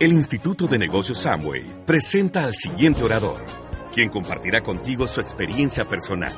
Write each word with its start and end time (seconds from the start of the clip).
El 0.00 0.12
Instituto 0.12 0.68
de 0.68 0.78
Negocios 0.78 1.18
Samway 1.18 1.84
presenta 1.84 2.44
al 2.44 2.54
siguiente 2.54 3.02
orador, 3.02 3.44
quien 3.92 4.10
compartirá 4.10 4.62
contigo 4.62 5.08
su 5.08 5.20
experiencia 5.20 5.88
personal. 5.88 6.32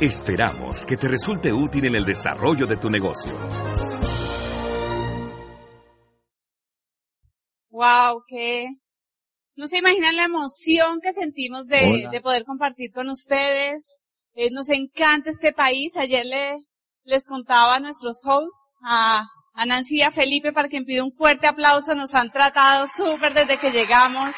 Esperamos 0.00 0.86
que 0.86 0.96
te 0.96 1.06
resulte 1.06 1.52
útil 1.52 1.84
en 1.84 1.94
el 1.94 2.04
desarrollo 2.04 2.66
de 2.66 2.76
tu 2.76 2.90
negocio. 2.90 3.30
Wow, 7.68 8.24
que 8.26 8.66
no 9.54 9.68
se 9.68 9.78
imaginan 9.78 10.16
la 10.16 10.24
emoción 10.24 10.98
que 11.00 11.12
sentimos 11.12 11.68
de, 11.68 12.08
de 12.10 12.20
poder 12.20 12.44
compartir 12.44 12.90
con 12.90 13.08
ustedes. 13.08 14.00
Eh, 14.34 14.50
nos 14.50 14.68
encanta 14.68 15.30
este 15.30 15.52
país. 15.52 15.96
Ayer 15.96 16.26
le, 16.26 16.56
les 17.04 17.24
contaba 17.28 17.76
a 17.76 17.80
nuestros 17.80 18.20
hosts, 18.24 18.68
a, 18.82 19.28
a 19.52 19.66
Nancy 19.66 19.98
y 19.98 20.02
a 20.02 20.10
Felipe, 20.10 20.52
para 20.52 20.68
que 20.68 20.82
pida 20.82 21.04
un 21.04 21.12
fuerte 21.12 21.46
aplauso. 21.46 21.94
Nos 21.94 22.14
han 22.14 22.30
tratado 22.30 22.86
súper 22.86 23.34
desde 23.34 23.58
que 23.58 23.70
llegamos. 23.70 24.36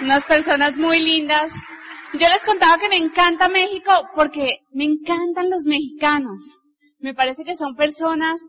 Unas 0.00 0.24
personas 0.24 0.76
muy 0.76 1.00
lindas. 1.00 1.52
Yo 2.12 2.28
les 2.28 2.44
contaba 2.44 2.78
que 2.78 2.88
me 2.88 2.96
encanta 2.96 3.48
México 3.48 3.90
porque 4.14 4.58
me 4.72 4.84
encantan 4.84 5.50
los 5.50 5.64
mexicanos. 5.64 6.60
Me 6.98 7.14
parece 7.14 7.44
que 7.44 7.56
son 7.56 7.74
personas 7.74 8.40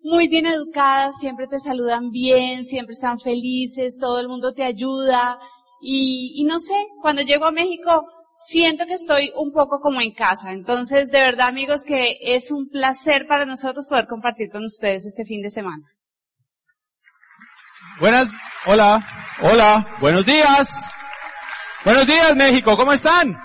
muy 0.00 0.28
bien 0.28 0.46
educadas, 0.46 1.18
siempre 1.18 1.46
te 1.48 1.58
saludan 1.58 2.10
bien, 2.10 2.64
siempre 2.64 2.94
están 2.94 3.18
felices, 3.18 3.98
todo 3.98 4.20
el 4.20 4.28
mundo 4.28 4.52
te 4.52 4.64
ayuda. 4.64 5.38
Y, 5.80 6.32
y 6.36 6.44
no 6.44 6.60
sé, 6.60 6.74
cuando 7.02 7.22
llego 7.22 7.46
a 7.46 7.52
México 7.52 8.04
siento 8.38 8.86
que 8.86 8.94
estoy 8.94 9.32
un 9.36 9.50
poco 9.52 9.80
como 9.80 10.00
en 10.00 10.12
casa. 10.12 10.52
Entonces, 10.52 11.10
de 11.10 11.20
verdad 11.20 11.48
amigos, 11.48 11.82
que 11.86 12.18
es 12.22 12.50
un 12.52 12.68
placer 12.68 13.26
para 13.26 13.44
nosotros 13.44 13.88
poder 13.88 14.06
compartir 14.06 14.48
con 14.50 14.64
ustedes 14.64 15.04
este 15.04 15.24
fin 15.24 15.42
de 15.42 15.50
semana. 15.50 15.84
Buenas, 17.98 18.30
hola, 18.66 19.04
hola, 19.42 19.86
buenos 20.00 20.24
días. 20.24 20.84
Buenos 21.84 22.06
días 22.06 22.36
México, 22.36 22.76
¿cómo 22.76 22.92
están? 22.92 23.36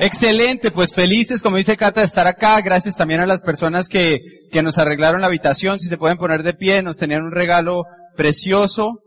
Excelente, 0.00 0.70
pues 0.70 0.94
felices, 0.94 1.42
como 1.42 1.58
dice 1.58 1.76
Cata, 1.76 2.00
de 2.00 2.06
estar 2.06 2.26
acá. 2.26 2.60
Gracias 2.62 2.96
también 2.96 3.20
a 3.20 3.26
las 3.26 3.42
personas 3.42 3.88
que, 3.88 4.20
que 4.50 4.62
nos 4.62 4.78
arreglaron 4.78 5.20
la 5.20 5.26
habitación. 5.26 5.78
Si 5.78 5.88
se 5.88 5.98
pueden 5.98 6.16
poner 6.16 6.42
de 6.42 6.54
pie, 6.54 6.82
nos 6.82 6.96
tenían 6.96 7.22
un 7.22 7.30
regalo 7.30 7.84
precioso. 8.16 9.00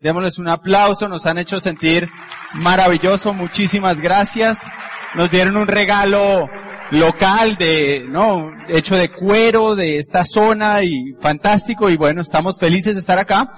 Démosles 0.00 0.38
un 0.38 0.48
aplauso, 0.48 1.08
nos 1.08 1.26
han 1.26 1.38
hecho 1.38 1.60
sentir 1.60 2.08
maravilloso. 2.54 3.32
Muchísimas 3.32 4.00
gracias. 4.00 4.66
Nos 5.14 5.30
dieron 5.30 5.56
un 5.56 5.68
regalo 5.68 6.48
local 6.90 7.56
de, 7.56 8.04
no, 8.08 8.50
hecho 8.68 8.96
de 8.96 9.10
cuero 9.10 9.74
de 9.74 9.98
esta 9.98 10.24
zona 10.24 10.82
y 10.82 11.14
fantástico. 11.20 11.90
Y 11.90 11.96
bueno, 11.96 12.20
estamos 12.20 12.58
felices 12.58 12.94
de 12.94 13.00
estar 13.00 13.18
acá. 13.18 13.52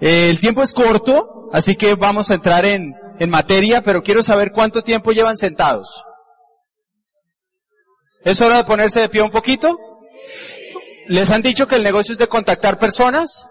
Eh, 0.00 0.30
el 0.30 0.40
tiempo 0.40 0.62
es 0.62 0.72
corto, 0.72 1.48
así 1.52 1.76
que 1.76 1.94
vamos 1.94 2.30
a 2.30 2.34
entrar 2.34 2.64
en, 2.64 2.94
en 3.18 3.30
materia, 3.30 3.82
pero 3.82 4.02
quiero 4.02 4.22
saber 4.22 4.52
cuánto 4.52 4.82
tiempo 4.82 5.12
llevan 5.12 5.36
sentados. 5.36 6.04
¿Es 8.24 8.40
hora 8.40 8.58
de 8.58 8.64
ponerse 8.64 9.00
de 9.00 9.08
pie 9.08 9.22
un 9.22 9.30
poquito? 9.30 9.78
¿Les 11.06 11.30
han 11.30 11.42
dicho 11.42 11.66
que 11.66 11.76
el 11.76 11.82
negocio 11.82 12.12
es 12.12 12.18
de 12.18 12.28
contactar 12.28 12.78
personas? 12.78 13.46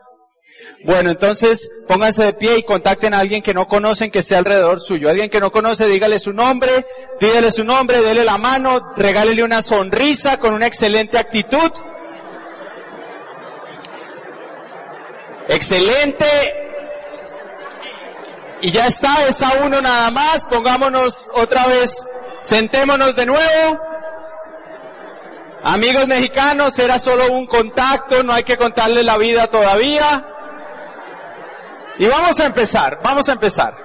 Bueno, 0.84 1.10
entonces 1.10 1.72
pónganse 1.88 2.24
de 2.24 2.34
pie 2.34 2.60
y 2.60 2.64
contacten 2.64 3.14
a 3.14 3.20
alguien 3.20 3.42
que 3.42 3.54
no 3.54 3.68
conocen 3.68 4.12
que 4.12 4.20
esté 4.20 4.36
alrededor 4.36 4.80
suyo. 4.80 5.10
Alguien 5.10 5.30
que 5.30 5.40
no 5.40 5.52
conoce, 5.52 5.88
dígale 5.88 6.20
su 6.20 6.34
nombre, 6.34 6.86
pídele 7.20 7.52
su 7.52 7.64
nombre, 7.64 8.02
dele 8.02 8.24
la 8.24 8.38
mano, 8.38 8.94
regálele 8.96 9.44
una 9.44 9.64
sonrisa 9.64 10.40
con 10.40 10.54
una 10.54 10.68
excelente 10.68 11.18
actitud. 11.18 11.72
Excelente. 15.50 16.26
Y 18.62 18.72
ya 18.72 18.88
está, 18.88 19.28
es 19.28 19.42
a 19.42 19.66
uno 19.66 19.82
nada 19.82 20.12
más. 20.12 20.44
Pongámonos 20.44 21.32
otra 21.34 21.66
vez, 21.68 21.96
sentémonos 22.40 23.16
de 23.16 23.26
nuevo. 23.26 23.80
Amigos 25.64 26.08
mexicanos, 26.08 26.78
era 26.78 27.00
solo 27.00 27.32
un 27.32 27.48
contacto, 27.48 28.24
no 28.24 28.32
hay 28.32 28.44
que 28.44 28.58
contarle 28.58 29.04
la 29.04 29.18
vida 29.18 29.48
todavía. 29.48 30.26
Y 32.00 32.06
vamos 32.06 32.40
a 32.40 32.46
empezar, 32.46 33.00
vamos 33.04 33.28
a 33.28 33.34
empezar. 33.34 33.76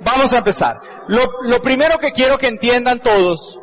Vamos 0.00 0.32
a 0.32 0.38
empezar. 0.38 0.80
Lo, 1.08 1.60
primero 1.60 1.98
que 1.98 2.12
quiero 2.12 2.38
que 2.38 2.46
entiendan 2.46 3.00
todos 3.00 3.58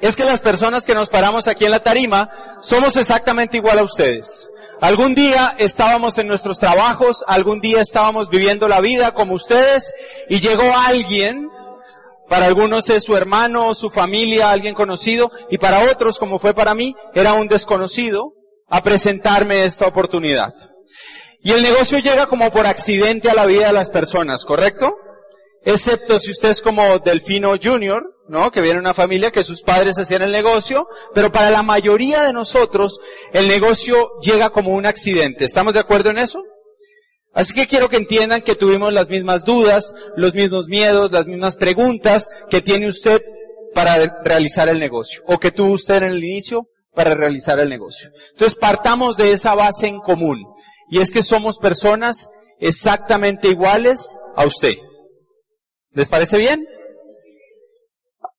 es 0.00 0.14
que 0.14 0.24
las 0.24 0.40
personas 0.40 0.84
que 0.84 0.94
nos 0.94 1.08
paramos 1.08 1.48
aquí 1.48 1.64
en 1.64 1.72
la 1.72 1.82
tarima 1.82 2.30
somos 2.60 2.96
exactamente 2.96 3.56
igual 3.56 3.78
a 3.78 3.82
ustedes. 3.82 4.48
Algún 4.80 5.14
día 5.14 5.56
estábamos 5.58 6.18
en 6.18 6.28
nuestros 6.28 6.58
trabajos, 6.58 7.24
algún 7.26 7.60
día 7.60 7.80
estábamos 7.80 8.28
viviendo 8.28 8.68
la 8.68 8.80
vida 8.80 9.12
como 9.12 9.34
ustedes 9.34 9.92
y 10.28 10.38
llegó 10.38 10.72
alguien 10.76 11.50
para 12.28 12.46
algunos 12.46 12.90
es 12.90 13.04
su 13.04 13.16
hermano, 13.16 13.74
su 13.74 13.88
familia, 13.88 14.50
alguien 14.50 14.74
conocido, 14.74 15.32
y 15.50 15.56
para 15.56 15.90
otros, 15.90 16.18
como 16.18 16.38
fue 16.38 16.52
para 16.52 16.74
mí, 16.74 16.94
era 17.14 17.32
un 17.32 17.48
desconocido 17.48 18.34
a 18.68 18.82
presentarme 18.82 19.64
esta 19.64 19.86
oportunidad. 19.86 20.52
Y 21.40 21.52
el 21.52 21.62
negocio 21.62 21.98
llega 21.98 22.26
como 22.26 22.50
por 22.50 22.66
accidente 22.66 23.30
a 23.30 23.34
la 23.34 23.46
vida 23.46 23.68
de 23.68 23.72
las 23.72 23.90
personas, 23.90 24.44
¿correcto? 24.44 24.96
Excepto 25.64 26.18
si 26.18 26.30
usted 26.30 26.50
es 26.50 26.62
como 26.62 26.98
Delfino 26.98 27.54
Junior, 27.62 28.02
¿no? 28.28 28.50
Que 28.50 28.60
viene 28.60 28.76
de 28.76 28.80
una 28.80 28.94
familia 28.94 29.30
que 29.30 29.44
sus 29.44 29.62
padres 29.62 29.98
hacían 29.98 30.22
el 30.22 30.32
negocio, 30.32 30.88
pero 31.14 31.30
para 31.32 31.50
la 31.50 31.62
mayoría 31.62 32.22
de 32.22 32.32
nosotros, 32.32 33.00
el 33.32 33.48
negocio 33.48 34.10
llega 34.20 34.50
como 34.50 34.70
un 34.74 34.86
accidente. 34.86 35.44
¿Estamos 35.44 35.74
de 35.74 35.80
acuerdo 35.80 36.10
en 36.10 36.18
eso? 36.18 36.42
Así 37.32 37.54
que 37.54 37.66
quiero 37.66 37.88
que 37.88 37.96
entiendan 37.96 38.42
que 38.42 38.56
tuvimos 38.56 38.92
las 38.92 39.08
mismas 39.08 39.44
dudas, 39.44 39.94
los 40.16 40.34
mismos 40.34 40.66
miedos, 40.66 41.12
las 41.12 41.26
mismas 41.26 41.56
preguntas 41.56 42.30
que 42.50 42.62
tiene 42.62 42.88
usted 42.88 43.22
para 43.74 44.22
realizar 44.24 44.68
el 44.68 44.78
negocio, 44.78 45.22
o 45.26 45.38
que 45.38 45.52
tuvo 45.52 45.72
usted 45.72 45.96
en 45.96 46.04
el 46.04 46.24
inicio 46.24 46.66
para 46.94 47.14
realizar 47.14 47.60
el 47.60 47.68
negocio. 47.68 48.10
Entonces 48.32 48.58
partamos 48.58 49.16
de 49.16 49.32
esa 49.32 49.54
base 49.54 49.86
en 49.86 50.00
común, 50.00 50.44
y 50.90 51.00
es 51.00 51.10
que 51.10 51.22
somos 51.22 51.58
personas 51.58 52.28
exactamente 52.58 53.48
iguales 53.48 54.18
a 54.36 54.46
usted. 54.46 54.76
¿Les 55.92 56.08
parece 56.08 56.38
bien? 56.38 56.66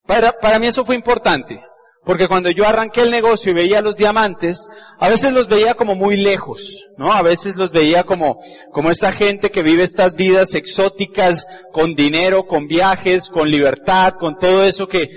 Para, 0.06 0.32
para 0.32 0.60
mí 0.60 0.68
eso 0.68 0.84
fue 0.84 0.96
importante. 0.96 1.62
Porque 2.06 2.28
cuando 2.28 2.50
yo 2.50 2.66
arranqué 2.66 3.02
el 3.02 3.12
negocio 3.12 3.52
y 3.52 3.56
veía 3.56 3.82
los 3.82 3.96
diamantes, 3.96 4.68
a 4.98 5.10
veces 5.10 5.32
los 5.32 5.48
veía 5.48 5.76
como 5.76 5.96
muy 5.96 6.18
lejos, 6.18 6.88
¿no? 6.98 7.12
A 7.12 7.22
veces 7.22 7.56
los 7.56 7.72
veía 7.72 8.04
como, 8.04 8.40
como 8.72 8.90
esta 8.90 9.12
gente 9.12 9.52
que 9.52 9.62
vive 9.62 9.84
estas 9.84 10.16
vidas 10.16 10.56
exóticas, 10.56 11.46
con 11.72 11.94
dinero, 11.94 12.48
con 12.48 12.68
viajes, 12.68 13.30
con 13.30 13.52
libertad, 13.52 14.14
con 14.14 14.40
todo 14.40 14.64
eso 14.64 14.88
que, 14.88 15.10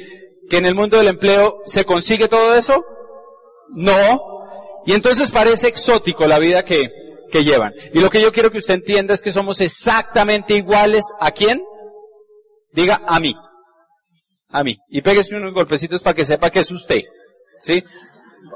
que 0.50 0.58
en 0.58 0.66
el 0.66 0.74
mundo 0.74 0.98
del 0.98 1.08
empleo 1.08 1.62
se 1.64 1.86
consigue 1.86 2.28
todo 2.28 2.54
eso. 2.56 2.84
No. 3.70 4.20
Y 4.84 4.92
entonces 4.92 5.30
parece 5.30 5.68
exótico 5.68 6.26
la 6.26 6.40
vida 6.40 6.64
que, 6.64 6.90
que 7.32 7.42
llevan. 7.42 7.74
Y 7.92 7.98
lo 7.98 8.10
que 8.10 8.20
yo 8.20 8.30
quiero 8.30 8.52
que 8.52 8.58
usted 8.58 8.74
entienda 8.74 9.14
es 9.14 9.22
que 9.22 9.32
somos 9.32 9.60
exactamente 9.60 10.54
iguales 10.54 11.04
a 11.18 11.32
quién? 11.32 11.64
Diga 12.72 13.02
a 13.06 13.18
mí 13.18 13.34
a 14.52 14.62
mí. 14.62 14.78
Y 14.88 15.00
pégese 15.00 15.36
unos 15.36 15.54
golpecitos 15.54 16.00
para 16.00 16.14
que 16.14 16.24
sepa 16.24 16.50
que 16.50 16.60
es 16.60 16.70
usted. 16.70 17.00
¿Sí? 17.60 17.82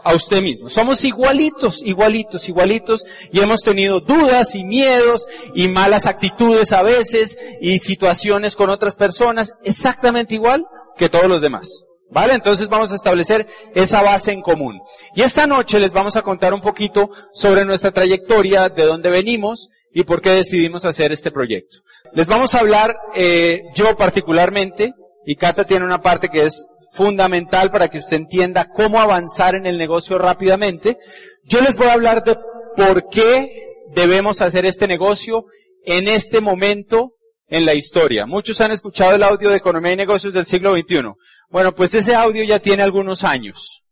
A 0.05 0.15
usted 0.15 0.43
mismo. 0.43 0.69
Somos 0.69 1.05
igualitos, 1.05 1.83
igualitos, 1.83 2.49
igualitos. 2.49 3.05
Y 3.33 3.41
hemos 3.41 3.63
tenido 3.63 4.01
dudas 4.01 4.55
y 4.55 4.65
miedos 4.65 5.27
y 5.55 5.69
malas 5.69 6.07
actitudes 6.07 6.73
a 6.73 6.83
veces 6.83 7.39
y 7.61 7.79
situaciones 7.79 8.57
con 8.57 8.71
otras 8.71 8.95
personas 8.95 9.55
exactamente 9.65 10.35
igual 10.35 10.67
que 10.97 11.09
todos 11.09 11.27
los 11.27 11.41
demás. 11.41 11.86
¿Vale? 12.11 12.35
Entonces 12.35 12.69
vamos 12.69 12.93
a 12.93 12.95
establecer 12.95 13.47
esa 13.75 14.03
base 14.03 14.33
en 14.33 14.41
común. 14.41 14.79
Y 15.15 15.23
esta 15.23 15.47
noche 15.47 15.81
les 15.81 15.93
vamos 15.93 16.17
a 16.17 16.23
contar 16.23 16.55
un 16.55 16.61
poquito 16.61 17.11
sobre 17.33 17.65
nuestra 17.65 17.91
trayectoria, 17.91 18.69
de 18.69 18.85
dónde 18.85 19.11
venimos 19.11 19.71
y 19.93 20.05
por 20.05 20.21
qué 20.21 20.31
decidimos 20.31 20.85
hacer 20.85 21.11
este 21.11 21.31
proyecto. 21.31 21.79
Les 22.13 22.27
vamos 22.27 22.55
a 22.55 22.61
hablar, 22.61 22.97
eh, 23.15 23.63
yo 23.75 23.97
particularmente, 23.97 24.95
y 25.25 25.35
Cata 25.35 25.65
tiene 25.65 25.85
una 25.85 26.01
parte 26.01 26.29
que 26.29 26.45
es 26.45 26.65
fundamental 26.93 27.71
para 27.71 27.89
que 27.89 27.99
usted 27.99 28.17
entienda 28.17 28.71
cómo 28.73 29.01
avanzar 29.01 29.55
en 29.55 29.67
el 29.67 29.77
negocio 29.77 30.19
rápidamente. 30.19 30.99
Yo 31.45 31.61
les 31.61 31.77
voy 31.77 31.89
a 31.89 31.95
hablar 31.95 32.23
de 32.23 32.37
por 32.77 33.09
qué 33.09 33.49
debemos 33.95 34.41
hacer 34.41 34.65
este 34.65 34.87
negocio 34.87 35.47
en 35.85 36.09
este 36.09 36.41
momento 36.41 37.16
en 37.49 37.65
la 37.65 37.75
historia. 37.75 38.27
Muchos 38.27 38.61
han 38.61 38.73
escuchado 38.73 39.15
el 39.15 39.23
audio 39.23 39.51
de 39.51 39.57
Economía 39.57 39.93
y 39.93 39.97
Negocios 39.97 40.33
del 40.33 40.47
siglo 40.47 40.75
XXI. 40.77 41.13
Bueno, 41.49 41.75
pues 41.75 41.95
ese 41.95 42.15
audio 42.15 42.45
ya 42.45 42.59
tiene 42.59 42.83
algunos 42.83 43.25
años. 43.25 43.83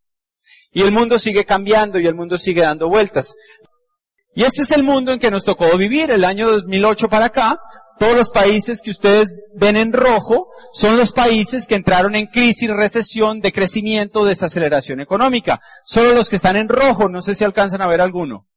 Y 0.71 0.81
el 0.81 0.91
mundo 0.91 1.17
sigue 1.19 1.45
cambiando 1.45 1.99
y 1.99 2.05
el 2.05 2.15
mundo 2.15 2.37
sigue 2.37 2.61
dando 2.61 2.89
vueltas. 2.89 3.33
Y 4.35 4.43
este 4.43 4.63
es 4.63 4.71
el 4.71 4.83
mundo 4.83 5.13
en 5.13 5.19
que 5.19 5.31
nos 5.31 5.45
tocó 5.45 5.77
vivir 5.77 6.11
el 6.11 6.25
año 6.25 6.51
2008 6.51 7.07
para 7.07 7.25
acá. 7.25 7.57
Todos 7.97 8.13
los 8.13 8.29
países 8.29 8.81
que 8.83 8.91
ustedes 8.91 9.33
ven 9.55 9.77
en 9.77 9.93
rojo 9.93 10.49
son 10.73 10.97
los 10.97 11.13
países 11.13 11.65
que 11.65 11.75
entraron 11.75 12.13
en 12.15 12.27
crisis, 12.27 12.69
recesión, 12.69 13.39
decrecimiento, 13.39 14.25
desaceleración 14.25 14.99
económica. 14.99 15.61
Solo 15.85 16.11
los 16.11 16.27
que 16.27 16.35
están 16.35 16.57
en 16.57 16.67
rojo, 16.67 17.07
no 17.07 17.21
sé 17.21 17.35
si 17.35 17.45
alcanzan 17.45 17.81
a 17.81 17.87
ver 17.87 18.01
alguno. 18.01 18.47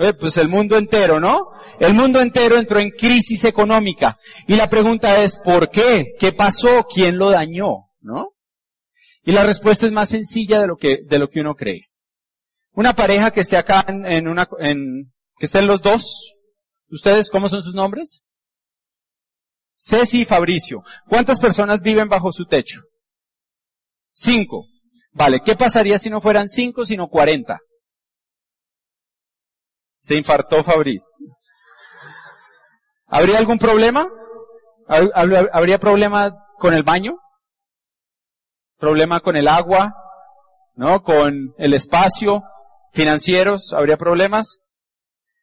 Eh, 0.00 0.14
pues 0.14 0.38
el 0.38 0.48
mundo 0.48 0.78
entero, 0.78 1.20
¿no? 1.20 1.50
El 1.78 1.92
mundo 1.92 2.22
entero 2.22 2.56
entró 2.56 2.78
en 2.78 2.88
crisis 2.90 3.44
económica. 3.44 4.16
Y 4.46 4.56
la 4.56 4.70
pregunta 4.70 5.22
es, 5.22 5.36
¿por 5.36 5.68
qué? 5.68 6.14
¿Qué 6.18 6.32
pasó? 6.32 6.86
¿Quién 6.86 7.18
lo 7.18 7.28
dañó? 7.28 7.90
¿No? 8.00 8.30
Y 9.24 9.32
la 9.32 9.44
respuesta 9.44 9.84
es 9.84 9.92
más 9.92 10.08
sencilla 10.08 10.58
de 10.58 10.68
lo 10.68 10.76
que, 10.76 11.00
de 11.06 11.18
lo 11.18 11.28
que 11.28 11.40
uno 11.40 11.54
cree. 11.54 11.90
Una 12.72 12.94
pareja 12.94 13.30
que 13.30 13.40
esté 13.40 13.58
acá 13.58 13.84
en, 13.86 14.26
una, 14.26 14.48
en, 14.60 15.12
que 15.36 15.44
estén 15.44 15.66
los 15.66 15.82
dos. 15.82 16.34
¿Ustedes 16.88 17.28
cómo 17.28 17.50
son 17.50 17.60
sus 17.60 17.74
nombres? 17.74 18.22
Ceci 19.76 20.22
y 20.22 20.24
Fabricio. 20.24 20.82
¿Cuántas 21.10 21.38
personas 21.38 21.82
viven 21.82 22.08
bajo 22.08 22.32
su 22.32 22.46
techo? 22.46 22.80
Cinco. 24.12 24.64
Vale, 25.12 25.40
¿qué 25.44 25.56
pasaría 25.56 25.98
si 25.98 26.08
no 26.08 26.22
fueran 26.22 26.48
cinco, 26.48 26.86
sino 26.86 27.08
cuarenta? 27.08 27.60
Se 30.00 30.16
infartó 30.16 30.64
Fabricio. 30.64 31.14
¿Habría 33.06 33.38
algún 33.38 33.58
problema? 33.58 34.08
¿Habría 34.88 35.78
problema 35.78 36.34
con 36.58 36.74
el 36.74 36.82
baño? 36.82 37.16
¿Problema 38.78 39.20
con 39.20 39.36
el 39.36 39.46
agua? 39.46 39.94
¿No? 40.74 41.02
¿Con 41.02 41.54
el 41.58 41.74
espacio? 41.74 42.42
financieros, 42.92 43.72
¿habría 43.72 43.96
problemas? 43.96 44.58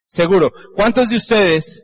Seguro. 0.06 0.52
¿Cuántos 0.76 1.10
de 1.10 1.18
ustedes, 1.18 1.84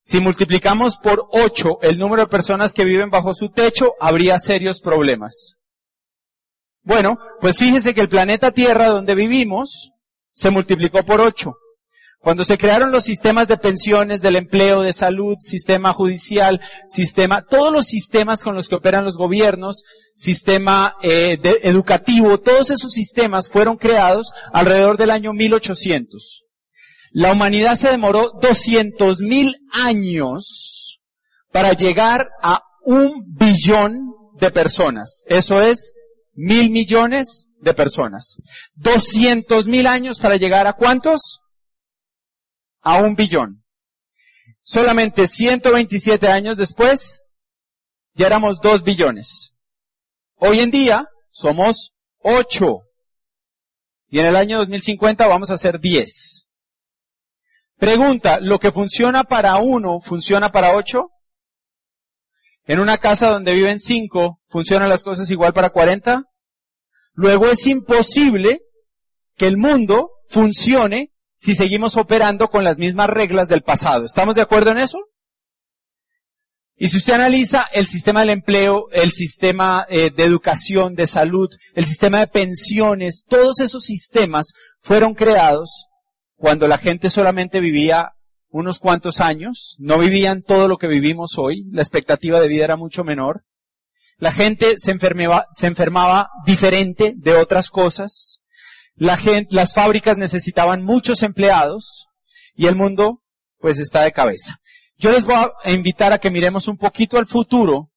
si 0.00 0.20
multiplicamos 0.20 0.98
por 0.98 1.26
ocho 1.30 1.78
el 1.82 1.98
número 1.98 2.22
de 2.22 2.28
personas 2.28 2.72
que 2.72 2.84
viven 2.84 3.10
bajo 3.10 3.34
su 3.34 3.50
techo, 3.50 3.94
habría 4.00 4.38
serios 4.38 4.80
problemas? 4.80 5.56
Bueno, 6.82 7.18
pues 7.40 7.58
fíjense 7.58 7.94
que 7.94 8.02
el 8.02 8.08
planeta 8.08 8.50
Tierra 8.50 8.88
donde 8.88 9.14
vivimos 9.14 9.92
se 10.32 10.50
multiplicó 10.50 11.02
por 11.04 11.20
ocho. 11.20 11.54
Cuando 12.24 12.46
se 12.46 12.56
crearon 12.56 12.90
los 12.90 13.04
sistemas 13.04 13.48
de 13.48 13.58
pensiones, 13.58 14.22
del 14.22 14.36
empleo, 14.36 14.80
de 14.80 14.94
salud, 14.94 15.36
sistema 15.40 15.92
judicial, 15.92 16.58
sistema, 16.88 17.44
todos 17.44 17.70
los 17.70 17.84
sistemas 17.84 18.42
con 18.42 18.54
los 18.54 18.66
que 18.66 18.76
operan 18.76 19.04
los 19.04 19.18
gobiernos, 19.18 19.82
sistema 20.14 20.96
eh, 21.02 21.38
educativo, 21.62 22.40
todos 22.40 22.70
esos 22.70 22.92
sistemas 22.92 23.50
fueron 23.50 23.76
creados 23.76 24.32
alrededor 24.54 24.96
del 24.96 25.10
año 25.10 25.34
1800. 25.34 26.44
La 27.12 27.30
humanidad 27.30 27.76
se 27.76 27.90
demoró 27.90 28.32
200 28.40 29.20
mil 29.20 29.56
años 29.70 31.02
para 31.52 31.74
llegar 31.74 32.30
a 32.40 32.62
un 32.86 33.34
billón 33.36 34.14
de 34.40 34.50
personas. 34.50 35.24
Eso 35.26 35.60
es 35.60 35.92
mil 36.32 36.70
millones 36.70 37.48
de 37.60 37.74
personas. 37.74 38.36
200 38.76 39.66
mil 39.66 39.86
años 39.86 40.18
para 40.20 40.36
llegar 40.36 40.66
a 40.66 40.72
cuántos? 40.72 41.42
A 42.84 42.98
un 42.98 43.16
billón. 43.16 43.64
Solamente 44.62 45.26
127 45.26 46.28
años 46.28 46.56
después, 46.56 47.22
ya 48.12 48.26
éramos 48.26 48.60
2 48.60 48.84
billones. 48.84 49.54
Hoy 50.36 50.60
en 50.60 50.70
día 50.70 51.08
somos 51.30 51.94
8. 52.18 52.80
Y 54.08 54.20
en 54.20 54.26
el 54.26 54.36
año 54.36 54.58
2050 54.58 55.26
vamos 55.26 55.50
a 55.50 55.58
ser 55.58 55.80
10. 55.80 56.46
Pregunta, 57.78 58.38
¿lo 58.40 58.60
que 58.60 58.70
funciona 58.70 59.24
para 59.24 59.56
uno 59.56 60.00
funciona 60.00 60.52
para 60.52 60.76
8? 60.76 61.10
En 62.66 62.80
una 62.80 62.98
casa 62.98 63.30
donde 63.30 63.54
viven 63.54 63.80
5, 63.80 64.40
¿funcionan 64.46 64.88
las 64.88 65.02
cosas 65.02 65.30
igual 65.30 65.52
para 65.52 65.70
40? 65.70 66.24
Luego 67.14 67.46
es 67.46 67.66
imposible 67.66 68.60
que 69.36 69.46
el 69.46 69.56
mundo 69.56 70.10
funcione 70.28 71.13
si 71.44 71.54
seguimos 71.54 71.98
operando 71.98 72.48
con 72.48 72.64
las 72.64 72.78
mismas 72.78 73.10
reglas 73.10 73.48
del 73.48 73.60
pasado. 73.60 74.06
¿Estamos 74.06 74.34
de 74.34 74.40
acuerdo 74.40 74.70
en 74.70 74.78
eso? 74.78 74.98
Y 76.74 76.88
si 76.88 76.96
usted 76.96 77.12
analiza 77.12 77.66
el 77.70 77.86
sistema 77.86 78.20
del 78.20 78.30
empleo, 78.30 78.86
el 78.92 79.12
sistema 79.12 79.84
eh, 79.90 80.10
de 80.10 80.24
educación, 80.24 80.94
de 80.94 81.06
salud, 81.06 81.50
el 81.74 81.84
sistema 81.84 82.20
de 82.20 82.28
pensiones, 82.28 83.24
todos 83.28 83.60
esos 83.60 83.84
sistemas 83.84 84.54
fueron 84.80 85.12
creados 85.12 85.88
cuando 86.34 86.66
la 86.66 86.78
gente 86.78 87.10
solamente 87.10 87.60
vivía 87.60 88.12
unos 88.48 88.78
cuantos 88.78 89.20
años, 89.20 89.76
no 89.78 89.98
vivían 89.98 90.40
todo 90.40 90.66
lo 90.66 90.78
que 90.78 90.86
vivimos 90.86 91.36
hoy, 91.36 91.66
la 91.70 91.82
expectativa 91.82 92.40
de 92.40 92.48
vida 92.48 92.64
era 92.64 92.76
mucho 92.76 93.04
menor, 93.04 93.44
la 94.16 94.32
gente 94.32 94.78
se 94.78 94.92
enfermaba, 94.92 95.46
se 95.50 95.66
enfermaba 95.66 96.30
diferente 96.46 97.12
de 97.18 97.34
otras 97.34 97.68
cosas, 97.68 98.40
la 98.96 99.16
gente, 99.16 99.54
las 99.54 99.74
fábricas 99.74 100.16
necesitaban 100.16 100.82
muchos 100.82 101.22
empleados 101.22 102.06
y 102.54 102.66
el 102.66 102.76
mundo 102.76 103.22
pues 103.58 103.78
está 103.78 104.02
de 104.02 104.12
cabeza. 104.12 104.60
Yo 104.96 105.10
les 105.10 105.24
voy 105.24 105.34
a 105.34 105.70
invitar 105.70 106.12
a 106.12 106.18
que 106.18 106.30
miremos 106.30 106.68
un 106.68 106.76
poquito 106.76 107.18
al 107.18 107.26
futuro, 107.26 107.90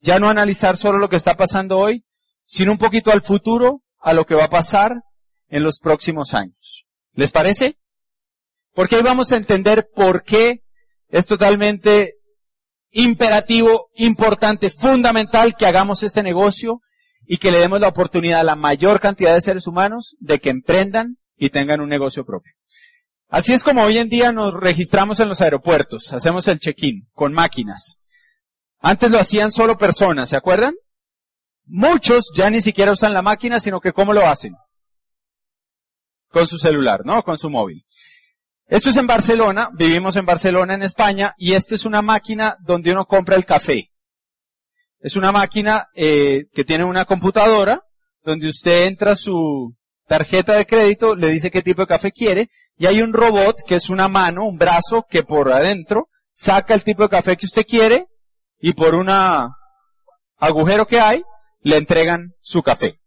ya 0.00 0.18
no 0.18 0.28
analizar 0.28 0.76
solo 0.76 0.98
lo 0.98 1.08
que 1.08 1.16
está 1.16 1.36
pasando 1.36 1.78
hoy, 1.78 2.04
sino 2.44 2.72
un 2.72 2.78
poquito 2.78 3.10
al 3.10 3.22
futuro, 3.22 3.82
a 4.00 4.12
lo 4.12 4.26
que 4.26 4.34
va 4.34 4.44
a 4.44 4.50
pasar 4.50 5.02
en 5.48 5.62
los 5.62 5.80
próximos 5.80 6.34
años. 6.34 6.86
¿Les 7.14 7.30
parece? 7.30 7.78
Porque 8.74 8.96
ahí 8.96 9.02
vamos 9.02 9.32
a 9.32 9.36
entender 9.36 9.88
por 9.92 10.22
qué 10.22 10.62
es 11.08 11.26
totalmente 11.26 12.18
imperativo, 12.90 13.88
importante, 13.96 14.70
fundamental 14.70 15.56
que 15.56 15.66
hagamos 15.66 16.02
este 16.02 16.22
negocio 16.22 16.80
y 17.30 17.36
que 17.36 17.52
le 17.52 17.58
demos 17.58 17.78
la 17.78 17.88
oportunidad 17.88 18.40
a 18.40 18.44
la 18.44 18.56
mayor 18.56 19.00
cantidad 19.00 19.34
de 19.34 19.42
seres 19.42 19.66
humanos 19.66 20.16
de 20.18 20.40
que 20.40 20.48
emprendan 20.48 21.18
y 21.36 21.50
tengan 21.50 21.82
un 21.82 21.90
negocio 21.90 22.24
propio. 22.24 22.54
Así 23.28 23.52
es 23.52 23.62
como 23.62 23.82
hoy 23.82 23.98
en 23.98 24.08
día 24.08 24.32
nos 24.32 24.54
registramos 24.54 25.20
en 25.20 25.28
los 25.28 25.42
aeropuertos, 25.42 26.10
hacemos 26.14 26.48
el 26.48 26.58
check-in 26.58 27.06
con 27.12 27.34
máquinas. 27.34 27.98
Antes 28.80 29.10
lo 29.10 29.18
hacían 29.18 29.52
solo 29.52 29.76
personas, 29.76 30.30
¿se 30.30 30.36
acuerdan? 30.36 30.74
Muchos 31.66 32.32
ya 32.34 32.48
ni 32.48 32.62
siquiera 32.62 32.92
usan 32.92 33.12
la 33.12 33.20
máquina, 33.20 33.60
sino 33.60 33.78
que 33.78 33.92
¿cómo 33.92 34.14
lo 34.14 34.26
hacen? 34.26 34.54
Con 36.30 36.46
su 36.46 36.56
celular, 36.56 37.04
¿no? 37.04 37.22
Con 37.22 37.38
su 37.38 37.50
móvil. 37.50 37.84
Esto 38.66 38.88
es 38.88 38.96
en 38.96 39.06
Barcelona, 39.06 39.68
vivimos 39.74 40.16
en 40.16 40.24
Barcelona, 40.24 40.72
en 40.72 40.82
España, 40.82 41.34
y 41.36 41.52
esta 41.52 41.74
es 41.74 41.84
una 41.84 42.00
máquina 42.00 42.56
donde 42.60 42.90
uno 42.90 43.04
compra 43.04 43.36
el 43.36 43.44
café. 43.44 43.92
Es 45.00 45.16
una 45.16 45.32
máquina 45.32 45.88
eh, 45.94 46.46
que 46.52 46.64
tiene 46.64 46.84
una 46.84 47.04
computadora 47.04 47.82
donde 48.24 48.48
usted 48.48 48.86
entra 48.86 49.14
su 49.14 49.74
tarjeta 50.06 50.54
de 50.54 50.66
crédito, 50.66 51.14
le 51.14 51.28
dice 51.28 51.50
qué 51.50 51.62
tipo 51.62 51.82
de 51.82 51.86
café 51.86 52.10
quiere 52.10 52.50
y 52.76 52.86
hay 52.86 53.02
un 53.02 53.12
robot 53.12 53.58
que 53.66 53.76
es 53.76 53.90
una 53.90 54.08
mano, 54.08 54.46
un 54.46 54.58
brazo 54.58 55.06
que 55.08 55.22
por 55.22 55.52
adentro 55.52 56.08
saca 56.30 56.74
el 56.74 56.84
tipo 56.84 57.02
de 57.02 57.08
café 57.10 57.36
que 57.36 57.46
usted 57.46 57.66
quiere 57.66 58.06
y 58.58 58.72
por 58.72 58.94
un 58.94 59.08
agujero 60.38 60.86
que 60.86 61.00
hay 61.00 61.22
le 61.60 61.76
entregan 61.76 62.34
su 62.40 62.62
café. 62.62 63.00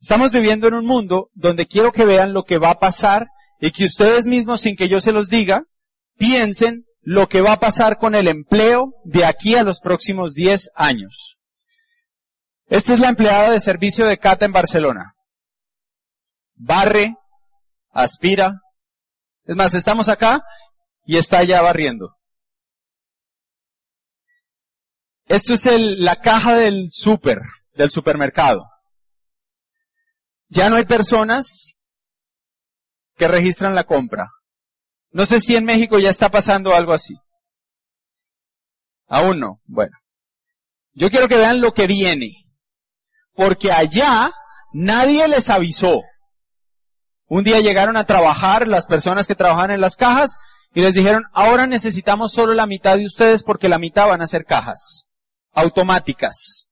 Estamos 0.00 0.30
viviendo 0.30 0.68
en 0.68 0.74
un 0.74 0.86
mundo 0.86 1.30
donde 1.34 1.66
quiero 1.66 1.92
que 1.92 2.04
vean 2.04 2.32
lo 2.32 2.44
que 2.44 2.58
va 2.58 2.70
a 2.70 2.78
pasar 2.78 3.26
y 3.60 3.70
que 3.70 3.84
ustedes 3.84 4.24
mismos, 4.24 4.62
sin 4.62 4.74
que 4.74 4.88
yo 4.88 5.00
se 5.00 5.12
los 5.12 5.28
diga, 5.28 5.64
piensen 6.16 6.84
lo 7.02 7.28
que 7.28 7.40
va 7.40 7.52
a 7.52 7.60
pasar 7.60 7.98
con 7.98 8.14
el 8.14 8.28
empleo 8.28 8.94
de 9.04 9.24
aquí 9.24 9.54
a 9.54 9.62
los 9.62 9.80
próximos 9.80 10.34
10 10.34 10.70
años. 10.74 11.38
Esta 12.66 12.94
es 12.94 13.00
la 13.00 13.08
empleada 13.08 13.50
de 13.50 13.60
servicio 13.60 14.06
de 14.06 14.18
Cata 14.18 14.44
en 14.44 14.52
Barcelona. 14.52 15.14
Barre, 16.54 17.16
aspira. 17.90 18.60
Es 19.44 19.56
más, 19.56 19.74
estamos 19.74 20.08
acá 20.08 20.42
y 21.04 21.16
está 21.16 21.42
ya 21.42 21.62
barriendo. 21.62 22.16
Esto 25.26 25.54
es 25.54 25.64
la 25.98 26.16
caja 26.16 26.56
del 26.56 26.88
súper, 26.90 27.40
del 27.72 27.90
supermercado. 27.90 28.68
Ya 30.48 30.68
no 30.68 30.76
hay 30.76 30.84
personas 30.84 31.78
que 33.16 33.28
registran 33.28 33.74
la 33.74 33.84
compra. 33.84 34.30
No 35.10 35.26
sé 35.26 35.40
si 35.40 35.56
en 35.56 35.64
México 35.64 35.98
ya 35.98 36.10
está 36.10 36.30
pasando 36.30 36.74
algo 36.74 36.92
así. 36.92 37.16
Aún 39.08 39.40
no. 39.40 39.60
Bueno. 39.66 39.96
Yo 40.92 41.10
quiero 41.10 41.28
que 41.28 41.36
vean 41.36 41.60
lo 41.60 41.74
que 41.74 41.86
viene. 41.86 42.46
Porque 43.34 43.72
allá 43.72 44.32
nadie 44.72 45.26
les 45.28 45.50
avisó. 45.50 46.02
Un 47.26 47.44
día 47.44 47.60
llegaron 47.60 47.96
a 47.96 48.06
trabajar 48.06 48.66
las 48.66 48.86
personas 48.86 49.26
que 49.26 49.34
trabajan 49.34 49.70
en 49.70 49.80
las 49.80 49.96
cajas 49.96 50.36
y 50.74 50.80
les 50.80 50.94
dijeron, 50.94 51.24
ahora 51.32 51.66
necesitamos 51.66 52.32
solo 52.32 52.54
la 52.54 52.66
mitad 52.66 52.96
de 52.96 53.06
ustedes 53.06 53.44
porque 53.44 53.68
la 53.68 53.78
mitad 53.78 54.08
van 54.08 54.22
a 54.22 54.26
ser 54.26 54.44
cajas 54.44 55.06
automáticas. 55.52 56.68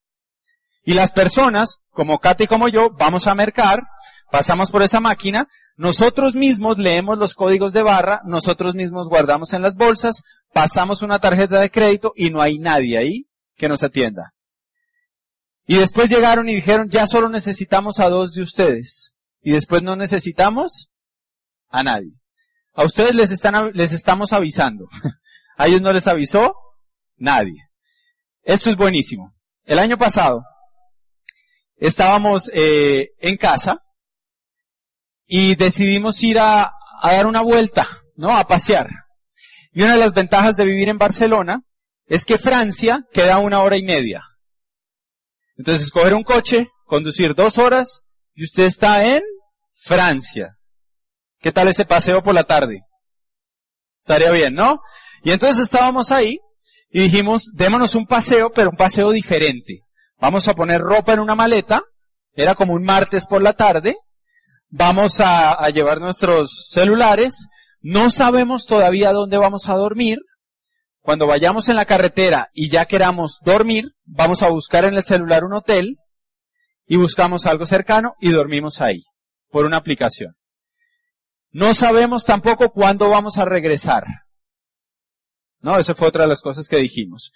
Y 0.84 0.94
las 0.94 1.12
personas, 1.12 1.80
como 1.90 2.18
Katy 2.18 2.44
y 2.44 2.46
como 2.46 2.68
yo, 2.68 2.90
vamos 2.90 3.26
a 3.26 3.34
mercar, 3.34 3.82
pasamos 4.30 4.70
por 4.70 4.82
esa 4.82 5.00
máquina, 5.00 5.48
nosotros 5.76 6.34
mismos 6.34 6.78
leemos 6.78 7.18
los 7.18 7.34
códigos 7.34 7.72
de 7.72 7.82
barra, 7.82 8.20
nosotros 8.24 8.74
mismos 8.74 9.08
guardamos 9.08 9.52
en 9.52 9.62
las 9.62 9.74
bolsas, 9.74 10.22
pasamos 10.52 11.02
una 11.02 11.18
tarjeta 11.18 11.60
de 11.60 11.70
crédito 11.70 12.12
y 12.16 12.30
no 12.30 12.42
hay 12.42 12.58
nadie 12.58 12.98
ahí 12.98 13.26
que 13.56 13.68
nos 13.68 13.82
atienda. 13.82 14.32
Y 15.66 15.76
después 15.76 16.10
llegaron 16.10 16.48
y 16.48 16.54
dijeron, 16.54 16.88
ya 16.88 17.06
solo 17.06 17.28
necesitamos 17.28 18.00
a 18.00 18.08
dos 18.08 18.32
de 18.32 18.42
ustedes. 18.42 19.14
Y 19.42 19.52
después 19.52 19.82
no 19.82 19.96
necesitamos 19.96 20.90
a 21.68 21.82
nadie. 21.82 22.14
A 22.72 22.84
ustedes 22.84 23.14
les, 23.14 23.30
están, 23.30 23.72
les 23.74 23.92
estamos 23.92 24.32
avisando. 24.32 24.86
a 25.58 25.66
ellos 25.66 25.82
no 25.82 25.92
les 25.92 26.06
avisó 26.06 26.54
nadie. 27.16 27.68
Esto 28.42 28.70
es 28.70 28.76
buenísimo. 28.76 29.34
El 29.64 29.78
año 29.78 29.98
pasado 29.98 30.42
estábamos 31.76 32.50
eh, 32.54 33.10
en 33.18 33.36
casa 33.36 33.82
y 35.28 35.54
decidimos 35.54 36.22
ir 36.22 36.40
a, 36.40 36.72
a 37.00 37.12
dar 37.12 37.26
una 37.26 37.42
vuelta, 37.42 37.86
¿no? 38.16 38.36
A 38.36 38.48
pasear. 38.48 38.88
Y 39.72 39.82
una 39.82 39.92
de 39.92 39.98
las 39.98 40.14
ventajas 40.14 40.56
de 40.56 40.64
vivir 40.64 40.88
en 40.88 40.98
Barcelona 40.98 41.62
es 42.06 42.24
que 42.24 42.38
Francia 42.38 43.04
queda 43.12 43.38
una 43.38 43.60
hora 43.60 43.76
y 43.76 43.82
media. 43.82 44.24
Entonces, 45.56 45.84
escoger 45.84 46.14
un 46.14 46.24
coche, 46.24 46.68
conducir 46.86 47.34
dos 47.34 47.58
horas 47.58 48.00
y 48.34 48.44
usted 48.44 48.64
está 48.64 49.04
en 49.04 49.22
Francia. 49.74 50.56
¿Qué 51.40 51.52
tal 51.52 51.68
ese 51.68 51.84
paseo 51.84 52.22
por 52.22 52.34
la 52.34 52.44
tarde? 52.44 52.82
Estaría 53.96 54.30
bien, 54.30 54.54
¿no? 54.54 54.80
Y 55.22 55.30
entonces 55.30 55.62
estábamos 55.62 56.10
ahí 56.10 56.38
y 56.90 57.02
dijimos, 57.02 57.50
démonos 57.52 57.94
un 57.94 58.06
paseo, 58.06 58.50
pero 58.50 58.70
un 58.70 58.76
paseo 58.76 59.10
diferente. 59.10 59.82
Vamos 60.18 60.48
a 60.48 60.54
poner 60.54 60.80
ropa 60.80 61.12
en 61.12 61.20
una 61.20 61.34
maleta, 61.34 61.82
era 62.34 62.54
como 62.54 62.72
un 62.72 62.84
martes 62.84 63.26
por 63.26 63.42
la 63.42 63.52
tarde, 63.52 63.96
vamos 64.68 65.20
a, 65.20 65.68
llevar 65.70 66.00
nuestros 66.00 66.66
celulares, 66.70 67.48
no 67.80 68.10
sabemos 68.10 68.66
todavía 68.66 69.12
dónde 69.12 69.38
vamos 69.38 69.68
a 69.68 69.74
dormir, 69.74 70.18
cuando 71.00 71.26
vayamos 71.26 71.68
en 71.68 71.76
la 71.76 71.86
carretera 71.86 72.50
y 72.52 72.68
ya 72.68 72.84
queramos 72.84 73.38
dormir, 73.42 73.92
vamos 74.04 74.42
a 74.42 74.48
buscar 74.48 74.84
en 74.84 74.94
el 74.94 75.02
celular 75.02 75.44
un 75.44 75.54
hotel 75.54 75.96
y 76.86 76.96
buscamos 76.96 77.46
algo 77.46 77.66
cercano 77.66 78.14
y 78.20 78.30
dormimos 78.30 78.80
ahí, 78.80 79.04
por 79.50 79.64
una 79.64 79.78
aplicación. 79.78 80.34
No 81.50 81.72
sabemos 81.72 82.24
tampoco 82.24 82.70
cuándo 82.70 83.08
vamos 83.08 83.38
a 83.38 83.46
regresar. 83.46 84.04
No, 85.60 85.78
esa 85.78 85.94
fue 85.94 86.08
otra 86.08 86.22
de 86.22 86.28
las 86.28 86.42
cosas 86.42 86.68
que 86.68 86.76
dijimos. 86.76 87.32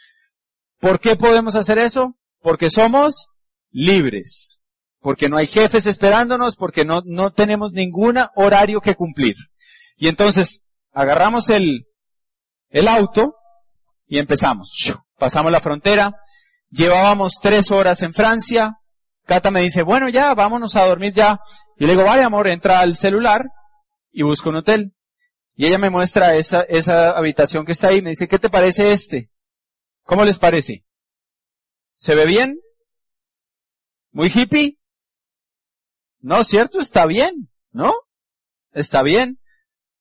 ¿Por 0.79 1.01
qué 1.01 1.17
podemos 1.17 1.55
hacer 1.55 1.79
eso? 1.79 2.17
Porque 2.41 2.71
somos 2.71 3.29
libres. 3.71 4.62
Porque 5.03 5.29
no 5.29 5.37
hay 5.37 5.47
jefes 5.47 5.85
esperándonos, 5.85 6.57
porque 6.57 6.87
no, 6.87 7.03
no 7.05 7.33
tenemos 7.33 7.73
ningún 7.73 8.19
horario 8.35 8.81
que 8.81 8.95
cumplir. 8.95 9.35
Y 9.97 10.09
entonces, 10.09 10.63
agarramos 10.93 11.51
el, 11.51 11.87
el 12.71 12.89
auto 12.89 13.35
y 14.07 14.19
empezamos. 14.19 14.95
Pasamos 15.19 15.53
la 15.53 15.61
frontera, 15.61 16.15
llevábamos 16.71 17.35
tres 17.43 17.71
horas 17.71 18.03
en 18.03 18.15
Francia, 18.15 18.79
Cata 19.25 19.51
me 19.51 19.63
dice, 19.63 19.83
bueno 19.83 20.09
ya, 20.09 20.35
vámonos 20.35 20.75
a 20.77 20.87
dormir 20.87 21.13
ya. 21.13 21.41
Y 21.77 21.87
le 21.87 21.93
digo, 21.93 22.05
vale 22.05 22.25
amor, 22.25 22.49
entra 22.49 22.81
al 22.81 22.97
celular, 22.97 23.47
y 24.11 24.23
busco 24.23 24.51
un 24.51 24.57
hotel. 24.57 24.95
Y 25.55 25.67
ella 25.67 25.79
me 25.79 25.91
muestra 25.91 26.35
esa, 26.35 26.63
esa 26.63 27.11
habitación 27.11 27.65
que 27.65 27.73
está 27.73 27.89
ahí. 27.89 28.03
Me 28.03 28.11
dice, 28.11 28.29
¿qué 28.29 28.39
te 28.39 28.51
parece 28.51 28.93
este? 28.93 29.31
¿Cómo 30.03 30.25
les 30.25 30.39
parece? 30.39 30.85
¿Se 31.97 32.15
ve 32.15 32.27
bien? 32.27 32.59
¿Muy 34.11 34.31
hippie? 34.35 34.79
No, 36.23 36.43
cierto, 36.45 36.81
está 36.81 37.05
bien, 37.05 37.51
¿no? 37.71 37.93
Está 38.73 39.03
bien. 39.03 39.39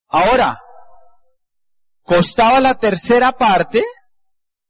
Ahora, 0.08 0.62
costaba 2.04 2.62
la 2.62 2.75
tercera 2.75 3.34
parte 3.34 3.84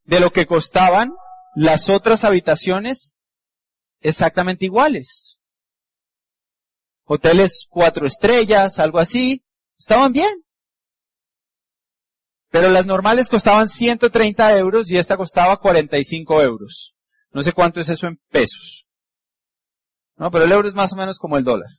de 0.02 0.18
lo 0.18 0.32
que 0.32 0.46
costaban 0.46 1.12
las 1.54 1.88
otras 1.88 2.24
habitaciones 2.24 3.14
exactamente 4.00 4.64
iguales 4.64 5.38
hoteles 7.12 7.66
cuatro 7.68 8.06
estrellas, 8.06 8.78
algo 8.78 8.98
así, 8.98 9.44
estaban 9.78 10.12
bien. 10.12 10.44
Pero 12.50 12.70
las 12.70 12.86
normales 12.86 13.28
costaban 13.28 13.68
130 13.68 14.56
euros 14.58 14.90
y 14.90 14.98
esta 14.98 15.16
costaba 15.16 15.58
45 15.58 16.42
euros. 16.42 16.94
No 17.30 17.42
sé 17.42 17.52
cuánto 17.52 17.80
es 17.80 17.88
eso 17.88 18.06
en 18.06 18.20
pesos. 18.30 18.86
Pero 20.30 20.44
el 20.44 20.52
euro 20.52 20.68
es 20.68 20.74
más 20.74 20.92
o 20.92 20.96
menos 20.96 21.18
como 21.18 21.36
el 21.36 21.44
dólar. 21.44 21.70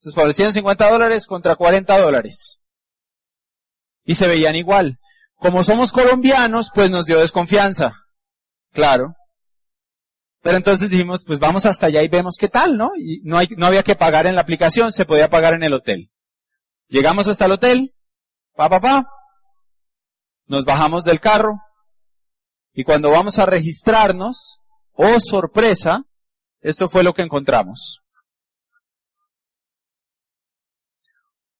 Entonces, 0.00 0.20
por 0.20 0.32
150 0.32 0.90
dólares 0.90 1.26
contra 1.26 1.56
40 1.56 1.98
dólares. 1.98 2.60
Y 4.04 4.14
se 4.14 4.28
veían 4.28 4.56
igual. 4.56 4.98
Como 5.34 5.64
somos 5.64 5.92
colombianos, 5.92 6.70
pues 6.74 6.90
nos 6.90 7.06
dio 7.06 7.20
desconfianza. 7.20 7.94
Claro. 8.72 9.14
Pero 10.42 10.58
entonces 10.58 10.90
dijimos, 10.90 11.24
pues 11.26 11.38
vamos 11.38 11.64
hasta 11.64 11.86
allá 11.86 12.02
y 12.02 12.08
vemos 12.08 12.36
qué 12.38 12.48
tal, 12.48 12.76
¿no? 12.76 12.90
Y 12.96 13.20
no, 13.22 13.38
no 13.56 13.66
había 13.66 13.82
que 13.82 13.94
pagar 13.94 14.26
en 14.26 14.34
la 14.34 14.42
aplicación, 14.42 14.92
se 14.92 15.06
podía 15.06 15.30
pagar 15.30 15.54
en 15.54 15.62
el 15.62 15.72
hotel. 15.72 16.10
Llegamos 16.88 17.28
hasta 17.28 17.46
el 17.46 17.52
hotel, 17.52 17.94
pa, 18.54 18.68
pa, 18.68 18.80
pa, 18.80 19.08
nos 20.46 20.66
bajamos 20.66 21.02
del 21.04 21.18
carro, 21.18 21.60
y 22.74 22.82
cuando 22.82 23.10
vamos 23.10 23.38
a 23.38 23.46
registrarnos, 23.46 24.58
oh 24.94 25.20
sorpresa, 25.20 26.04
esto 26.64 26.88
fue 26.88 27.04
lo 27.04 27.12
que 27.12 27.20
encontramos. 27.20 28.00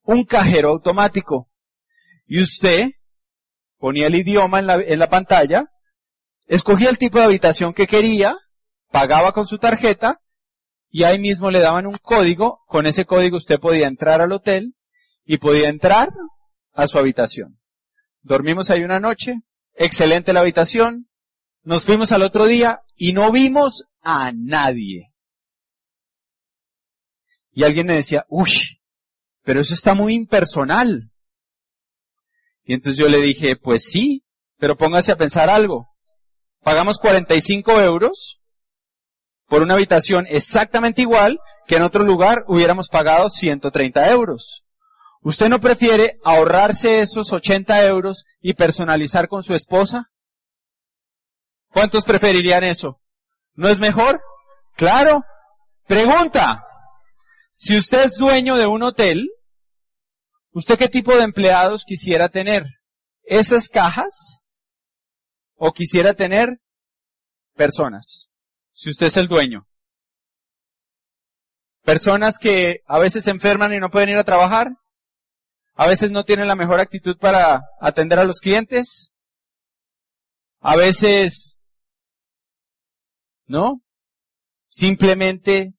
Un 0.02 0.25
cajero 0.25 0.70
automático. 0.70 1.50
Y 2.26 2.42
usted 2.42 2.92
ponía 3.76 4.06
el 4.06 4.14
idioma 4.14 4.61
en 4.61 4.99
la, 4.99 5.11
pantalla, 5.11 5.70
escogía 6.46 6.88
el 6.88 6.96
tipo 6.96 7.18
de 7.18 7.25
habitación 7.25 7.75
que 7.75 7.87
quería, 7.87 8.34
pagaba 8.90 9.32
con 9.32 9.44
su 9.46 9.58
tarjeta 9.58 10.20
y 10.88 11.04
ahí 11.04 11.18
mismo 11.18 11.50
le 11.50 11.61
daban 11.61 11.87
un 11.87 11.99
código. 11.99 12.64
Con 12.66 12.87
ese 12.87 13.04
código 13.04 13.37
usted 13.37 13.61
podía 13.61 13.88
entrar 13.88 14.23
al 14.23 14.32
hotel 14.32 14.75
y 15.26 15.37
podía 15.37 15.68
entrar 15.68 16.08
a 16.73 16.87
su 16.87 16.99
habitación. 16.99 17.61
Dormimos 18.23 18.70
ahí 18.70 18.82
una 18.82 19.00
noche, 19.00 19.42
excelente 19.75 20.32
la 20.32 20.40
habitación, 20.40 21.11
nos 21.64 21.85
fuimos 21.85 22.12
al 22.12 22.23
otro 22.23 22.44
día 22.44 22.83
y 22.97 23.12
no 23.12 23.33
vimos 23.33 23.85
a 24.02 24.33
nadie. 24.33 25.12
Y 27.52 27.64
alguien 27.64 27.87
me 27.87 27.94
decía, 27.94 28.26
uy, 28.28 28.52
pero 29.42 29.61
eso 29.61 29.75
está 29.75 29.94
muy 29.94 30.14
impersonal. 30.14 31.11
Y 32.64 32.75
entonces 32.75 32.99
yo 32.99 33.09
le 33.09 33.21
dije, 33.21 33.56
pues 33.56 33.85
sí, 33.85 34.25
pero 34.59 34.76
póngase 34.76 35.12
a 35.12 35.16
pensar 35.16 35.50
algo. 35.50 35.88
Pagamos 36.62 36.99
45 36.99 37.80
euros 37.80 38.40
por 39.47 39.62
una 39.62 39.75
habitación 39.75 40.26
exactamente 40.28 41.02
igual 41.02 41.38
que 41.66 41.76
en 41.76 41.83
otro 41.83 42.04
lugar 42.04 42.44
hubiéramos 42.49 42.88
pagado 42.88 43.28
130 43.28 44.11
euros. 44.11 44.64
¿Usted 45.21 45.49
no 45.49 45.61
prefiere 45.61 46.18
ahorrarse 46.25 47.00
esos 47.00 47.33
80 47.33 47.85
euros 47.87 48.25
y 48.40 48.54
personalizar 48.54 49.28
con 49.28 49.42
su 49.42 49.54
esposa? 49.54 50.11
¿Cuántos 51.74 52.04
preferirían 52.04 52.64
eso? 52.64 53.02
¿No 53.52 53.68
es 53.68 53.78
mejor? 53.78 54.22
Claro. 54.76 55.22
Pregunta. 55.86 56.64
Si 57.50 57.76
usted 57.76 58.04
es 58.04 58.16
dueño 58.16 58.56
de 58.56 58.66
un 58.66 58.82
hotel, 58.82 59.28
¿usted 60.52 60.78
qué 60.78 60.88
tipo 60.88 61.14
de 61.14 61.24
empleados 61.24 61.84
quisiera 61.84 62.30
tener? 62.30 62.64
¿Esas 63.24 63.68
cajas? 63.68 64.40
¿O 65.56 65.72
quisiera 65.72 66.14
tener 66.14 66.60
personas? 67.54 68.30
si 68.74 68.90
usted 68.90 69.06
es 69.06 69.16
el 69.16 69.28
dueño. 69.28 69.66
Personas 71.82 72.38
que 72.38 72.82
a 72.86 72.98
veces 72.98 73.24
se 73.24 73.30
enferman 73.30 73.72
y 73.72 73.78
no 73.78 73.90
pueden 73.90 74.10
ir 74.10 74.16
a 74.16 74.24
trabajar. 74.24 74.72
A 75.76 75.86
veces 75.86 76.10
no 76.10 76.24
tienen 76.24 76.48
la 76.48 76.54
mejor 76.54 76.80
actitud 76.80 77.16
para 77.18 77.62
atender 77.80 78.18
a 78.18 78.24
los 78.24 78.40
clientes. 78.40 79.12
A 80.60 80.76
veces, 80.76 81.58
¿no? 83.46 83.82
Simplemente 84.68 85.74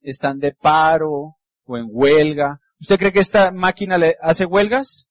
están 0.00 0.38
de 0.38 0.52
paro 0.52 1.36
o 1.64 1.76
en 1.76 1.86
huelga. 1.88 2.60
¿Usted 2.80 2.98
cree 2.98 3.12
que 3.12 3.20
esta 3.20 3.50
máquina 3.50 3.98
le 3.98 4.16
hace 4.20 4.44
huelgas? 4.44 5.08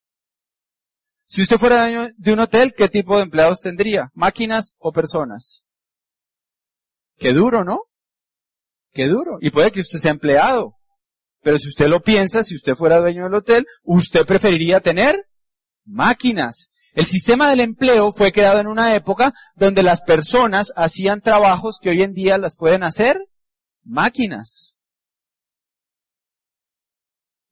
Si 1.24 1.42
usted 1.42 1.58
fuera 1.58 1.80
dueño 1.80 2.08
de 2.16 2.32
un 2.32 2.40
hotel, 2.40 2.72
¿qué 2.74 2.88
tipo 2.88 3.16
de 3.16 3.24
empleados 3.24 3.60
tendría? 3.60 4.10
¿Máquinas 4.14 4.74
o 4.78 4.92
personas? 4.92 5.64
Qué 7.18 7.32
duro, 7.32 7.64
¿no? 7.64 7.82
Qué 8.92 9.06
duro. 9.06 9.38
Y 9.40 9.50
puede 9.50 9.72
que 9.72 9.80
usted 9.80 9.98
sea 9.98 10.12
empleado. 10.12 10.76
Pero 11.42 11.58
si 11.58 11.68
usted 11.68 11.88
lo 11.88 12.00
piensa, 12.00 12.42
si 12.42 12.54
usted 12.54 12.74
fuera 12.74 12.98
dueño 12.98 13.24
del 13.24 13.34
hotel, 13.34 13.66
usted 13.82 14.24
preferiría 14.24 14.80
tener 14.80 15.26
máquinas. 15.84 16.70
El 16.96 17.04
sistema 17.04 17.50
del 17.50 17.60
empleo 17.60 18.10
fue 18.10 18.32
creado 18.32 18.58
en 18.58 18.68
una 18.68 18.94
época 18.94 19.34
donde 19.54 19.82
las 19.82 20.00
personas 20.00 20.72
hacían 20.76 21.20
trabajos 21.20 21.78
que 21.78 21.90
hoy 21.90 22.00
en 22.00 22.14
día 22.14 22.38
las 22.38 22.56
pueden 22.56 22.82
hacer 22.82 23.20
máquinas. 23.84 24.78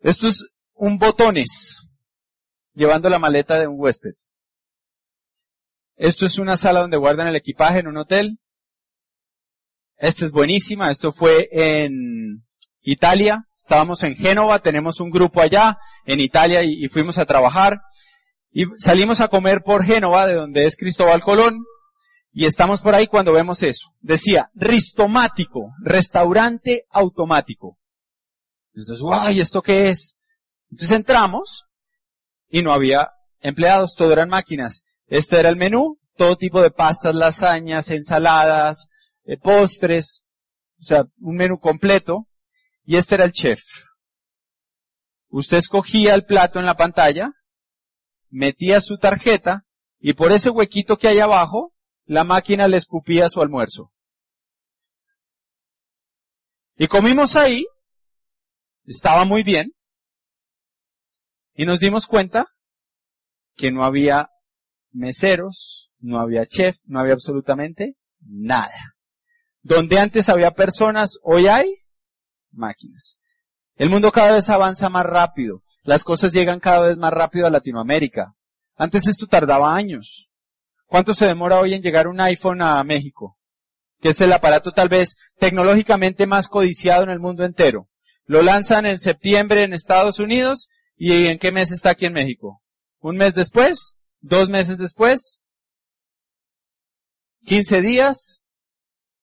Esto 0.00 0.28
es 0.28 0.46
un 0.72 0.96
botones 0.96 1.86
llevando 2.72 3.10
la 3.10 3.18
maleta 3.18 3.58
de 3.58 3.66
un 3.66 3.78
huésped. 3.78 4.14
Esto 5.96 6.24
es 6.24 6.38
una 6.38 6.56
sala 6.56 6.80
donde 6.80 6.96
guardan 6.96 7.28
el 7.28 7.36
equipaje 7.36 7.80
en 7.80 7.88
un 7.88 7.98
hotel. 7.98 8.38
Esta 9.98 10.24
es 10.24 10.30
buenísima. 10.30 10.90
Esto 10.90 11.12
fue 11.12 11.50
en 11.52 12.46
Italia. 12.80 13.46
Estábamos 13.54 14.04
en 14.04 14.16
Génova. 14.16 14.60
Tenemos 14.60 15.00
un 15.00 15.10
grupo 15.10 15.42
allá 15.42 15.76
en 16.06 16.20
Italia 16.20 16.62
y, 16.62 16.82
y 16.82 16.88
fuimos 16.88 17.18
a 17.18 17.26
trabajar. 17.26 17.82
Y 18.56 18.66
salimos 18.78 19.20
a 19.20 19.26
comer 19.26 19.62
por 19.64 19.84
Génova, 19.84 20.28
de 20.28 20.34
donde 20.34 20.64
es 20.64 20.76
Cristóbal 20.76 21.20
Colón. 21.20 21.64
Y 22.30 22.46
estamos 22.46 22.80
por 22.80 22.94
ahí 22.94 23.08
cuando 23.08 23.32
vemos 23.32 23.64
eso. 23.64 23.88
Decía, 24.00 24.48
ristomático, 24.54 25.72
restaurante 25.82 26.84
automático. 26.90 27.78
Entonces, 28.72 29.00
guay, 29.00 29.40
¿esto 29.40 29.60
qué 29.60 29.90
es? 29.90 30.16
Entonces 30.70 30.96
entramos 30.96 31.64
y 32.48 32.62
no 32.62 32.72
había 32.72 33.10
empleados, 33.40 33.96
todo 33.96 34.12
eran 34.12 34.28
máquinas. 34.28 34.84
Este 35.06 35.40
era 35.40 35.48
el 35.48 35.56
menú, 35.56 35.98
todo 36.16 36.36
tipo 36.36 36.62
de 36.62 36.70
pastas, 36.70 37.14
lasañas, 37.14 37.90
ensaladas, 37.90 38.88
eh, 39.24 39.36
postres, 39.36 40.24
o 40.80 40.84
sea, 40.84 41.04
un 41.20 41.36
menú 41.36 41.58
completo. 41.58 42.28
Y 42.84 42.96
este 42.96 43.16
era 43.16 43.24
el 43.24 43.32
chef. 43.32 43.62
Usted 45.28 45.56
escogía 45.56 46.14
el 46.14 46.24
plato 46.24 46.60
en 46.60 46.66
la 46.66 46.76
pantalla, 46.76 47.32
metía 48.34 48.80
su 48.80 48.98
tarjeta 48.98 49.64
y 50.00 50.14
por 50.14 50.32
ese 50.32 50.50
huequito 50.50 50.98
que 50.98 51.06
hay 51.06 51.20
abajo, 51.20 51.72
la 52.04 52.24
máquina 52.24 52.66
le 52.66 52.76
escupía 52.76 53.28
su 53.28 53.40
almuerzo. 53.40 53.92
Y 56.76 56.88
comimos 56.88 57.36
ahí, 57.36 57.64
estaba 58.86 59.24
muy 59.24 59.44
bien, 59.44 59.72
y 61.54 61.64
nos 61.64 61.78
dimos 61.78 62.08
cuenta 62.08 62.48
que 63.54 63.70
no 63.70 63.84
había 63.84 64.30
meseros, 64.90 65.92
no 66.00 66.18
había 66.18 66.44
chef, 66.44 66.78
no 66.86 66.98
había 66.98 67.12
absolutamente 67.12 67.94
nada. 68.18 68.96
Donde 69.62 70.00
antes 70.00 70.28
había 70.28 70.50
personas, 70.50 71.18
hoy 71.22 71.46
hay 71.46 71.72
máquinas. 72.50 73.20
El 73.76 73.90
mundo 73.90 74.10
cada 74.10 74.32
vez 74.32 74.50
avanza 74.50 74.88
más 74.88 75.06
rápido. 75.06 75.62
Las 75.84 76.02
cosas 76.02 76.32
llegan 76.32 76.60
cada 76.60 76.88
vez 76.88 76.96
más 76.96 77.12
rápido 77.12 77.46
a 77.46 77.50
Latinoamérica. 77.50 78.34
Antes 78.74 79.06
esto 79.06 79.26
tardaba 79.26 79.74
años. 79.74 80.30
¿Cuánto 80.86 81.12
se 81.12 81.26
demora 81.26 81.60
hoy 81.60 81.74
en 81.74 81.82
llegar 81.82 82.08
un 82.08 82.20
iPhone 82.20 82.62
a 82.62 82.82
México? 82.84 83.38
Que 84.00 84.08
es 84.08 84.20
el 84.22 84.32
aparato 84.32 84.72
tal 84.72 84.88
vez 84.88 85.14
tecnológicamente 85.38 86.26
más 86.26 86.48
codiciado 86.48 87.04
en 87.04 87.10
el 87.10 87.20
mundo 87.20 87.44
entero. 87.44 87.88
Lo 88.24 88.42
lanzan 88.42 88.86
en 88.86 88.98
septiembre 88.98 89.62
en 89.62 89.74
Estados 89.74 90.18
Unidos 90.18 90.68
y 90.96 91.26
¿en 91.26 91.38
qué 91.38 91.52
mes 91.52 91.70
está 91.70 91.90
aquí 91.90 92.06
en 92.06 92.14
México? 92.14 92.62
¿Un 93.00 93.16
mes 93.18 93.34
después? 93.34 93.96
¿Dos 94.20 94.48
meses 94.48 94.78
después? 94.78 95.40
¿15 97.46 97.82
días? 97.82 98.40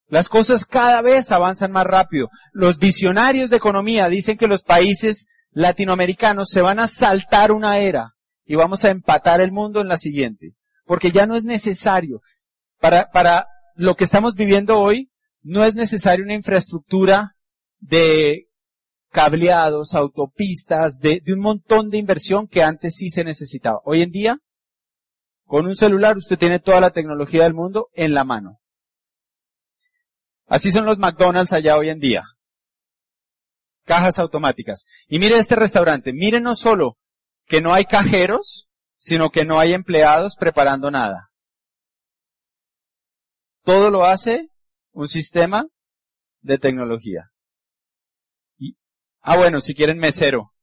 Las 0.07 0.29
cosas 0.29 0.65
cada 0.65 1.01
vez 1.01 1.31
avanzan 1.31 1.71
más 1.71 1.85
rápido. 1.85 2.29
Los 2.51 2.77
visionarios 2.77 3.49
de 3.49 3.57
economía 3.57 4.09
dicen 4.09 4.37
que 4.37 4.47
los 4.47 4.61
países 4.61 5.25
latinoamericanos 5.51 6.49
se 6.49 6.61
van 6.61 6.79
a 6.79 6.87
saltar 6.87 7.51
una 7.51 7.77
era 7.77 8.15
y 8.45 8.55
vamos 8.55 8.83
a 8.83 8.89
empatar 8.89 9.41
el 9.41 9.51
mundo 9.51 9.81
en 9.81 9.87
la 9.87 9.97
siguiente. 9.97 10.55
Porque 10.85 11.11
ya 11.11 11.25
no 11.25 11.35
es 11.35 11.43
necesario. 11.43 12.21
Para, 12.79 13.11
para 13.11 13.47
lo 13.75 13.95
que 13.95 14.03
estamos 14.03 14.35
viviendo 14.35 14.79
hoy, 14.79 15.11
no 15.41 15.63
es 15.63 15.75
necesaria 15.75 16.25
una 16.25 16.33
infraestructura 16.33 17.35
de 17.79 18.47
cableados, 19.09 19.93
autopistas, 19.93 20.99
de, 20.99 21.21
de 21.23 21.33
un 21.33 21.39
montón 21.39 21.89
de 21.89 21.97
inversión 21.97 22.47
que 22.47 22.63
antes 22.63 22.95
sí 22.95 23.09
se 23.09 23.23
necesitaba. 23.23 23.79
Hoy 23.83 24.01
en 24.01 24.11
día, 24.11 24.39
con 25.45 25.65
un 25.65 25.75
celular 25.75 26.17
usted 26.17 26.37
tiene 26.37 26.59
toda 26.59 26.79
la 26.79 26.91
tecnología 26.91 27.43
del 27.43 27.53
mundo 27.53 27.89
en 27.93 28.13
la 28.13 28.23
mano. 28.23 28.59
Así 30.47 30.71
son 30.71 30.85
los 30.85 30.97
McDonald's 30.97 31.53
allá 31.53 31.77
hoy 31.77 31.89
en 31.89 31.99
día. 31.99 32.23
Cajas 33.83 34.19
automáticas. 34.19 34.85
Y 35.07 35.19
mire 35.19 35.37
este 35.37 35.55
restaurante. 35.55 36.13
Mire 36.13 36.39
no 36.39 36.55
solo 36.55 36.97
que 37.45 37.61
no 37.61 37.73
hay 37.73 37.85
cajeros, 37.85 38.69
sino 38.97 39.29
que 39.29 39.45
no 39.45 39.59
hay 39.59 39.73
empleados 39.73 40.35
preparando 40.35 40.91
nada. 40.91 41.31
Todo 43.63 43.89
lo 43.91 44.05
hace 44.05 44.49
un 44.91 45.07
sistema 45.07 45.67
de 46.41 46.57
tecnología. 46.57 47.31
Ah, 49.21 49.37
bueno, 49.37 49.61
si 49.61 49.75
quieren 49.75 49.97
mesero. 49.97 50.53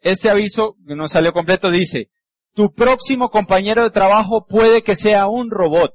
Este 0.00 0.28
aviso, 0.28 0.76
que 0.86 0.94
no 0.94 1.08
salió 1.08 1.32
completo, 1.32 1.70
dice, 1.70 2.10
tu 2.52 2.72
próximo 2.72 3.30
compañero 3.30 3.82
de 3.82 3.90
trabajo 3.90 4.46
puede 4.46 4.82
que 4.82 4.96
sea 4.96 5.26
un 5.26 5.50
robot. 5.50 5.94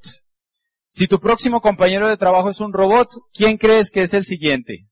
Si 0.92 1.08
tu 1.08 1.20
próximo 1.20 1.62
compañero 1.62 2.10
de 2.10 2.18
trabajo 2.18 2.50
es 2.50 2.60
un 2.60 2.74
robot, 2.74 3.10
¿quién 3.32 3.58
crees 3.58 3.92
que 3.92 4.02
es 4.02 4.14
el 4.16 4.26
siguiente? 4.26 4.88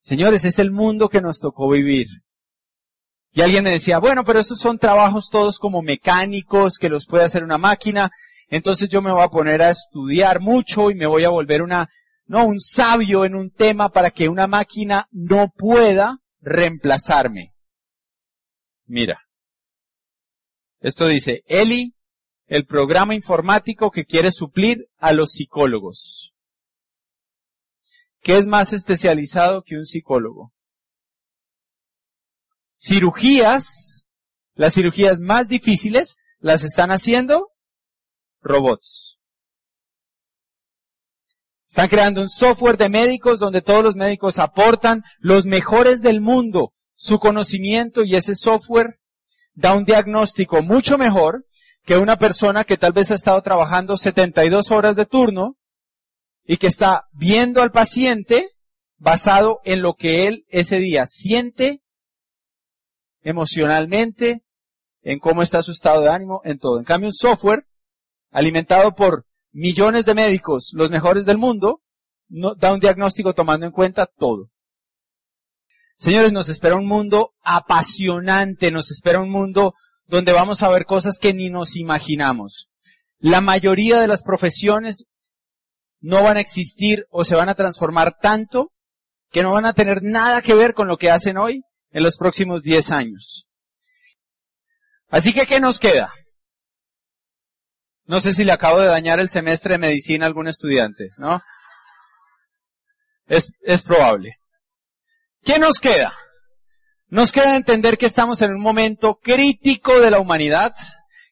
Señores, 0.00 0.46
es 0.46 0.58
el 0.58 0.70
mundo 0.70 1.10
que 1.10 1.20
nos 1.20 1.40
tocó 1.40 1.68
vivir. 1.68 2.06
Y 3.32 3.42
alguien 3.42 3.64
me 3.64 3.70
decía, 3.70 3.98
bueno, 3.98 4.24
pero 4.24 4.40
estos 4.40 4.58
son 4.58 4.78
trabajos 4.78 5.28
todos 5.30 5.58
como 5.58 5.82
mecánicos 5.82 6.78
que 6.78 6.88
los 6.88 7.06
puede 7.06 7.24
hacer 7.24 7.44
una 7.44 7.58
máquina. 7.58 8.10
Entonces 8.48 8.88
yo 8.88 9.02
me 9.02 9.12
voy 9.12 9.22
a 9.22 9.28
poner 9.28 9.60
a 9.60 9.70
estudiar 9.70 10.40
mucho 10.40 10.90
y 10.90 10.94
me 10.94 11.06
voy 11.06 11.24
a 11.24 11.30
volver 11.30 11.60
una, 11.60 11.88
no, 12.26 12.46
un 12.46 12.60
sabio 12.60 13.26
en 13.26 13.34
un 13.34 13.50
tema 13.50 13.90
para 13.90 14.10
que 14.10 14.28
una 14.28 14.46
máquina 14.46 15.06
no 15.10 15.52
pueda 15.54 16.18
reemplazarme. 16.40 17.52
Mira. 18.86 19.21
Esto 20.82 21.06
dice, 21.06 21.44
Eli, 21.46 21.94
el 22.46 22.66
programa 22.66 23.14
informático 23.14 23.92
que 23.92 24.04
quiere 24.04 24.32
suplir 24.32 24.88
a 24.98 25.12
los 25.12 25.30
psicólogos. 25.30 26.34
¿Qué 28.20 28.36
es 28.36 28.48
más 28.48 28.72
especializado 28.72 29.62
que 29.62 29.76
un 29.76 29.86
psicólogo? 29.86 30.52
Cirugías, 32.76 34.08
las 34.54 34.74
cirugías 34.74 35.20
más 35.20 35.46
difíciles, 35.46 36.16
las 36.40 36.64
están 36.64 36.90
haciendo 36.90 37.52
robots. 38.40 39.20
Están 41.68 41.88
creando 41.88 42.22
un 42.22 42.28
software 42.28 42.76
de 42.76 42.88
médicos 42.88 43.38
donde 43.38 43.62
todos 43.62 43.84
los 43.84 43.94
médicos 43.94 44.40
aportan 44.40 45.04
los 45.20 45.46
mejores 45.46 46.02
del 46.02 46.20
mundo, 46.20 46.74
su 46.96 47.20
conocimiento 47.20 48.02
y 48.02 48.16
ese 48.16 48.34
software 48.34 48.98
da 49.54 49.74
un 49.74 49.84
diagnóstico 49.84 50.62
mucho 50.62 50.98
mejor 50.98 51.46
que 51.84 51.96
una 51.96 52.16
persona 52.16 52.64
que 52.64 52.76
tal 52.76 52.92
vez 52.92 53.10
ha 53.10 53.14
estado 53.14 53.40
trabajando 53.42 53.96
72 53.96 54.70
horas 54.70 54.96
de 54.96 55.06
turno 55.06 55.56
y 56.44 56.56
que 56.56 56.68
está 56.68 57.08
viendo 57.12 57.62
al 57.62 57.72
paciente 57.72 58.50
basado 58.98 59.60
en 59.64 59.82
lo 59.82 59.94
que 59.94 60.26
él 60.26 60.44
ese 60.48 60.78
día 60.78 61.06
siente 61.06 61.82
emocionalmente, 63.22 64.42
en 65.02 65.18
cómo 65.18 65.42
está 65.42 65.62
su 65.62 65.72
estado 65.72 66.02
de 66.02 66.08
ánimo, 66.08 66.40
en 66.44 66.58
todo. 66.58 66.78
En 66.78 66.84
cambio, 66.84 67.08
un 67.08 67.14
software 67.14 67.66
alimentado 68.30 68.94
por 68.94 69.26
millones 69.50 70.04
de 70.04 70.14
médicos, 70.14 70.70
los 70.72 70.90
mejores 70.90 71.24
del 71.24 71.38
mundo, 71.38 71.82
no, 72.28 72.54
da 72.54 72.72
un 72.72 72.80
diagnóstico 72.80 73.34
tomando 73.34 73.66
en 73.66 73.72
cuenta 73.72 74.06
todo. 74.06 74.51
Señores, 76.02 76.32
nos 76.32 76.48
espera 76.48 76.74
un 76.74 76.88
mundo 76.88 77.32
apasionante, 77.44 78.72
nos 78.72 78.90
espera 78.90 79.20
un 79.20 79.30
mundo 79.30 79.74
donde 80.06 80.32
vamos 80.32 80.64
a 80.64 80.68
ver 80.68 80.84
cosas 80.84 81.20
que 81.20 81.32
ni 81.32 81.48
nos 81.48 81.76
imaginamos. 81.76 82.68
La 83.20 83.40
mayoría 83.40 84.00
de 84.00 84.08
las 84.08 84.24
profesiones 84.24 85.06
no 86.00 86.24
van 86.24 86.38
a 86.38 86.40
existir 86.40 87.06
o 87.08 87.24
se 87.24 87.36
van 87.36 87.48
a 87.48 87.54
transformar 87.54 88.18
tanto 88.20 88.72
que 89.30 89.44
no 89.44 89.52
van 89.52 89.64
a 89.64 89.74
tener 89.74 90.02
nada 90.02 90.42
que 90.42 90.56
ver 90.56 90.74
con 90.74 90.88
lo 90.88 90.96
que 90.96 91.08
hacen 91.08 91.38
hoy 91.38 91.62
en 91.92 92.02
los 92.02 92.16
próximos 92.16 92.62
10 92.64 92.90
años. 92.90 93.46
Así 95.06 95.32
que, 95.32 95.46
¿qué 95.46 95.60
nos 95.60 95.78
queda? 95.78 96.12
No 98.06 98.18
sé 98.18 98.34
si 98.34 98.42
le 98.42 98.50
acabo 98.50 98.80
de 98.80 98.88
dañar 98.88 99.20
el 99.20 99.30
semestre 99.30 99.74
de 99.74 99.78
medicina 99.78 100.24
a 100.24 100.26
algún 100.26 100.48
estudiante, 100.48 101.10
¿no? 101.16 101.40
Es, 103.26 103.52
es 103.60 103.82
probable. 103.82 104.41
¿Qué 105.44 105.58
nos 105.58 105.80
queda? 105.80 106.12
Nos 107.08 107.32
queda 107.32 107.56
entender 107.56 107.98
que 107.98 108.06
estamos 108.06 108.40
en 108.42 108.52
un 108.52 108.60
momento 108.60 109.18
crítico 109.20 109.98
de 109.98 110.12
la 110.12 110.20
humanidad, 110.20 110.72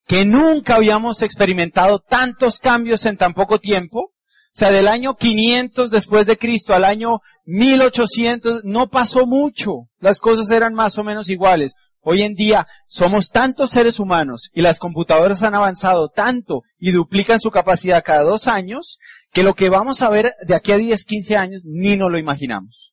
que 0.04 0.24
nunca 0.24 0.74
habíamos 0.74 1.22
experimentado 1.22 2.00
tantos 2.00 2.58
cambios 2.58 3.06
en 3.06 3.16
tan 3.16 3.34
poco 3.34 3.60
tiempo. 3.60 4.00
O 4.00 4.12
sea, 4.52 4.72
del 4.72 4.88
año 4.88 5.14
500 5.14 5.92
después 5.92 6.26
de 6.26 6.36
Cristo 6.36 6.74
al 6.74 6.84
año 6.84 7.20
1800 7.44 8.62
no 8.64 8.88
pasó 8.88 9.26
mucho. 9.28 9.86
Las 10.00 10.18
cosas 10.18 10.50
eran 10.50 10.74
más 10.74 10.98
o 10.98 11.04
menos 11.04 11.28
iguales. 11.28 11.76
Hoy 12.00 12.22
en 12.22 12.34
día 12.34 12.66
somos 12.88 13.28
tantos 13.28 13.70
seres 13.70 14.00
humanos 14.00 14.50
y 14.52 14.62
las 14.62 14.80
computadoras 14.80 15.44
han 15.44 15.54
avanzado 15.54 16.08
tanto 16.08 16.62
y 16.80 16.90
duplican 16.90 17.40
su 17.40 17.52
capacidad 17.52 18.02
cada 18.02 18.24
dos 18.24 18.48
años 18.48 18.98
que 19.32 19.44
lo 19.44 19.54
que 19.54 19.68
vamos 19.68 20.02
a 20.02 20.08
ver 20.08 20.32
de 20.44 20.56
aquí 20.56 20.72
a 20.72 20.78
10, 20.78 21.04
15 21.04 21.36
años 21.36 21.62
ni 21.64 21.96
nos 21.96 22.10
lo 22.10 22.18
imaginamos. 22.18 22.92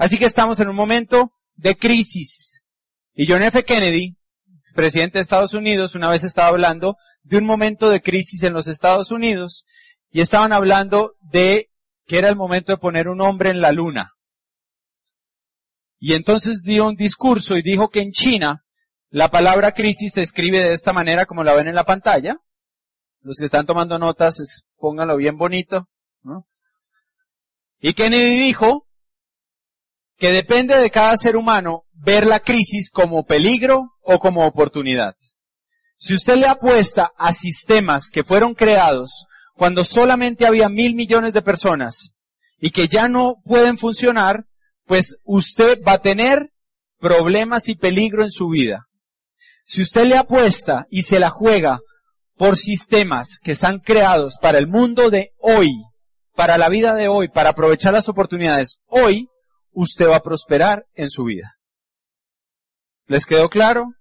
Así 0.00 0.16
que 0.16 0.24
estamos 0.24 0.58
en 0.60 0.68
un 0.70 0.76
momento 0.76 1.34
de 1.56 1.76
crisis. 1.76 2.62
Y 3.12 3.26
John 3.26 3.42
F. 3.42 3.62
Kennedy, 3.66 4.16
expresidente 4.58 5.18
de 5.18 5.22
Estados 5.22 5.52
Unidos, 5.52 5.94
una 5.94 6.08
vez 6.08 6.24
estaba 6.24 6.48
hablando 6.48 6.96
de 7.22 7.36
un 7.36 7.44
momento 7.44 7.90
de 7.90 8.00
crisis 8.00 8.42
en 8.44 8.54
los 8.54 8.66
Estados 8.66 9.10
Unidos 9.10 9.66
y 10.10 10.22
estaban 10.22 10.54
hablando 10.54 11.16
de 11.20 11.70
que 12.06 12.16
era 12.16 12.28
el 12.28 12.36
momento 12.36 12.72
de 12.72 12.78
poner 12.78 13.08
un 13.08 13.20
hombre 13.20 13.50
en 13.50 13.60
la 13.60 13.72
luna. 13.72 14.14
Y 15.98 16.14
entonces 16.14 16.62
dio 16.62 16.86
un 16.86 16.96
discurso 16.96 17.58
y 17.58 17.62
dijo 17.62 17.90
que 17.90 18.00
en 18.00 18.12
China 18.12 18.64
la 19.10 19.30
palabra 19.30 19.72
crisis 19.72 20.14
se 20.14 20.22
escribe 20.22 20.60
de 20.60 20.72
esta 20.72 20.94
manera 20.94 21.26
como 21.26 21.44
la 21.44 21.52
ven 21.52 21.68
en 21.68 21.74
la 21.74 21.84
pantalla. 21.84 22.38
Los 23.20 23.36
que 23.36 23.44
están 23.44 23.66
tomando 23.66 23.98
notas, 23.98 24.64
pónganlo 24.78 25.18
bien 25.18 25.36
bonito. 25.36 25.90
Y 27.80 27.92
Kennedy 27.92 28.38
dijo 28.38 28.86
que 30.20 30.32
depende 30.32 30.76
de 30.76 30.90
cada 30.90 31.16
ser 31.16 31.34
humano 31.34 31.84
ver 31.94 32.26
la 32.26 32.40
crisis 32.40 32.90
como 32.90 33.24
peligro 33.24 33.94
o 34.02 34.18
como 34.18 34.46
oportunidad. 34.46 35.16
Si 35.96 36.12
usted 36.12 36.36
le 36.36 36.46
apuesta 36.46 37.10
a 37.16 37.32
sistemas 37.32 38.10
que 38.12 38.22
fueron 38.22 38.54
creados 38.54 39.26
cuando 39.54 39.82
solamente 39.82 40.46
había 40.46 40.68
mil 40.68 40.94
millones 40.94 41.32
de 41.32 41.40
personas 41.40 42.12
y 42.58 42.70
que 42.70 42.86
ya 42.86 43.08
no 43.08 43.36
pueden 43.44 43.78
funcionar, 43.78 44.44
pues 44.84 45.16
usted 45.24 45.80
va 45.88 45.92
a 45.92 46.02
tener 46.02 46.50
problemas 46.98 47.68
y 47.68 47.74
peligro 47.74 48.22
en 48.22 48.30
su 48.30 48.50
vida. 48.50 48.88
Si 49.64 49.80
usted 49.80 50.04
le 50.04 50.18
apuesta 50.18 50.86
y 50.90 51.02
se 51.02 51.18
la 51.18 51.30
juega 51.30 51.80
por 52.36 52.58
sistemas 52.58 53.38
que 53.42 53.52
están 53.52 53.78
creados 53.78 54.36
para 54.40 54.58
el 54.58 54.66
mundo 54.66 55.08
de 55.08 55.30
hoy, 55.38 55.70
para 56.36 56.58
la 56.58 56.68
vida 56.68 56.94
de 56.94 57.08
hoy, 57.08 57.28
para 57.28 57.50
aprovechar 57.50 57.94
las 57.94 58.10
oportunidades 58.10 58.80
hoy, 58.86 59.29
usted 59.72 60.08
va 60.08 60.16
a 60.16 60.22
prosperar 60.22 60.86
en 60.94 61.10
su 61.10 61.24
vida. 61.24 61.58
¿Les 63.06 63.26
quedó 63.26 63.48
claro? 63.48 63.94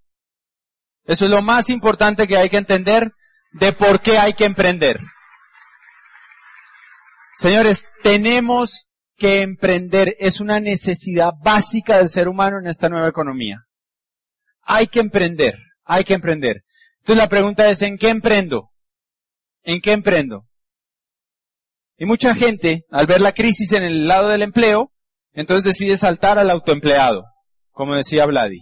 Eso 1.06 1.26
es 1.26 1.32
lo 1.32 1.42
más 1.42 1.70
importante 1.70 2.28
que 2.28 2.38
hay 2.38 2.50
que 2.50 2.58
entender 2.58 3.12
de 3.52 3.74
por 3.74 4.02
qué 4.02 4.20
hay 4.20 4.34
que 4.34 4.46
emprender. 4.46 5.00
Señores, 7.36 7.88
tenemos 8.04 8.88
que 9.18 9.42
emprender. 9.42 10.16
Es 10.20 10.40
una 10.40 10.60
necesidad 10.60 11.32
básica 11.44 11.98
del 11.98 12.10
ser 12.10 12.28
humano 12.28 12.60
en 12.60 12.68
esta 12.68 12.90
nueva 12.90 13.08
economía. 13.08 13.66
Hay 14.62 14.88
que 14.88 15.00
emprender, 15.00 15.56
hay 15.84 16.04
que 16.04 16.14
emprender. 16.14 16.64
Entonces 17.00 17.24
la 17.24 17.30
pregunta 17.30 17.70
es, 17.70 17.82
¿en 17.82 17.98
qué 17.98 18.10
emprendo? 18.10 18.70
¿En 19.64 19.82
qué 19.82 19.94
emprendo? 19.94 20.48
Y 21.98 22.06
mucha 22.06 22.36
gente, 22.36 22.86
al 22.92 23.08
ver 23.08 23.20
la 23.20 23.34
crisis 23.34 23.72
en 23.72 23.84
el 23.84 24.08
lado 24.08 24.30
del 24.30 24.42
empleo, 24.42 24.94
entonces 25.34 25.64
decide 25.64 25.98
saltar 25.98 26.40
al 26.40 26.50
autoempleado, 26.50 27.24
como 27.72 27.96
decía 27.96 28.26
Vladi, 28.26 28.62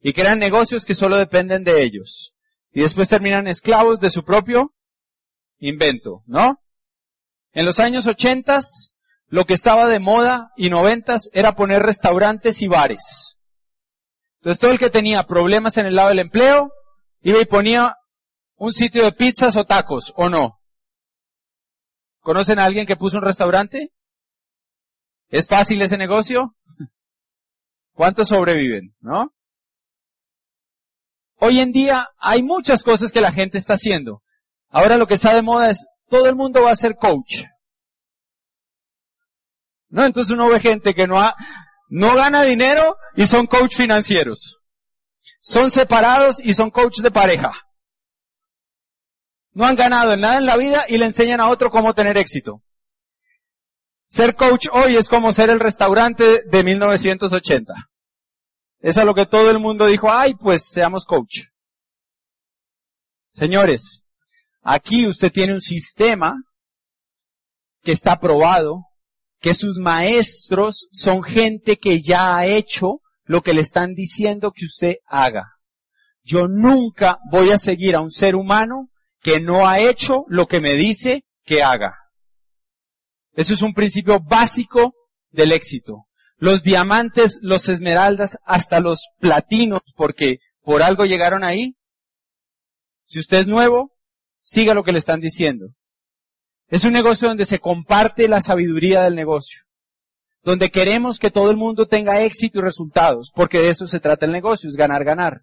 y 0.00 0.12
crean 0.12 0.38
negocios 0.38 0.84
que 0.84 0.94
solo 0.94 1.16
dependen 1.16 1.64
de 1.64 1.82
ellos. 1.82 2.34
Y 2.72 2.80
después 2.80 3.08
terminan 3.08 3.46
esclavos 3.46 4.00
de 4.00 4.10
su 4.10 4.24
propio 4.24 4.74
invento, 5.58 6.22
¿no? 6.26 6.60
En 7.52 7.64
los 7.64 7.80
años 7.80 8.06
ochentas, 8.06 8.92
lo 9.28 9.46
que 9.46 9.54
estaba 9.54 9.88
de 9.88 9.98
moda 9.98 10.50
y 10.56 10.68
noventas 10.68 11.30
era 11.32 11.56
poner 11.56 11.82
restaurantes 11.82 12.60
y 12.60 12.68
bares. 12.68 13.38
Entonces 14.40 14.60
todo 14.60 14.70
el 14.70 14.78
que 14.78 14.90
tenía 14.90 15.22
problemas 15.24 15.76
en 15.76 15.86
el 15.86 15.96
lado 15.96 16.10
del 16.10 16.20
empleo, 16.20 16.70
iba 17.22 17.40
y 17.40 17.46
ponía 17.46 17.96
un 18.56 18.72
sitio 18.72 19.04
de 19.04 19.12
pizzas 19.12 19.56
o 19.56 19.64
tacos, 19.64 20.12
¿o 20.16 20.28
no? 20.28 20.60
¿Conocen 22.20 22.58
a 22.58 22.64
alguien 22.64 22.86
que 22.86 22.96
puso 22.96 23.18
un 23.18 23.24
restaurante? 23.24 23.92
¿Es 25.28 25.48
fácil 25.48 25.82
ese 25.82 25.98
negocio? 25.98 26.56
¿Cuántos 27.92 28.28
sobreviven? 28.28 28.94
¿No? 29.00 29.32
Hoy 31.38 31.60
en 31.60 31.72
día 31.72 32.08
hay 32.18 32.42
muchas 32.42 32.82
cosas 32.82 33.12
que 33.12 33.20
la 33.20 33.32
gente 33.32 33.58
está 33.58 33.74
haciendo. 33.74 34.22
Ahora 34.68 34.96
lo 34.96 35.06
que 35.06 35.14
está 35.14 35.34
de 35.34 35.42
moda 35.42 35.70
es 35.70 35.86
todo 36.08 36.28
el 36.28 36.36
mundo 36.36 36.62
va 36.62 36.70
a 36.70 36.76
ser 36.76 36.96
coach. 36.96 37.44
¿No? 39.88 40.04
Entonces 40.04 40.32
uno 40.32 40.48
ve 40.48 40.60
gente 40.60 40.94
que 40.94 41.06
no 41.06 41.20
ha, 41.20 41.34
no 41.88 42.14
gana 42.14 42.42
dinero 42.42 42.96
y 43.14 43.26
son 43.26 43.46
coach 43.46 43.76
financieros. 43.76 44.58
Son 45.40 45.70
separados 45.70 46.40
y 46.40 46.54
son 46.54 46.70
coach 46.70 46.98
de 46.98 47.10
pareja. 47.10 47.52
No 49.52 49.64
han 49.64 49.76
ganado 49.76 50.12
en 50.12 50.20
nada 50.20 50.38
en 50.38 50.46
la 50.46 50.56
vida 50.56 50.84
y 50.88 50.98
le 50.98 51.06
enseñan 51.06 51.40
a 51.40 51.48
otro 51.48 51.70
cómo 51.70 51.94
tener 51.94 52.18
éxito. 52.18 52.62
Ser 54.16 54.34
coach 54.34 54.68
hoy 54.72 54.96
es 54.96 55.10
como 55.10 55.30
ser 55.34 55.50
el 55.50 55.60
restaurante 55.60 56.42
de 56.44 56.64
1980. 56.64 57.74
Es 58.80 58.96
a 58.96 59.04
lo 59.04 59.14
que 59.14 59.26
todo 59.26 59.50
el 59.50 59.58
mundo 59.58 59.84
dijo, 59.84 60.10
ay, 60.10 60.32
pues 60.32 60.64
seamos 60.64 61.04
coach. 61.04 61.48
Señores, 63.28 64.04
aquí 64.62 65.06
usted 65.06 65.30
tiene 65.30 65.52
un 65.52 65.60
sistema 65.60 66.34
que 67.82 67.92
está 67.92 68.12
aprobado, 68.12 68.86
que 69.38 69.52
sus 69.52 69.76
maestros 69.78 70.88
son 70.92 71.22
gente 71.22 71.76
que 71.76 72.00
ya 72.00 72.38
ha 72.38 72.46
hecho 72.46 73.02
lo 73.24 73.42
que 73.42 73.52
le 73.52 73.60
están 73.60 73.92
diciendo 73.92 74.50
que 74.50 74.64
usted 74.64 74.94
haga. 75.04 75.58
Yo 76.22 76.48
nunca 76.48 77.18
voy 77.30 77.50
a 77.50 77.58
seguir 77.58 77.94
a 77.94 78.00
un 78.00 78.10
ser 78.10 78.34
humano 78.34 78.88
que 79.20 79.40
no 79.40 79.68
ha 79.68 79.78
hecho 79.78 80.24
lo 80.28 80.46
que 80.46 80.62
me 80.62 80.72
dice 80.72 81.26
que 81.44 81.62
haga. 81.62 82.05
Eso 83.36 83.52
es 83.52 83.62
un 83.62 83.74
principio 83.74 84.18
básico 84.18 84.94
del 85.30 85.52
éxito. 85.52 86.06
Los 86.38 86.62
diamantes, 86.62 87.38
los 87.42 87.68
esmeraldas, 87.68 88.38
hasta 88.44 88.80
los 88.80 89.06
platinos, 89.20 89.82
porque 89.94 90.38
por 90.62 90.82
algo 90.82 91.04
llegaron 91.04 91.44
ahí. 91.44 91.76
Si 93.04 93.20
usted 93.20 93.38
es 93.38 93.46
nuevo, 93.46 93.92
siga 94.40 94.74
lo 94.74 94.82
que 94.82 94.92
le 94.92 94.98
están 94.98 95.20
diciendo. 95.20 95.68
Es 96.68 96.84
un 96.84 96.92
negocio 96.92 97.28
donde 97.28 97.44
se 97.44 97.60
comparte 97.60 98.26
la 98.26 98.40
sabiduría 98.40 99.02
del 99.02 99.14
negocio. 99.14 99.60
Donde 100.42 100.70
queremos 100.70 101.18
que 101.18 101.30
todo 101.30 101.50
el 101.50 101.56
mundo 101.56 101.86
tenga 101.86 102.22
éxito 102.22 102.58
y 102.58 102.62
resultados, 102.62 103.32
porque 103.34 103.58
de 103.58 103.68
eso 103.68 103.86
se 103.86 104.00
trata 104.00 104.26
el 104.26 104.32
negocio, 104.32 104.68
es 104.68 104.76
ganar, 104.76 105.04
ganar. 105.04 105.42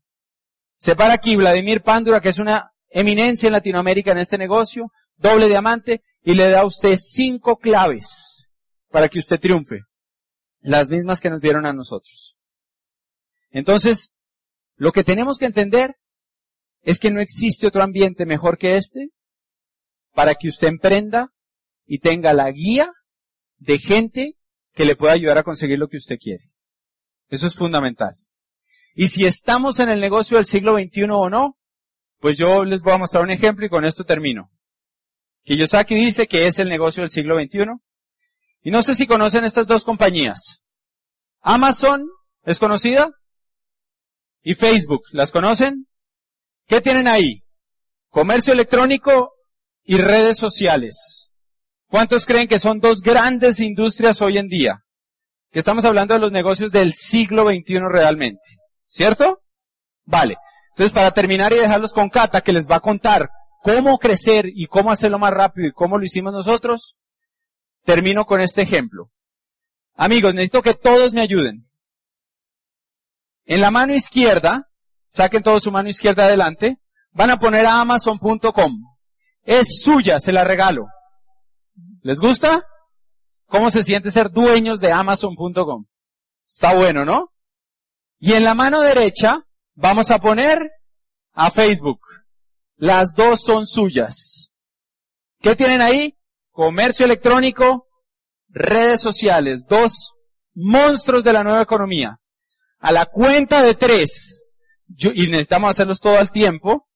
Se 0.77 0.95
para 0.95 1.13
aquí 1.13 1.36
Vladimir 1.36 1.82
Pándura, 1.82 2.21
que 2.21 2.29
es 2.29 2.39
una 2.39 2.71
eminencia 2.89 3.47
en 3.47 3.53
Latinoamérica 3.53 4.12
en 4.12 4.17
este 4.17 4.38
negocio, 4.38 4.91
doble 5.15 5.47
diamante, 5.47 6.01
y 6.23 6.36
le 6.36 6.49
da 6.49 6.62
a 6.62 6.65
usted 6.65 6.95
cinco 6.95 7.57
claves 7.57 8.47
para 8.89 9.09
que 9.09 9.19
usted 9.19 9.39
triunfe. 9.39 9.81
Las 10.62 10.89
mismas 10.89 11.19
que 11.19 11.29
nos 11.29 11.41
dieron 11.41 11.65
a 11.65 11.73
nosotros. 11.73 12.38
Entonces, 13.51 14.13
lo 14.75 14.91
que 14.91 15.03
tenemos 15.03 15.38
que 15.38 15.45
entender 15.45 15.95
es 16.81 16.99
que 16.99 17.12
no 17.12 17.21
existe 17.21 17.67
otro 17.67 17.83
ambiente 17.83 18.25
mejor 18.25 18.57
que 18.57 18.77
este 18.77 19.09
para 20.13 20.36
que 20.36 20.47
usted 20.47 20.67
emprenda 20.67 21.33
y 21.86 21.99
tenga 21.99 22.33
la 22.33 22.49
guía 22.51 22.91
de 23.57 23.79
gente 23.79 24.38
que 24.73 24.86
le 24.86 24.95
pueda 24.95 25.13
ayudar 25.13 25.38
a 25.38 25.43
conseguir 25.43 25.79
lo 25.79 25.88
que 25.88 25.97
usted 25.97 26.17
quiere. 26.17 26.51
Eso 27.29 27.47
es 27.47 27.55
fundamental. 27.55 28.12
Y 28.95 29.07
si 29.07 29.25
estamos 29.25 29.79
en 29.79 29.89
el 29.89 29.99
negocio 29.99 30.38
del 30.38 30.45
siglo 30.45 30.77
XXI 30.77 31.03
o 31.09 31.29
no, 31.29 31.57
pues 32.19 32.38
yo 32.38 32.63
les 32.63 32.81
voy 32.81 32.93
a 32.93 32.97
mostrar 32.97 33.23
un 33.23 33.31
ejemplo 33.31 33.65
y 33.65 33.69
con 33.69 33.86
esto 33.86 34.05
termino. 34.05 34.51
Kiyosaki 35.43 35.95
dice 35.95 36.27
que 36.27 36.45
es 36.45 36.60
el 36.60 36.69
negocio 36.69 37.01
del 37.01 37.10
siglo 37.10 37.39
XXI. 37.39 37.65
Y 38.62 38.71
no 38.71 38.82
sé 38.82 38.95
si 38.95 39.08
conocen 39.08 39.43
estas 39.43 39.67
dos 39.67 39.84
compañías. 39.84 40.62
Amazon 41.41 42.08
es 42.43 42.60
conocida 42.60 43.12
y 44.41 44.56
Facebook, 44.56 45.03
¿las 45.12 45.32
conocen? 45.32 45.88
¿Qué 46.67 46.79
tienen 46.82 47.08
ahí? 47.08 47.41
Comercio 48.10 48.53
electrónico 48.53 49.34
y 49.84 49.97
redes 49.97 50.38
sociales. 50.38 51.29
¿Cuántos 51.88 52.25
creen 52.25 52.47
que 52.47 52.60
son 52.60 52.79
dos 52.79 53.01
grandes 53.01 53.60
industrias 53.60 54.21
hoy 54.21 54.38
en 54.38 54.47
día? 54.47 54.79
Que 55.51 55.60
estamos 55.60 55.86
hablando 55.86 56.13
de 56.13 56.19
los 56.21 56.32
negocios 56.32 56.71
del 56.71 56.93
siglo 56.93 57.43
XXI 57.43 57.79
realmente. 57.89 58.41
¿Cierto? 58.88 59.41
Vale. 60.06 60.38
Entonces, 60.69 60.93
para 60.93 61.12
terminar 61.12 61.53
y 61.53 61.58
dejarlos 61.58 61.93
con 61.93 62.10
Cata, 62.10 62.41
que 62.41 62.53
les 62.53 62.69
va 62.69 62.77
a 62.77 62.82
contar 62.82 63.29
cómo 63.63 63.97
crecer 63.97 64.45
y 64.54 64.67
cómo 64.67 64.91
hacerlo 64.91 65.17
más 65.17 65.32
rápido 65.32 65.69
y 65.69 65.71
cómo 65.71 65.97
lo 65.97 66.04
hicimos 66.04 66.34
nosotros, 66.34 66.97
termino 67.86 68.26
con 68.26 68.41
este 68.41 68.62
ejemplo. 68.62 69.10
Amigos, 69.95 70.34
necesito 70.34 70.62
que 70.62 70.73
todos 70.73 71.13
me 71.13 71.21
ayuden. 71.21 71.65
En 73.45 73.62
la 73.62 73.71
mano 73.71 73.93
izquierda, 73.93 74.69
saquen 75.10 75.43
todo 75.43 75.62
su 75.62 75.71
mano 75.71 75.88
izquierda 75.88 76.26
adelante, 76.26 76.78
van 77.12 77.30
a 77.30 77.39
poner 77.39 77.65
a 77.65 77.80
amazon.com. 77.80 78.84
Es 79.43 79.82
suya, 79.82 80.19
se 80.19 80.34
la 80.34 80.43
regalo. 80.43 80.88
¿Les 82.02 82.19
gusta? 82.19 82.65
¿Cómo 83.47 83.71
se 83.71 83.84
siente 83.84 84.12
ser 84.12 84.30
dueños 84.30 84.82
de 84.82 84.91
amazon.com? 84.91 85.86
Está 86.45 86.73
bueno, 86.73 87.06
¿no? 87.06 87.32
Y 88.19 88.34
en 88.34 88.43
la 88.43 88.56
mano 88.56 88.82
derecha 88.82 89.45
vamos 89.73 90.12
a 90.12 90.19
poner 90.19 90.69
a 91.32 91.49
Facebook. 91.49 92.02
Las 92.83 93.13
dos 93.15 93.41
son 93.41 93.65
suyas. 93.65 94.51
¿Qué 95.39 95.55
tienen 95.55 95.81
ahí? 95.81 96.17
Comercio 96.51 97.05
electrónico, 97.05 97.87
redes 98.49 98.99
sociales, 98.99 99.65
dos 99.69 100.15
monstruos 100.53 101.23
de 101.23 101.31
la 101.31 101.45
nueva 101.45 101.61
economía. 101.61 102.19
A 102.79 102.91
la 102.91 103.05
cuenta 103.05 103.61
de 103.61 103.75
tres, 103.75 104.43
y 104.97 105.27
necesitamos 105.27 105.69
hacerlos 105.69 106.01
todo 106.01 106.19
al 106.19 106.33
tiempo, 106.33 106.89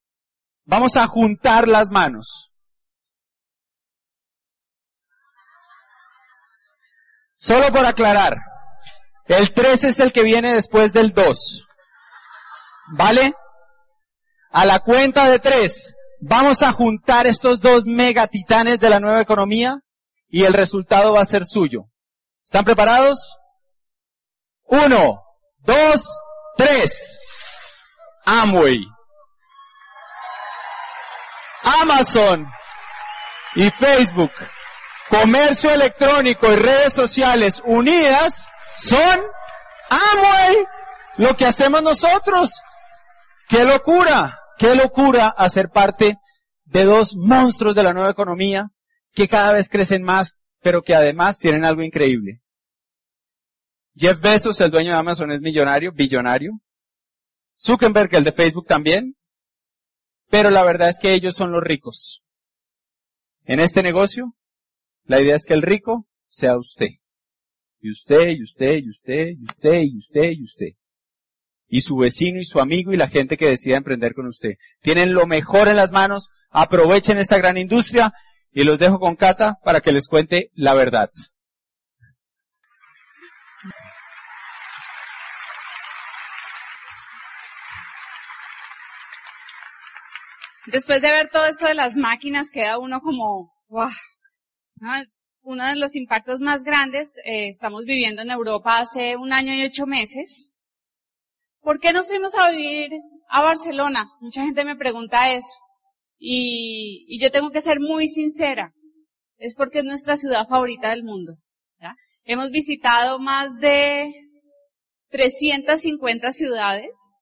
vamos 0.66 0.98
a 0.98 1.08
juntar 1.08 1.70
las 1.70 1.90
manos. 1.90 2.52
Solo 7.38 7.72
por 7.72 7.86
aclarar, 7.86 8.36
el 9.28 9.54
3 9.54 9.86
es 9.86 10.00
el 10.02 10.12
que 10.12 10.24
viene 10.24 10.54
después 10.54 10.92
del 10.92 11.14
2. 11.14 11.66
¿Vale? 12.98 13.34
A 14.58 14.66
la 14.66 14.80
cuenta 14.80 15.30
de 15.30 15.38
3, 15.38 15.96
vamos 16.20 16.64
a 16.64 16.72
juntar 16.72 17.28
estos 17.28 17.62
dos 17.62 17.86
megatitanes 17.86 18.80
de 18.80 18.90
la 18.90 19.00
nueva 19.00 19.22
economía 19.22 19.82
y 20.30 20.46
el 20.46 20.54
resultado 20.54 21.14
va 21.14 21.22
a 21.22 21.28
ser 21.28 21.46
suyo. 21.46 21.84
¿Están 22.44 22.66
preparados? 22.66 23.38
Uno, 24.64 25.22
dos, 25.60 26.04
tres. 26.58 27.20
Amway. 28.26 28.80
Amazon 31.80 32.48
y 33.54 33.70
Facebook, 33.70 34.32
comercio 35.08 35.70
electrónico 35.70 36.52
y 36.52 36.56
redes 36.56 36.94
sociales 36.94 37.62
unidas 37.64 38.50
son 38.80 39.22
Amway, 39.92 40.66
lo 41.18 41.38
que 41.38 41.46
hacemos 41.46 41.84
nosotros. 41.84 42.50
¡Qué 43.48 43.64
locura! 43.64 44.46
¡Qué 44.58 44.76
locura 44.76 45.28
hacer 45.28 45.70
parte 45.70 46.18
de 46.66 46.84
dos 46.84 47.16
monstruos 47.16 47.76
de 47.76 47.84
la 47.84 47.94
nueva 47.94 48.10
economía 48.10 48.70
que 49.14 49.28
cada 49.28 49.54
vez 49.54 49.70
crecen 49.70 50.04
más, 50.04 50.36
pero 50.62 50.82
que 50.82 50.96
además 50.96 51.40
tienen 51.40 51.66
algo 51.66 51.84
increíble. 51.84 52.42
Jeff 53.96 54.20
Bezos, 54.20 54.62
el 54.62 54.70
dueño 54.70 54.92
de 54.92 54.98
Amazon, 54.98 55.32
es 55.32 55.42
millonario, 55.42 55.92
billonario. 55.92 56.60
Zuckerberg, 57.60 58.14
el 58.16 58.24
de 58.24 58.32
Facebook 58.32 58.68
también. 58.68 59.16
Pero 60.30 60.50
la 60.50 60.64
verdad 60.64 60.90
es 60.90 61.00
que 61.00 61.14
ellos 61.14 61.36
son 61.36 61.52
los 61.52 61.64
ricos. 61.64 62.22
En 63.46 63.60
este 63.60 63.82
negocio, 63.82 64.36
la 65.06 65.22
idea 65.22 65.36
es 65.36 65.46
que 65.46 65.54
el 65.54 65.62
rico 65.62 66.08
sea 66.28 66.58
usted. 66.58 66.90
Y 67.80 67.92
usted, 67.92 68.32
y 68.32 68.44
usted, 68.44 68.84
y 68.84 68.90
usted, 68.90 69.28
y 69.30 69.46
usted, 69.46 69.82
y 69.84 69.98
usted, 69.98 70.32
y 70.32 70.44
usted. 70.44 70.68
Y 71.68 71.82
su 71.82 71.98
vecino 71.98 72.40
y 72.40 72.46
su 72.46 72.60
amigo 72.60 72.94
y 72.94 72.98
la 72.98 73.10
gente 73.10 73.38
que 73.38 73.50
decida 73.50 73.78
emprender 73.78 74.14
con 74.14 74.28
usted. 74.28 74.56
Tienen 74.82 75.14
lo 75.14 75.28
mejor 75.28 75.68
en 75.68 75.76
las 75.76 75.92
manos, 75.92 76.30
aprovechen 76.50 77.18
esta 77.18 77.38
gran 77.38 77.58
industria 77.58 78.14
y 78.52 78.64
los 78.64 78.80
dejo 78.80 79.00
con 79.00 79.16
Cata 79.16 79.58
para 79.64 79.82
que 79.82 79.92
les 79.92 80.08
cuente 80.08 80.52
la 80.54 80.74
verdad. 80.74 81.12
Después 90.68 91.02
de 91.02 91.12
ver 91.12 91.30
todo 91.30 91.46
esto 91.46 91.66
de 91.66 91.76
las 91.76 91.96
máquinas, 91.96 92.50
queda 92.52 92.78
uno 92.78 93.00
como, 93.00 93.54
wow. 93.70 93.90
Uno 95.42 95.66
de 95.66 95.78
los 95.78 95.96
impactos 95.96 96.42
más 96.42 96.64
grandes, 96.64 97.16
eh, 97.24 97.48
estamos 97.48 97.86
viviendo 97.86 98.22
en 98.22 98.32
Europa 98.32 98.80
hace 98.80 99.16
un 99.16 99.32
año 99.32 99.54
y 99.54 99.64
ocho 99.64 99.86
meses. 99.86 100.57
¿Por 101.68 101.82
qué 101.82 101.92
nos 101.92 102.08
fuimos 102.08 102.34
a 102.36 102.50
vivir 102.52 102.92
a 103.28 103.42
Barcelona? 103.42 104.10
Mucha 104.22 104.42
gente 104.42 104.64
me 104.64 104.78
pregunta 104.78 105.34
eso. 105.34 105.60
Y, 106.18 107.20
yo 107.20 107.30
tengo 107.30 107.52
que 107.52 107.60
ser 107.60 107.82
muy 107.82 108.08
sincera. 108.08 108.72
Es 109.36 109.58
porque 109.58 109.80
es 109.80 109.84
nuestra 109.84 110.16
ciudad 110.16 110.48
favorita 110.48 110.92
del 110.92 111.04
mundo. 111.04 111.34
Hemos 112.24 112.52
visitado 112.52 113.20
más 113.20 113.58
de 113.60 114.14
350 115.10 116.32
ciudades. 116.32 117.20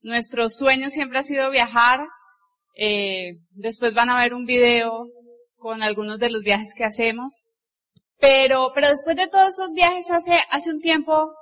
Nuestro 0.00 0.48
sueño 0.48 0.88
siempre 0.88 1.18
ha 1.18 1.22
sido 1.22 1.50
viajar. 1.50 2.00
Eh, 2.78 3.34
después 3.50 3.92
van 3.92 4.08
a 4.08 4.18
ver 4.18 4.32
un 4.32 4.46
video 4.46 5.10
con 5.56 5.82
algunos 5.82 6.18
de 6.18 6.30
los 6.30 6.42
viajes 6.42 6.72
que 6.74 6.84
hacemos. 6.84 7.44
Pero, 8.18 8.72
pero 8.74 8.88
después 8.88 9.16
de 9.16 9.28
todos 9.28 9.50
esos 9.50 9.74
viajes 9.74 10.10
hace, 10.10 10.38
hace 10.48 10.70
un 10.70 10.80
tiempo, 10.80 11.34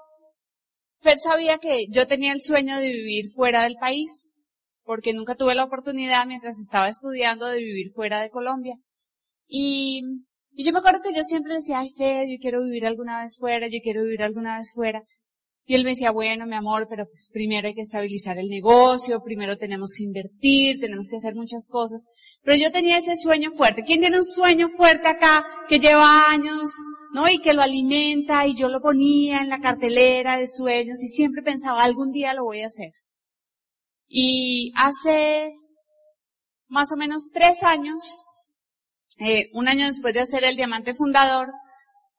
Fer 1.03 1.19
sabía 1.19 1.59
que 1.59 1.87
yo 1.89 2.07
tenía 2.07 2.33
el 2.33 2.43
sueño 2.43 2.79
de 2.79 2.89
vivir 2.89 3.29
fuera 3.29 3.65
del 3.65 3.75
país 3.75 4.33
porque 4.85 5.13
nunca 5.13 5.35
tuve 5.35 5.55
la 5.55 5.65
oportunidad 5.65 6.27
mientras 6.27 6.59
estaba 6.59 6.89
estudiando 6.89 7.47
de 7.47 7.59
vivir 7.59 7.91
fuera 7.91 8.21
de 8.21 8.31
Colombia. 8.31 8.77
Y, 9.47 10.03
y 10.53 10.65
yo 10.65 10.73
me 10.73 10.79
acuerdo 10.79 11.01
que 11.03 11.15
yo 11.15 11.23
siempre 11.25 11.55
decía, 11.55 11.81
ay 11.81 11.91
Fed, 11.91 12.29
yo 12.29 12.37
quiero 12.41 12.63
vivir 12.63 12.87
alguna 12.87 13.23
vez 13.23 13.37
fuera, 13.37 13.67
yo 13.67 13.79
quiero 13.83 14.03
vivir 14.05 14.23
alguna 14.23 14.59
vez 14.59 14.73
fuera. 14.73 15.03
Y 15.65 15.75
él 15.77 15.85
me 15.85 15.91
decía, 15.91 16.11
bueno, 16.11 16.47
mi 16.47 16.57
amor, 16.57 16.87
pero 16.91 17.07
pues 17.07 17.29
primero 17.33 17.69
hay 17.69 17.75
que 17.75 17.83
estabilizar 17.83 18.37
el 18.39 18.49
negocio, 18.49 19.23
primero 19.23 19.57
tenemos 19.57 19.95
que 19.97 20.03
invertir, 20.03 20.81
tenemos 20.81 21.09
que 21.09 21.17
hacer 21.17 21.35
muchas 21.35 21.69
cosas. 21.69 22.09
Pero 22.43 22.57
yo 22.57 22.73
tenía 22.73 22.99
ese 22.99 23.17
sueño 23.17 23.51
fuerte. 23.53 23.85
¿Quién 23.85 24.01
tiene 24.01 24.19
un 24.19 24.25
sueño 24.25 24.69
fuerte 24.69 25.09
acá 25.09 25.45
que 25.69 25.79
lleva 25.79 26.31
años, 26.31 26.73
no? 27.13 27.29
Y 27.29 27.39
que 27.39 27.55
lo 27.55 27.63
alimenta 27.63 28.47
y 28.47 28.57
yo 28.57 28.69
lo 28.69 28.81
ponía 28.81 29.41
en 29.41 29.49
la 29.49 29.61
cartelera 29.61 30.37
de 30.37 30.49
sueños 30.49 31.01
y 31.03 31.09
siempre 31.09 31.43
pensaba, 31.43 31.83
algún 31.83 32.11
día 32.11 32.35
lo 32.35 32.45
voy 32.45 32.63
a 32.63 32.67
hacer. 32.67 32.91
Y 34.09 34.73
hace 34.77 35.53
más 36.67 36.91
o 36.91 36.97
menos 36.97 37.31
tres 37.33 37.63
años, 37.63 38.25
eh, 39.19 39.51
un 39.53 39.69
año 39.69 39.87
después 39.87 40.13
de 40.15 40.21
hacer 40.21 40.43
el 40.43 40.57
diamante 40.57 40.95
fundador, 40.95 41.49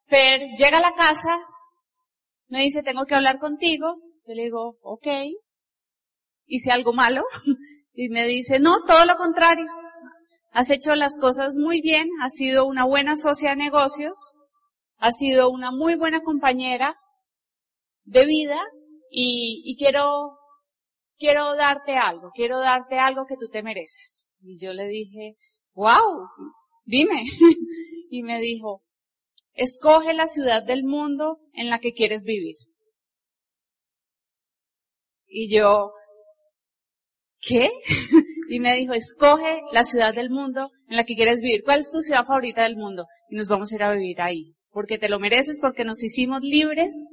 Fer 0.05 0.41
llega 0.57 0.77
a 0.77 0.81
la 0.81 0.93
casa, 0.93 1.39
me 2.53 2.61
dice, 2.61 2.83
tengo 2.83 3.05
que 3.05 3.15
hablar 3.15 3.39
contigo. 3.39 3.95
Yo 4.27 4.35
le 4.35 4.43
digo, 4.43 4.77
ok. 4.83 5.07
Hice 6.45 6.71
algo 6.71 6.93
malo. 6.93 7.23
Y 7.95 8.09
me 8.09 8.25
dice, 8.25 8.59
no, 8.59 8.83
todo 8.87 9.05
lo 9.05 9.17
contrario. 9.17 9.67
Has 10.51 10.71
hecho 10.71 10.95
las 10.95 11.19
cosas 11.19 11.57
muy 11.57 11.79
bien, 11.79 12.09
has 12.21 12.33
sido 12.33 12.65
una 12.65 12.85
buena 12.85 13.17
socia 13.17 13.51
de 13.51 13.57
negocios, 13.57 14.33
has 14.97 15.15
sido 15.15 15.51
una 15.51 15.69
muy 15.69 15.95
buena 15.95 16.21
compañera 16.21 16.95
de 18.03 18.25
vida 18.25 18.59
y, 19.11 19.61
y 19.63 19.77
quiero 19.77 20.39
quiero 21.19 21.55
darte 21.55 21.95
algo, 21.95 22.31
quiero 22.33 22.57
darte 22.57 22.97
algo 22.97 23.27
que 23.27 23.37
tú 23.37 23.47
te 23.47 23.61
mereces. 23.61 24.31
Y 24.41 24.57
yo 24.57 24.73
le 24.73 24.87
dije, 24.87 25.35
wow, 25.75 26.27
dime. 26.85 27.25
y 28.09 28.23
me 28.23 28.39
dijo, 28.39 28.81
escoge 29.53 30.13
la 30.13 30.27
ciudad 30.27 30.63
del 30.63 30.83
mundo 30.83 31.39
en 31.53 31.69
la 31.69 31.79
que 31.79 31.93
quieres 31.93 32.23
vivir. 32.23 32.55
Y 35.27 35.53
yo, 35.53 35.91
¿qué? 37.39 37.69
y 38.49 38.59
me 38.59 38.75
dijo, 38.75 38.93
escoge 38.93 39.63
la 39.71 39.83
ciudad 39.83 40.13
del 40.13 40.29
mundo 40.29 40.69
en 40.87 40.97
la 40.97 41.03
que 41.03 41.15
quieres 41.15 41.41
vivir. 41.41 41.63
¿Cuál 41.63 41.79
es 41.79 41.91
tu 41.91 42.01
ciudad 42.01 42.25
favorita 42.25 42.63
del 42.63 42.75
mundo? 42.75 43.07
Y 43.29 43.35
nos 43.35 43.47
vamos 43.47 43.71
a 43.71 43.75
ir 43.75 43.83
a 43.83 43.93
vivir 43.93 44.21
ahí. 44.21 44.53
Porque 44.69 44.97
te 44.97 45.09
lo 45.09 45.19
mereces, 45.19 45.59
porque 45.61 45.85
nos 45.85 46.03
hicimos 46.03 46.41
libres 46.41 47.07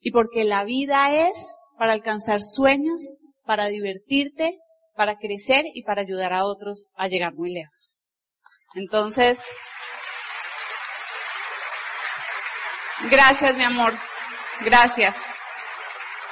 y 0.00 0.12
porque 0.12 0.44
la 0.44 0.64
vida 0.64 1.28
es 1.28 1.60
para 1.78 1.92
alcanzar 1.92 2.40
sueños, 2.40 3.18
para 3.44 3.66
divertirte, 3.66 4.58
para 4.94 5.18
crecer 5.18 5.64
y 5.74 5.82
para 5.82 6.02
ayudar 6.02 6.32
a 6.32 6.44
otros 6.44 6.90
a 6.94 7.08
llegar 7.08 7.34
muy 7.34 7.52
lejos. 7.52 8.08
Entonces, 8.74 9.44
gracias 13.10 13.56
mi 13.56 13.64
amor, 13.64 13.94
gracias. 14.64 15.34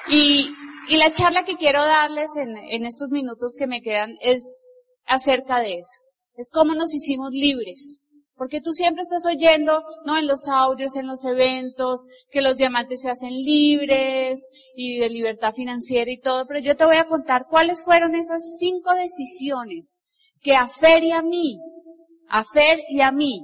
Y, 0.09 0.55
y 0.89 0.97
la 0.97 1.11
charla 1.11 1.45
que 1.45 1.57
quiero 1.57 1.85
darles 1.85 2.31
en, 2.37 2.57
en 2.57 2.85
estos 2.85 3.11
minutos 3.11 3.57
que 3.59 3.67
me 3.67 3.81
quedan 3.81 4.17
es 4.21 4.67
acerca 5.07 5.61
de 5.61 5.79
eso. 5.79 6.01
Es 6.37 6.51
cómo 6.51 6.75
nos 6.75 6.95
hicimos 6.95 7.31
libres. 7.31 8.01
Porque 8.37 8.61
tú 8.61 8.73
siempre 8.73 9.03
estás 9.03 9.25
oyendo, 9.27 9.85
¿no? 10.05 10.19
En 10.19 10.27
los 10.27 10.49
audios, 10.49 10.97
en 10.97 11.07
los 11.07 11.25
eventos, 11.25 12.05
que 12.33 12.43
los 12.43 12.57
diamantes 12.57 13.03
se 13.03 13.11
hacen 13.11 13.31
libres 13.31 14.51
y 14.75 14.99
de 14.99 15.09
libertad 15.09 15.55
financiera 15.55 16.11
y 16.11 16.19
todo, 16.19 16.45
pero 16.47 16.59
yo 16.59 16.77
te 16.77 16.85
voy 16.85 16.97
a 16.97 17.07
contar 17.07 17.47
cuáles 17.49 17.85
fueron 17.85 18.17
esas 18.17 18.57
cinco 18.59 18.93
decisiones 18.95 20.01
que 20.41 20.57
a 20.57 20.67
Fer 20.67 21.05
y 21.05 21.13
a 21.13 21.23
mí, 21.23 21.61
a 22.29 22.43
Fer 22.43 22.81
y 22.89 23.03
a 23.03 23.13
mí, 23.13 23.41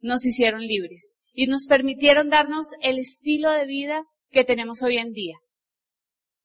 nos 0.00 0.24
hicieron 0.24 0.60
libres 0.60 1.18
y 1.40 1.46
nos 1.46 1.66
permitieron 1.68 2.30
darnos 2.30 2.66
el 2.82 2.98
estilo 2.98 3.52
de 3.52 3.64
vida 3.64 4.02
que 4.28 4.42
tenemos 4.42 4.82
hoy 4.82 4.96
en 4.96 5.12
día. 5.12 5.36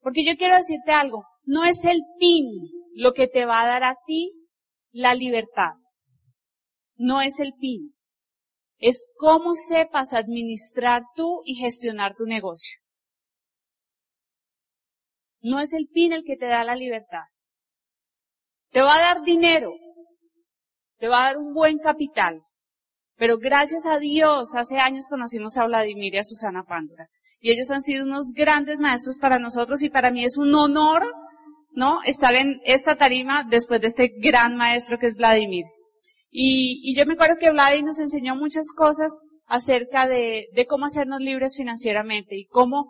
Porque 0.01 0.23
yo 0.23 0.37
quiero 0.37 0.55
decirte 0.55 0.91
algo, 0.91 1.23
no 1.45 1.65
es 1.65 1.83
el 1.85 2.03
PIN 2.19 2.45
lo 2.93 3.13
que 3.13 3.27
te 3.27 3.47
va 3.47 3.63
a 3.63 3.65
dar 3.65 3.83
a 3.83 3.95
ti 4.05 4.31
la 4.91 5.15
libertad. 5.15 5.71
No 6.95 7.21
es 7.21 7.39
el 7.39 7.53
PIN. 7.59 7.95
Es 8.77 9.09
cómo 9.17 9.55
sepas 9.55 10.13
administrar 10.13 11.01
tú 11.15 11.41
y 11.43 11.55
gestionar 11.55 12.13
tu 12.15 12.25
negocio. 12.25 12.79
No 15.41 15.59
es 15.59 15.73
el 15.73 15.87
PIN 15.87 16.13
el 16.13 16.23
que 16.23 16.37
te 16.37 16.45
da 16.45 16.63
la 16.63 16.75
libertad. 16.75 17.23
Te 18.69 18.83
va 18.83 18.93
a 18.97 19.01
dar 19.01 19.23
dinero. 19.23 19.71
Te 20.99 21.07
va 21.07 21.23
a 21.23 21.25
dar 21.29 21.37
un 21.39 21.51
buen 21.51 21.79
capital. 21.79 22.43
Pero 23.17 23.37
gracias 23.37 23.85
a 23.85 23.99
Dios, 23.99 24.55
hace 24.55 24.79
años 24.79 25.07
conocimos 25.09 25.57
a 25.57 25.65
Vladimir 25.65 26.15
y 26.15 26.17
a 26.17 26.23
Susana 26.23 26.63
Pándora. 26.63 27.07
Y 27.39 27.51
ellos 27.51 27.69
han 27.71 27.81
sido 27.81 28.05
unos 28.05 28.31
grandes 28.33 28.79
maestros 28.79 29.17
para 29.17 29.39
nosotros 29.39 29.81
y 29.81 29.89
para 29.89 30.11
mí 30.11 30.23
es 30.23 30.37
un 30.37 30.53
honor, 30.55 31.03
¿no? 31.71 31.99
Estar 32.05 32.35
en 32.35 32.61
esta 32.65 32.95
tarima 32.95 33.45
después 33.49 33.81
de 33.81 33.87
este 33.87 34.13
gran 34.17 34.55
maestro 34.55 34.97
que 34.97 35.07
es 35.07 35.17
Vladimir. 35.17 35.65
Y, 36.31 36.95
yo 36.95 37.05
me 37.05 37.13
acuerdo 37.13 37.35
que 37.39 37.51
Vladimir 37.51 37.85
nos 37.85 37.99
enseñó 37.99 38.35
muchas 38.35 38.67
cosas 38.75 39.19
acerca 39.45 40.07
de 40.07 40.65
cómo 40.67 40.85
hacernos 40.85 41.19
libres 41.21 41.55
financieramente 41.55 42.37
y 42.37 42.45
cómo 42.45 42.87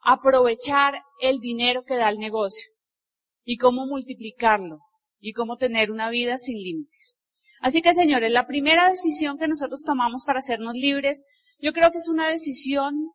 aprovechar 0.00 1.02
el 1.20 1.40
dinero 1.40 1.82
que 1.84 1.96
da 1.96 2.08
el 2.08 2.18
negocio 2.18 2.70
y 3.44 3.56
cómo 3.56 3.86
multiplicarlo 3.86 4.78
y 5.18 5.32
cómo 5.32 5.56
tener 5.56 5.90
una 5.90 6.10
vida 6.10 6.38
sin 6.38 6.58
límites. 6.58 7.22
Así 7.60 7.82
que 7.82 7.94
señores, 7.94 8.30
la 8.30 8.46
primera 8.46 8.88
decisión 8.88 9.38
que 9.38 9.48
nosotros 9.48 9.82
tomamos 9.84 10.24
para 10.24 10.38
hacernos 10.38 10.74
libres, 10.74 11.24
yo 11.58 11.72
creo 11.72 11.90
que 11.90 11.98
es 11.98 12.08
una 12.08 12.28
decisión 12.28 13.12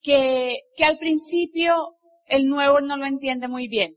que, 0.00 0.60
que 0.76 0.84
al 0.84 0.98
principio 0.98 1.74
el 2.26 2.46
nuevo 2.46 2.80
no 2.80 2.96
lo 2.96 3.06
entiende 3.06 3.48
muy 3.48 3.68
bien. 3.68 3.96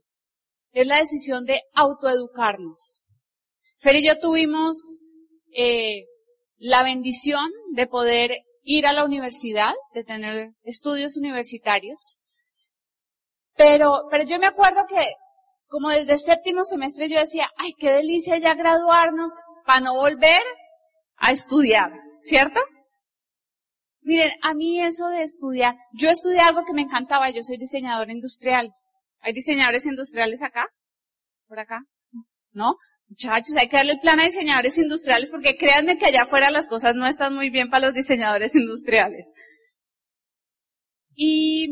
Es 0.72 0.86
la 0.86 0.98
decisión 0.98 1.44
de 1.44 1.62
autoeducarnos. 1.72 3.06
Fer 3.78 3.96
y 3.96 4.06
yo 4.06 4.18
tuvimos 4.18 5.02
eh, 5.56 6.06
la 6.56 6.82
bendición 6.82 7.48
de 7.72 7.86
poder 7.86 8.32
ir 8.62 8.86
a 8.86 8.92
la 8.92 9.04
universidad, 9.04 9.72
de 9.92 10.04
tener 10.04 10.50
estudios 10.62 11.16
universitarios. 11.16 12.18
Pero, 13.56 14.06
pero 14.10 14.24
yo 14.24 14.38
me 14.38 14.46
acuerdo 14.46 14.84
que 14.88 15.06
como 15.74 15.90
desde 15.90 16.18
séptimo 16.18 16.64
semestre 16.64 17.08
yo 17.08 17.18
decía, 17.18 17.50
ay, 17.56 17.72
qué 17.76 17.90
delicia 17.90 18.38
ya 18.38 18.54
graduarnos 18.54 19.32
para 19.66 19.80
no 19.80 19.94
volver 19.94 20.40
a 21.16 21.32
estudiar, 21.32 21.90
¿cierto? 22.20 22.60
Miren, 24.02 24.30
a 24.42 24.54
mí 24.54 24.80
eso 24.80 25.08
de 25.08 25.24
estudiar, 25.24 25.74
yo 25.92 26.10
estudié 26.10 26.38
algo 26.38 26.64
que 26.64 26.74
me 26.74 26.82
encantaba, 26.82 27.28
yo 27.30 27.42
soy 27.42 27.56
diseñador 27.56 28.08
industrial. 28.08 28.72
¿Hay 29.22 29.32
diseñadores 29.32 29.84
industriales 29.84 30.42
acá? 30.42 30.68
¿Por 31.48 31.58
acá? 31.58 31.82
¿No? 32.52 32.76
Muchachos, 33.08 33.56
hay 33.56 33.66
que 33.66 33.76
darle 33.76 33.94
el 33.94 34.00
plan 34.00 34.20
a 34.20 34.26
diseñadores 34.26 34.78
industriales 34.78 35.28
porque 35.28 35.56
créanme 35.56 35.98
que 35.98 36.06
allá 36.06 36.22
afuera 36.22 36.52
las 36.52 36.68
cosas 36.68 36.94
no 36.94 37.04
están 37.04 37.34
muy 37.34 37.50
bien 37.50 37.68
para 37.68 37.86
los 37.86 37.94
diseñadores 37.94 38.54
industriales. 38.54 39.32
Y, 41.16 41.66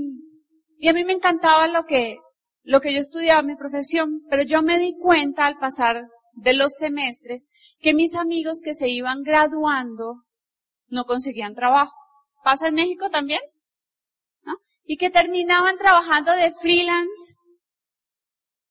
y 0.79 0.89
a 0.89 0.93
mí 0.93 1.05
me 1.05 1.13
encantaba 1.13 1.69
lo 1.69 1.85
que, 1.85 2.17
lo 2.65 2.81
que 2.81 2.93
yo 2.93 3.01
estudiaba, 3.01 3.43
mi 3.43 3.57
profesión, 3.57 4.23
pero 4.31 4.43
yo 4.43 4.63
me 4.63 4.79
di 4.79 4.97
cuenta 4.97 5.47
al 5.47 5.59
pasar 5.59 6.09
de 6.33 6.55
los 6.55 6.75
semestres 6.75 7.49
que 7.81 7.95
mis 7.95 8.15
amigos 8.15 8.61
que 8.65 8.75
se 8.75 8.89
iban 8.89 9.23
graduando 9.23 10.25
no 10.89 11.05
conseguían 11.05 11.55
trabajo. 11.55 11.93
¿Pasa 12.45 12.69
en 12.69 12.75
México 12.75 13.11
también? 13.11 13.41
¿No? 14.43 14.55
Y 14.85 14.97
que 14.97 15.11
terminaban 15.11 15.77
trabajando 15.79 16.33
de 16.33 16.53
freelance, 16.53 17.39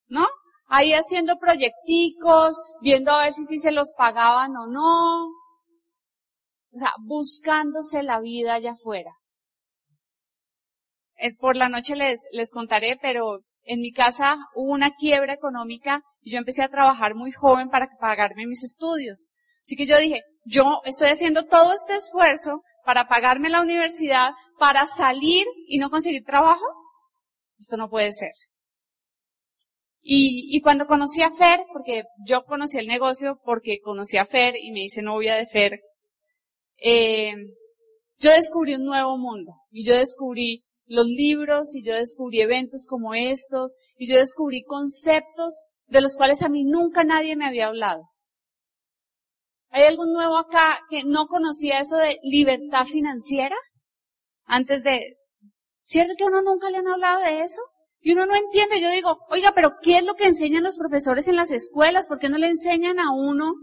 ¿no? 0.07 0.25
Ahí 0.67 0.93
haciendo 0.93 1.37
proyecticos, 1.37 2.57
viendo 2.81 3.11
a 3.11 3.23
ver 3.23 3.33
si, 3.33 3.59
se 3.59 3.71
los 3.71 3.91
pagaban 3.97 4.55
o 4.55 4.67
no. 4.67 5.25
O 6.73 6.77
sea, 6.77 6.93
buscándose 6.99 8.03
la 8.03 8.21
vida 8.21 8.53
allá 8.53 8.71
afuera. 8.71 9.11
Eh, 11.17 11.35
por 11.35 11.57
la 11.57 11.67
noche 11.67 11.95
les, 11.95 12.27
les 12.31 12.51
contaré, 12.51 12.97
pero 13.01 13.41
en 13.63 13.79
mi 13.79 13.91
casa 13.91 14.37
hubo 14.55 14.71
una 14.71 14.91
quiebra 14.91 15.33
económica 15.33 16.03
y 16.21 16.31
yo 16.31 16.37
empecé 16.37 16.63
a 16.63 16.69
trabajar 16.69 17.15
muy 17.15 17.31
joven 17.31 17.69
para 17.69 17.87
pagarme 17.99 18.47
mis 18.47 18.63
estudios. 18.63 19.29
Así 19.63 19.75
que 19.75 19.85
yo 19.85 19.97
dije, 19.97 20.23
yo 20.45 20.79
estoy 20.85 21.09
haciendo 21.09 21.45
todo 21.45 21.73
este 21.73 21.95
esfuerzo 21.95 22.61
para 22.83 23.07
pagarme 23.07 23.49
la 23.49 23.61
universidad, 23.61 24.31
para 24.57 24.87
salir 24.87 25.45
y 25.67 25.77
no 25.77 25.89
conseguir 25.89 26.23
trabajo. 26.23 26.65
Esto 27.59 27.77
no 27.77 27.89
puede 27.89 28.11
ser. 28.11 28.31
Y, 30.03 30.59
cuando 30.61 30.87
conocí 30.87 31.21
a 31.21 31.29
Fer, 31.29 31.59
porque 31.71 32.05
yo 32.25 32.43
conocí 32.45 32.79
el 32.79 32.87
negocio 32.87 33.39
porque 33.45 33.79
conocí 33.79 34.17
a 34.17 34.25
Fer 34.25 34.55
y 34.57 34.71
me 34.71 34.83
hice 34.83 35.03
novia 35.03 35.35
de 35.35 35.45
Fer, 35.45 35.79
eh, 36.77 37.35
yo 38.19 38.31
descubrí 38.31 38.73
un 38.73 38.85
nuevo 38.85 39.17
mundo 39.19 39.53
y 39.69 39.85
yo 39.85 39.95
descubrí 39.95 40.63
los 40.91 41.07
libros 41.07 41.73
y 41.73 41.83
yo 41.83 41.95
descubrí 41.95 42.41
eventos 42.41 42.85
como 42.85 43.13
estos 43.13 43.77
y 43.97 44.09
yo 44.09 44.17
descubrí 44.17 44.63
conceptos 44.63 45.65
de 45.87 46.01
los 46.01 46.17
cuales 46.17 46.41
a 46.41 46.49
mí 46.49 46.65
nunca 46.65 47.05
nadie 47.05 47.37
me 47.37 47.45
había 47.45 47.67
hablado. 47.67 48.01
¿Hay 49.69 49.83
algún 49.83 50.11
nuevo 50.11 50.37
acá 50.37 50.81
que 50.89 51.05
no 51.05 51.27
conocía 51.27 51.79
eso 51.79 51.95
de 51.95 52.19
libertad 52.23 52.85
financiera? 52.85 53.55
Antes 54.43 54.83
de, 54.83 55.15
¿cierto 55.81 56.15
que 56.17 56.25
a 56.25 56.27
uno 56.27 56.41
nunca 56.41 56.69
le 56.69 56.79
han 56.79 56.89
hablado 56.89 57.21
de 57.21 57.41
eso? 57.41 57.61
Y 58.01 58.11
uno 58.11 58.25
no 58.25 58.35
entiende, 58.35 58.81
yo 58.81 58.91
digo, 58.91 59.15
oiga, 59.29 59.53
pero 59.55 59.77
¿qué 59.81 59.99
es 59.99 60.03
lo 60.03 60.15
que 60.15 60.25
enseñan 60.25 60.63
los 60.63 60.77
profesores 60.77 61.29
en 61.29 61.37
las 61.37 61.51
escuelas? 61.51 62.09
¿Por 62.09 62.19
qué 62.19 62.27
no 62.27 62.37
le 62.37 62.47
enseñan 62.47 62.99
a 62.99 63.13
uno 63.13 63.53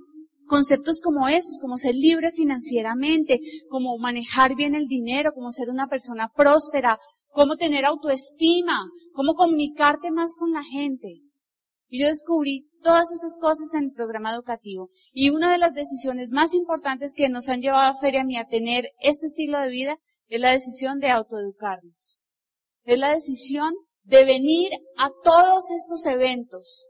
conceptos 0.46 1.02
como 1.02 1.28
estos, 1.28 1.58
como 1.60 1.76
ser 1.76 1.94
libre 1.94 2.32
financieramente, 2.32 3.38
como 3.68 3.98
manejar 3.98 4.56
bien 4.56 4.74
el 4.74 4.86
dinero, 4.86 5.32
como 5.32 5.52
ser 5.52 5.68
una 5.68 5.88
persona 5.88 6.32
próspera, 6.34 6.98
cómo 7.30 7.56
tener 7.56 7.84
autoestima, 7.84 8.78
cómo 9.12 9.34
comunicarte 9.34 10.10
más 10.10 10.36
con 10.38 10.52
la 10.52 10.62
gente. 10.62 11.22
Y 11.88 12.00
yo 12.02 12.06
descubrí 12.06 12.68
todas 12.82 13.10
esas 13.10 13.38
cosas 13.40 13.72
en 13.74 13.84
el 13.84 13.92
programa 13.92 14.32
educativo. 14.32 14.90
Y 15.12 15.30
una 15.30 15.50
de 15.50 15.58
las 15.58 15.74
decisiones 15.74 16.30
más 16.30 16.54
importantes 16.54 17.14
que 17.14 17.28
nos 17.28 17.48
han 17.48 17.60
llevado 17.60 17.92
a 17.92 17.98
Feria 17.98 18.22
a 18.40 18.48
tener 18.48 18.90
este 19.00 19.26
estilo 19.26 19.58
de 19.58 19.68
vida 19.68 19.98
es 20.28 20.40
la 20.40 20.52
decisión 20.52 20.98
de 20.98 21.10
autoeducarnos. 21.10 22.22
Es 22.84 22.98
la 22.98 23.12
decisión 23.12 23.74
de 24.02 24.24
venir 24.24 24.70
a 24.96 25.10
todos 25.22 25.70
estos 25.70 26.06
eventos, 26.06 26.86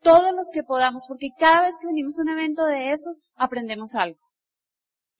todos 0.00 0.32
los 0.32 0.50
que 0.52 0.62
podamos, 0.62 1.04
porque 1.08 1.30
cada 1.38 1.62
vez 1.62 1.74
que 1.80 1.86
venimos 1.86 2.18
a 2.18 2.22
un 2.22 2.28
evento 2.30 2.64
de 2.64 2.92
esto, 2.92 3.10
aprendemos 3.34 3.94
algo. 3.94 4.20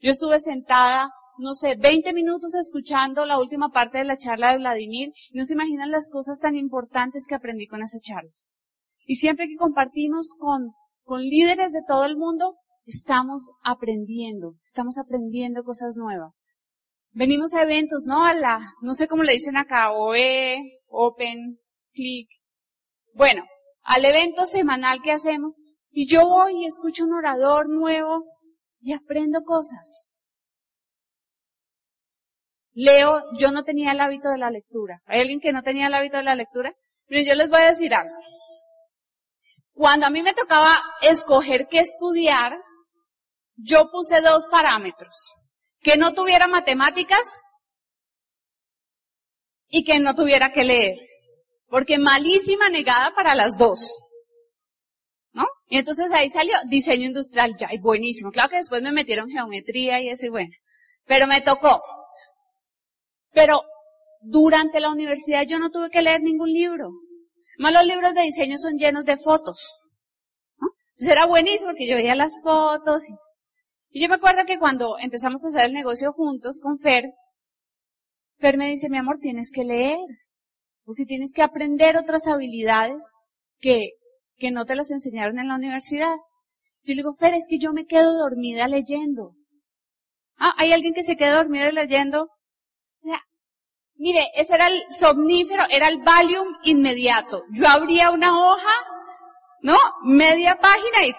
Yo 0.01 0.11
estuve 0.11 0.41
sentada 0.41 1.11
no 1.39 1.55
sé, 1.55 1.77
20 1.77 2.13
minutos 2.13 2.55
escuchando 2.55 3.25
la 3.25 3.39
última 3.39 3.71
parte 3.71 3.99
de 3.99 4.05
la 4.05 4.17
charla 4.17 4.53
de 4.53 4.59
Vladimir 4.59 5.13
no 5.33 5.45
se 5.45 5.55
imaginan 5.55 5.91
las 5.91 6.11
cosas 6.11 6.41
tan 6.41 6.57
importantes 6.57 7.27
que 7.27 7.35
aprendí 7.35 7.67
con 7.67 7.83
esa 7.83 7.99
charla. 8.01 8.31
Y 9.07 9.17
siempre 9.17 9.49
que 9.49 9.57
compartimos 9.57 10.35
con, 10.39 10.73
con 11.03 11.23
líderes 11.23 11.73
de 11.73 11.83
todo 11.87 12.05
el 12.05 12.17
mundo, 12.17 12.57
estamos 12.85 13.53
aprendiendo, 13.63 14.55
estamos 14.65 14.99
aprendiendo 14.99 15.65
cosas 15.65 15.97
nuevas. 15.97 16.45
Venimos 17.11 17.53
a 17.55 17.63
eventos, 17.63 18.05
¿no? 18.07 18.25
A 18.25 18.35
la, 18.35 18.61
no 18.81 18.95
sé 18.95 19.07
cómo 19.07 19.23
le 19.23 19.35
dicen 19.35 19.57
acá, 19.57 19.93
OE, 19.93 20.81
Open, 20.87 21.59
Click. 21.93 22.29
Bueno, 23.15 23.45
al 23.83 24.05
evento 24.05 24.47
semanal 24.47 25.01
que 25.03 25.13
hacemos 25.13 25.63
y 25.91 26.07
yo 26.07 26.27
voy 26.27 26.63
y 26.63 26.67
escucho 26.67 27.05
un 27.05 27.13
orador 27.13 27.69
nuevo 27.69 28.25
y 28.81 28.93
aprendo 28.93 29.43
cosas. 29.43 30.12
Leo, 32.75 33.23
yo 33.39 33.51
no 33.51 33.65
tenía 33.65 33.93
el 33.93 34.01
hábito 34.01 34.31
de 34.31 34.39
la 34.39 34.51
lectura. 34.51 35.01
¿Hay 35.07 35.21
alguien 35.21 35.41
que 35.41 35.53
no 35.53 35.63
tenía 35.63 35.87
el 35.87 35.95
hábito 35.95 36.17
de 36.17 36.23
la 36.23 36.35
lectura? 36.35 36.75
Pero 37.07 37.23
yo 37.23 37.35
les 37.35 37.49
voy 37.49 37.61
a 37.61 37.71
decir 37.71 37.95
algo. 37.95 38.15
Cuando 39.73 40.07
a 40.07 40.11
mí 40.11 40.23
me 40.23 40.33
tocaba 40.33 40.79
escoger 41.03 41.67
qué 41.69 41.81
estudiar, 41.81 42.53
yo 43.57 43.91
puse 43.91 44.21
dos 44.21 44.49
parámetros. 44.51 45.35
Que 45.81 45.97
no 45.97 46.15
tuviera 46.15 46.47
matemáticas 46.49 47.41
y 49.69 49.85
que 49.85 49.99
no 49.99 50.15
tuviera 50.15 50.53
que 50.53 50.65
leer. 50.65 50.97
Porque 51.67 51.99
malísima 51.99 52.69
negada 52.69 53.15
para 53.15 53.35
las 53.35 53.59
dos. 53.59 53.99
¿No? 55.33 55.47
Y 55.67 55.79
entonces 55.79 56.11
ahí 56.13 56.31
salió 56.31 56.55
diseño 56.69 57.07
industrial. 57.07 57.57
Ya, 57.59 57.69
buenísimo. 57.81 58.31
Claro 58.31 58.51
que 58.51 58.59
después 58.59 58.83
me 58.83 58.93
metieron 58.93 59.31
geometría 59.31 60.01
y 60.01 60.09
eso 60.09 60.27
y 60.27 60.31
bueno. 60.31 60.53
Pero 61.07 61.27
me 61.27 61.41
tocó. 61.41 61.81
Pero 63.33 63.61
durante 64.21 64.81
la 64.81 64.91
universidad 64.91 65.45
yo 65.47 65.59
no 65.59 65.71
tuve 65.71 65.91
que 65.91 66.03
leer 66.03 66.21
ningún 66.23 66.53
libro. 66.53 66.91
Más 67.59 67.73
los 67.73 67.85
libros 67.85 68.15
de 68.15 68.23
diseño 68.23 68.57
son 68.59 68.79
llenos 68.79 69.05
de 69.05 69.17
fotos. 69.17 69.81
Entonces 70.93 71.09
era 71.09 71.27
buenísimo 71.27 71.71
porque 71.71 71.89
yo 71.89 71.97
veía 71.97 72.15
las 72.15 72.41
fotos. 72.43 73.03
Y, 73.09 73.15
y 73.99 74.03
yo 74.03 74.09
me 74.09 74.15
acuerdo 74.17 74.45
que 74.47 74.59
cuando 74.59 74.97
empezamos 74.99 75.45
a 75.45 75.49
hacer 75.49 75.67
el 75.67 75.73
negocio 75.73 76.13
juntos 76.13 76.61
con 76.63 76.79
Fer, 76.79 77.13
Fer 78.39 78.57
me 78.57 78.69
dice, 78.69 78.89
mi 78.89 78.99
amor, 78.99 79.19
tienes 79.19 79.51
que 79.53 79.65
leer. 79.65 79.99
porque 80.85 81.07
tienes 81.07 81.33
que 81.33 81.43
aprender 81.43 81.97
otras 81.97 82.27
habilidades 82.27 83.13
que, 83.59 83.91
que 84.37 84.51
no 84.51 84.65
te 84.65 84.75
las 84.77 84.91
enseñaron 84.91 85.39
en 85.39 85.49
la 85.49 85.55
universidad. 85.57 86.17
Yo 86.85 86.95
le 86.95 86.97
digo, 86.97 87.15
Fer, 87.15 87.35
es 87.35 87.47
que 87.49 87.59
yo 87.59 87.73
me 87.73 87.87
quedo 87.87 88.13
dormida 88.19 88.67
leyendo. 88.69 89.35
Ah, 90.37 90.53
¿hay 90.59 90.73
alguien 90.73 90.95
que 90.95 91.05
se 91.05 91.17
queda 91.17 91.37
dormido 91.37 91.71
leyendo? 91.71 92.29
Mire, 94.03 94.33
ese 94.35 94.57
era 94.57 94.67
el 94.67 94.83
somnífero, 94.91 95.63
era 95.71 95.87
el 95.87 96.03
Valium 96.03 96.49
inmediato. 96.65 97.45
Yo 97.53 97.69
abría 97.69 98.11
una 98.11 98.37
hoja, 98.37 98.75
¿no? 99.61 99.77
Media 100.03 100.59
página 100.59 101.07
y... 101.07 101.15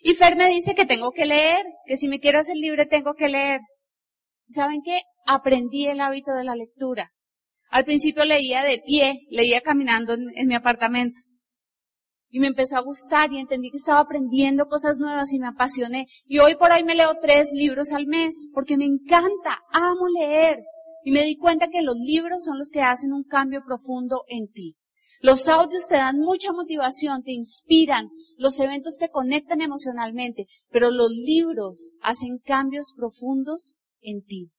Y 0.00 0.14
Fer 0.14 0.36
me 0.36 0.48
dice 0.48 0.74
que 0.74 0.84
tengo 0.84 1.10
que 1.12 1.24
leer, 1.24 1.64
que 1.86 1.96
si 1.96 2.08
me 2.08 2.20
quiero 2.20 2.40
hacer 2.40 2.56
libre 2.56 2.84
tengo 2.84 3.14
que 3.14 3.30
leer. 3.30 3.60
¿Saben 4.46 4.82
qué? 4.84 5.00
Aprendí 5.24 5.86
el 5.86 6.02
hábito 6.02 6.34
de 6.34 6.44
la 6.44 6.56
lectura. 6.56 7.10
Al 7.70 7.86
principio 7.86 8.26
leía 8.26 8.62
de 8.62 8.82
pie, 8.84 9.20
leía 9.30 9.62
caminando 9.62 10.12
en, 10.12 10.26
en 10.34 10.46
mi 10.46 10.54
apartamento. 10.54 11.22
Y 12.28 12.38
me 12.38 12.48
empezó 12.48 12.76
a 12.76 12.80
gustar 12.80 13.32
y 13.32 13.38
entendí 13.38 13.70
que 13.70 13.78
estaba 13.78 14.00
aprendiendo 14.00 14.66
cosas 14.66 14.98
nuevas 14.98 15.32
y 15.32 15.38
me 15.38 15.48
apasioné. 15.48 16.04
Y 16.26 16.40
hoy 16.40 16.54
por 16.56 16.70
hoy 16.70 16.84
me 16.84 16.94
leo 16.94 17.14
tres 17.18 17.48
libros 17.54 17.92
al 17.92 18.06
mes 18.06 18.50
porque 18.52 18.76
me 18.76 18.84
encanta, 18.84 19.58
amo 19.72 20.06
leer. 20.18 20.58
Y 21.04 21.12
me 21.12 21.22
di 21.22 21.36
cuenta 21.36 21.68
que 21.68 21.82
los 21.82 21.96
libros 21.96 22.44
son 22.44 22.58
los 22.58 22.70
que 22.70 22.82
hacen 22.82 23.12
un 23.12 23.24
cambio 23.24 23.62
profundo 23.64 24.24
en 24.28 24.50
ti. 24.50 24.76
Los 25.20 25.48
audios 25.48 25.86
te 25.86 25.94
dan 25.94 26.18
mucha 26.18 26.52
motivación, 26.52 27.22
te 27.22 27.30
inspiran, 27.30 28.10
los 28.38 28.58
eventos 28.58 28.98
te 28.98 29.08
conectan 29.08 29.60
emocionalmente, 29.60 30.46
pero 30.68 30.90
los 30.90 31.10
libros 31.10 31.94
hacen 32.02 32.38
cambios 32.38 32.92
profundos 32.96 33.76
en 34.00 34.24
ti. 34.24 34.50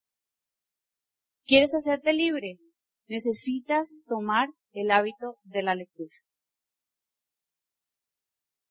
¿Quieres 1.45 1.75
hacerte 1.75 2.13
libre? 2.13 2.59
Necesitas 3.07 4.03
tomar 4.07 4.47
el 4.71 4.91
hábito 4.91 5.37
de 5.43 5.63
la 5.63 5.75
lectura. 5.75 6.15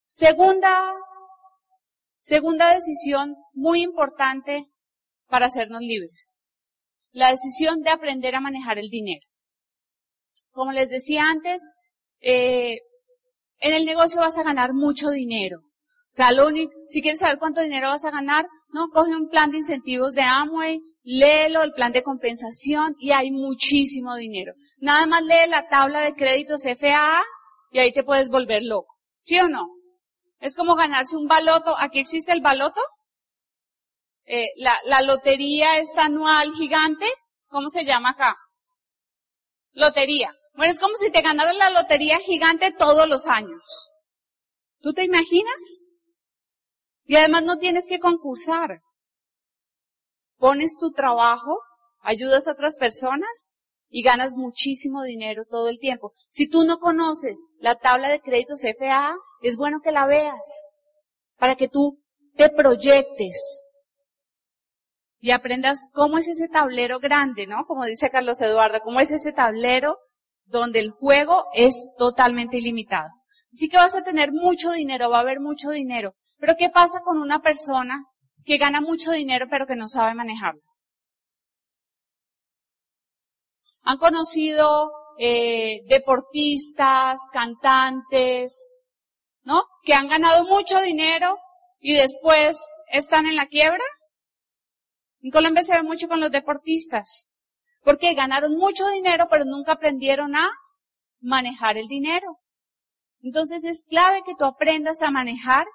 Segunda, 0.04 0.94
segunda 2.18 2.72
decisión 2.72 3.36
muy 3.52 3.82
importante 3.82 4.64
para 5.26 5.46
hacernos 5.46 5.82
libres. 5.82 6.38
La 7.12 7.30
decisión 7.30 7.82
de 7.82 7.90
aprender 7.90 8.34
a 8.34 8.40
manejar 8.40 8.78
el 8.78 8.88
dinero. 8.88 9.26
Como 10.50 10.72
les 10.72 10.88
decía 10.88 11.24
antes, 11.24 11.72
eh, 12.20 12.78
en 13.58 13.74
el 13.74 13.84
negocio 13.84 14.20
vas 14.20 14.38
a 14.38 14.42
ganar 14.42 14.74
mucho 14.74 15.10
dinero. 15.10 15.58
O 16.12 16.14
sea, 16.14 16.32
lo 16.32 16.46
único, 16.46 16.72
si 16.88 17.00
quieres 17.00 17.20
saber 17.20 17.38
cuánto 17.38 17.62
dinero 17.62 17.88
vas 17.88 18.04
a 18.04 18.10
ganar, 18.10 18.46
no, 18.68 18.88
coge 18.88 19.16
un 19.16 19.30
plan 19.30 19.50
de 19.50 19.58
incentivos 19.58 20.12
de 20.12 20.20
Amway, 20.20 20.78
léelo, 21.02 21.62
el 21.62 21.72
plan 21.72 21.90
de 21.92 22.02
compensación 22.02 22.94
y 22.98 23.12
hay 23.12 23.30
muchísimo 23.30 24.14
dinero. 24.16 24.52
Nada 24.78 25.06
más 25.06 25.22
lee 25.22 25.48
la 25.48 25.68
tabla 25.68 26.00
de 26.00 26.14
créditos 26.14 26.64
FAA 26.64 27.22
y 27.70 27.78
ahí 27.78 27.92
te 27.92 28.04
puedes 28.04 28.28
volver 28.28 28.62
loco. 28.62 28.94
¿Sí 29.16 29.38
o 29.38 29.48
no? 29.48 29.68
Es 30.38 30.54
como 30.54 30.74
ganarse 30.74 31.16
un 31.16 31.28
baloto. 31.28 31.74
¿Aquí 31.78 32.00
existe 32.00 32.32
el 32.32 32.42
baloto? 32.42 32.82
Eh, 34.24 34.50
la, 34.56 34.78
la 34.84 35.02
lotería 35.02 35.78
esta 35.78 36.04
anual 36.04 36.52
gigante. 36.54 37.06
¿Cómo 37.48 37.68
se 37.68 37.84
llama 37.84 38.10
acá? 38.10 38.36
Lotería. 39.72 40.34
Bueno, 40.54 40.72
es 40.72 40.80
como 40.80 40.96
si 40.96 41.10
te 41.10 41.22
ganaras 41.22 41.56
la 41.56 41.70
lotería 41.70 42.18
gigante 42.18 42.72
todos 42.72 43.08
los 43.08 43.26
años. 43.26 43.90
¿Tú 44.80 44.92
te 44.92 45.04
imaginas? 45.04 45.80
Y 47.04 47.16
además 47.16 47.42
no 47.44 47.58
tienes 47.58 47.86
que 47.86 47.98
concursar. 47.98 48.80
Pones 50.36 50.76
tu 50.78 50.92
trabajo, 50.92 51.58
ayudas 52.00 52.48
a 52.48 52.52
otras 52.52 52.78
personas 52.78 53.50
y 53.88 54.02
ganas 54.02 54.34
muchísimo 54.34 55.02
dinero 55.02 55.44
todo 55.48 55.68
el 55.68 55.78
tiempo. 55.78 56.12
Si 56.30 56.48
tú 56.48 56.64
no 56.64 56.78
conoces 56.78 57.48
la 57.58 57.76
tabla 57.76 58.08
de 58.08 58.20
créditos 58.20 58.62
FAA, 58.62 59.16
es 59.42 59.56
bueno 59.56 59.80
que 59.80 59.92
la 59.92 60.06
veas 60.06 60.68
para 61.36 61.56
que 61.56 61.68
tú 61.68 62.02
te 62.34 62.48
proyectes 62.48 63.64
y 65.22 65.30
aprendas 65.30 65.88
cómo 65.94 66.18
es 66.18 66.26
ese 66.26 66.48
tablero 66.48 66.98
grande, 66.98 67.46
¿no? 67.46 67.64
Como 67.64 67.86
dice 67.86 68.10
Carlos 68.10 68.42
Eduardo, 68.42 68.80
cómo 68.80 68.98
es 68.98 69.12
ese 69.12 69.32
tablero 69.32 69.96
donde 70.46 70.80
el 70.80 70.90
juego 70.90 71.44
es 71.54 71.90
totalmente 71.96 72.58
ilimitado. 72.58 73.08
Así 73.52 73.68
que 73.68 73.76
vas 73.76 73.94
a 73.94 74.02
tener 74.02 74.32
mucho 74.32 74.72
dinero, 74.72 75.08
va 75.08 75.18
a 75.18 75.20
haber 75.20 75.38
mucho 75.38 75.70
dinero. 75.70 76.14
Pero 76.40 76.56
¿qué 76.58 76.70
pasa 76.70 77.02
con 77.04 77.18
una 77.18 77.40
persona 77.40 78.04
que 78.44 78.58
gana 78.58 78.80
mucho 78.80 79.12
dinero 79.12 79.46
pero 79.48 79.64
que 79.64 79.76
no 79.76 79.86
sabe 79.86 80.12
manejarlo? 80.14 80.60
Han 83.82 83.98
conocido 83.98 84.90
eh, 85.18 85.82
deportistas, 85.86 87.20
cantantes, 87.32 88.72
¿no? 89.44 89.62
Que 89.84 89.94
han 89.94 90.08
ganado 90.08 90.44
mucho 90.46 90.80
dinero 90.80 91.38
y 91.78 91.94
después 91.94 92.58
están 92.90 93.26
en 93.26 93.36
la 93.36 93.46
quiebra. 93.46 93.84
En 95.22 95.30
Colombia 95.30 95.62
se 95.62 95.74
ve 95.74 95.82
mucho 95.82 96.08
con 96.08 96.20
los 96.20 96.32
deportistas, 96.32 97.30
porque 97.82 98.14
ganaron 98.14 98.56
mucho 98.56 98.88
dinero 98.90 99.28
pero 99.30 99.44
nunca 99.44 99.72
aprendieron 99.72 100.34
a 100.36 100.50
manejar 101.20 101.78
el 101.78 101.86
dinero. 101.86 102.38
Entonces 103.22 103.64
es 103.64 103.86
clave 103.88 104.22
que 104.26 104.34
tú 104.36 104.44
aprendas 104.44 105.00
a 105.00 105.12
manejar 105.12 105.66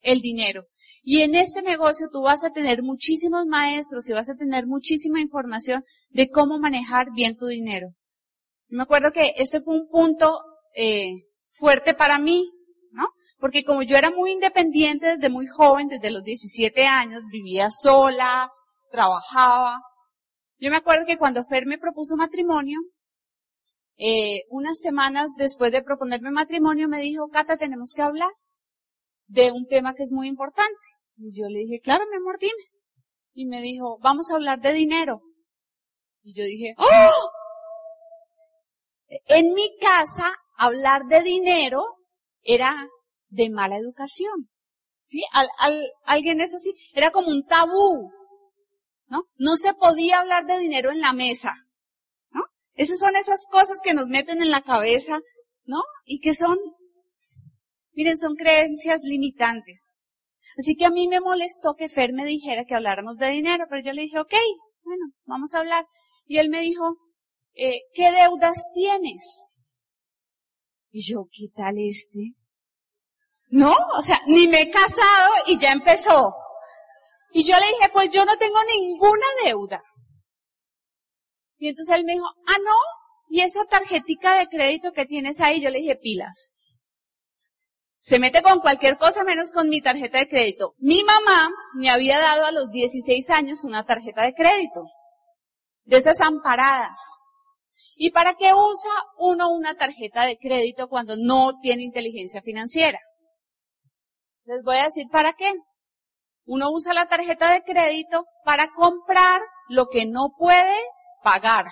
el 0.00 0.20
dinero. 0.20 0.64
Y 1.02 1.20
en 1.20 1.34
este 1.34 1.62
negocio 1.62 2.08
tú 2.10 2.22
vas 2.22 2.44
a 2.44 2.50
tener 2.50 2.82
muchísimos 2.82 3.46
maestros 3.46 4.08
y 4.08 4.14
vas 4.14 4.30
a 4.30 4.36
tener 4.36 4.66
muchísima 4.66 5.20
información 5.20 5.84
de 6.10 6.30
cómo 6.30 6.58
manejar 6.58 7.08
bien 7.14 7.36
tu 7.36 7.46
dinero. 7.46 7.88
me 8.70 8.82
acuerdo 8.82 9.12
que 9.12 9.34
este 9.36 9.60
fue 9.60 9.76
un 9.76 9.88
punto 9.88 10.40
eh, 10.74 11.26
fuerte 11.48 11.94
para 11.94 12.18
mí, 12.18 12.50
¿no? 12.90 13.08
Porque 13.38 13.64
como 13.64 13.82
yo 13.82 13.96
era 13.96 14.10
muy 14.10 14.32
independiente 14.32 15.08
desde 15.08 15.28
muy 15.28 15.46
joven, 15.46 15.88
desde 15.88 16.10
los 16.10 16.24
17 16.24 16.86
años, 16.86 17.24
vivía 17.30 17.70
sola, 17.70 18.50
trabajaba. 18.94 19.80
Yo 20.58 20.70
me 20.70 20.76
acuerdo 20.76 21.04
que 21.04 21.18
cuando 21.18 21.44
Fer 21.44 21.66
me 21.66 21.78
propuso 21.78 22.16
matrimonio, 22.16 22.78
eh, 23.96 24.42
unas 24.50 24.78
semanas 24.78 25.32
después 25.36 25.72
de 25.72 25.82
proponerme 25.82 26.30
matrimonio 26.30 26.88
me 26.88 27.00
dijo, 27.00 27.28
Cata, 27.28 27.56
tenemos 27.56 27.92
que 27.94 28.02
hablar 28.02 28.30
de 29.26 29.50
un 29.50 29.66
tema 29.66 29.94
que 29.94 30.04
es 30.04 30.12
muy 30.12 30.28
importante. 30.28 30.88
Y 31.16 31.36
yo 31.36 31.48
le 31.48 31.60
dije, 31.60 31.80
claro, 31.80 32.04
mi 32.10 32.16
amor, 32.16 32.38
dime. 32.38 32.52
Y 33.34 33.46
me 33.46 33.60
dijo, 33.62 33.98
vamos 34.00 34.30
a 34.30 34.36
hablar 34.36 34.60
de 34.60 34.72
dinero. 34.72 35.22
Y 36.22 36.32
yo 36.34 36.44
dije, 36.44 36.74
¡oh! 36.78 37.30
En 39.26 39.52
mi 39.54 39.76
casa, 39.78 40.34
hablar 40.56 41.02
de 41.06 41.22
dinero 41.22 41.82
era 42.42 42.88
de 43.28 43.50
mala 43.50 43.76
educación. 43.76 44.50
¿Sí? 45.06 45.22
Al, 45.32 45.48
al, 45.58 45.80
alguien 46.04 46.40
es 46.40 46.54
así. 46.54 46.74
Era 46.94 47.10
como 47.10 47.28
un 47.28 47.44
tabú. 47.44 48.10
¿No? 49.06 49.24
No 49.36 49.56
se 49.56 49.74
podía 49.74 50.20
hablar 50.20 50.46
de 50.46 50.58
dinero 50.58 50.90
en 50.90 51.00
la 51.00 51.12
mesa. 51.12 51.54
¿No? 52.30 52.42
Esas 52.74 52.98
son 52.98 53.14
esas 53.16 53.46
cosas 53.50 53.78
que 53.82 53.94
nos 53.94 54.08
meten 54.08 54.42
en 54.42 54.50
la 54.50 54.62
cabeza, 54.62 55.20
¿no? 55.64 55.82
Y 56.04 56.20
que 56.20 56.34
son 56.34 56.58
Miren, 57.94 58.16
son 58.16 58.34
creencias 58.34 59.02
limitantes. 59.04 59.96
Así 60.58 60.76
que 60.76 60.84
a 60.84 60.90
mí 60.90 61.08
me 61.08 61.20
molestó 61.20 61.74
que 61.74 61.88
Fer 61.88 62.12
me 62.12 62.24
dijera 62.24 62.64
que 62.64 62.74
habláramos 62.74 63.18
de 63.18 63.28
dinero, 63.28 63.66
pero 63.68 63.82
yo 63.82 63.92
le 63.92 64.02
dije, 64.02 64.18
ok, 64.18 64.34
bueno, 64.82 65.04
vamos 65.24 65.54
a 65.54 65.60
hablar. 65.60 65.86
Y 66.26 66.38
él 66.38 66.48
me 66.48 66.60
dijo, 66.60 66.96
eh, 67.54 67.82
¿qué 67.94 68.10
deudas 68.10 68.58
tienes? 68.74 69.54
Y 70.90 71.02
yo, 71.08 71.26
¿qué 71.30 71.46
tal 71.54 71.76
este? 71.78 72.34
No, 73.48 73.74
o 73.96 74.02
sea, 74.02 74.20
ni 74.26 74.48
me 74.48 74.62
he 74.62 74.70
casado 74.70 75.32
y 75.46 75.58
ya 75.58 75.72
empezó. 75.72 76.34
Y 77.36 77.42
yo 77.42 77.58
le 77.58 77.66
dije, 77.66 77.90
pues 77.92 78.10
yo 78.10 78.24
no 78.24 78.38
tengo 78.38 78.58
ninguna 78.78 79.26
deuda. 79.44 79.82
Y 81.58 81.68
entonces 81.68 81.96
él 81.96 82.04
me 82.04 82.12
dijo, 82.12 82.26
ah, 82.26 82.58
no, 82.64 82.76
y 83.28 83.40
esa 83.40 83.64
tarjetica 83.64 84.38
de 84.38 84.46
crédito 84.46 84.92
que 84.92 85.04
tienes 85.04 85.40
ahí, 85.40 85.60
yo 85.60 85.68
le 85.70 85.80
dije, 85.80 85.96
pilas. 85.96 86.60
Se 87.98 88.20
mete 88.20 88.40
con 88.40 88.60
cualquier 88.60 88.98
cosa 88.98 89.24
menos 89.24 89.50
con 89.50 89.68
mi 89.68 89.80
tarjeta 89.80 90.18
de 90.18 90.28
crédito. 90.28 90.74
Mi 90.78 91.02
mamá 91.02 91.50
me 91.74 91.90
había 91.90 92.20
dado 92.20 92.44
a 92.44 92.52
los 92.52 92.70
16 92.70 93.28
años 93.30 93.64
una 93.64 93.84
tarjeta 93.84 94.22
de 94.22 94.34
crédito. 94.34 94.84
De 95.82 95.96
esas 95.96 96.20
amparadas. 96.20 97.00
¿Y 97.96 98.12
para 98.12 98.34
qué 98.34 98.52
usa 98.54 98.92
uno 99.18 99.50
una 99.50 99.74
tarjeta 99.74 100.24
de 100.24 100.38
crédito 100.38 100.88
cuando 100.88 101.16
no 101.16 101.58
tiene 101.60 101.82
inteligencia 101.82 102.42
financiera? 102.42 103.00
Les 104.44 104.62
voy 104.62 104.76
a 104.76 104.84
decir 104.84 105.08
para 105.10 105.32
qué. 105.32 105.52
Uno 106.46 106.70
usa 106.70 106.92
la 106.94 107.06
tarjeta 107.06 107.52
de 107.52 107.62
crédito 107.62 108.26
para 108.44 108.68
comprar 108.72 109.40
lo 109.68 109.86
que 109.86 110.06
no 110.06 110.34
puede 110.36 110.76
pagar. 111.22 111.66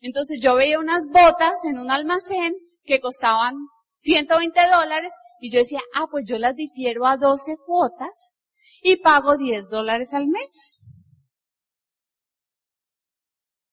Entonces 0.00 0.38
yo 0.40 0.54
veía 0.54 0.78
unas 0.78 1.06
botas 1.08 1.64
en 1.64 1.78
un 1.78 1.90
almacén 1.90 2.54
que 2.84 3.00
costaban 3.00 3.54
120 3.94 4.60
dólares 4.70 5.12
y 5.40 5.50
yo 5.50 5.58
decía, 5.58 5.80
ah, 5.94 6.06
pues 6.10 6.24
yo 6.26 6.38
las 6.38 6.54
difiero 6.54 7.06
a 7.06 7.16
12 7.16 7.56
cuotas 7.66 8.36
y 8.82 8.96
pago 8.96 9.36
10 9.36 9.68
dólares 9.68 10.14
al 10.14 10.28
mes. 10.28 10.82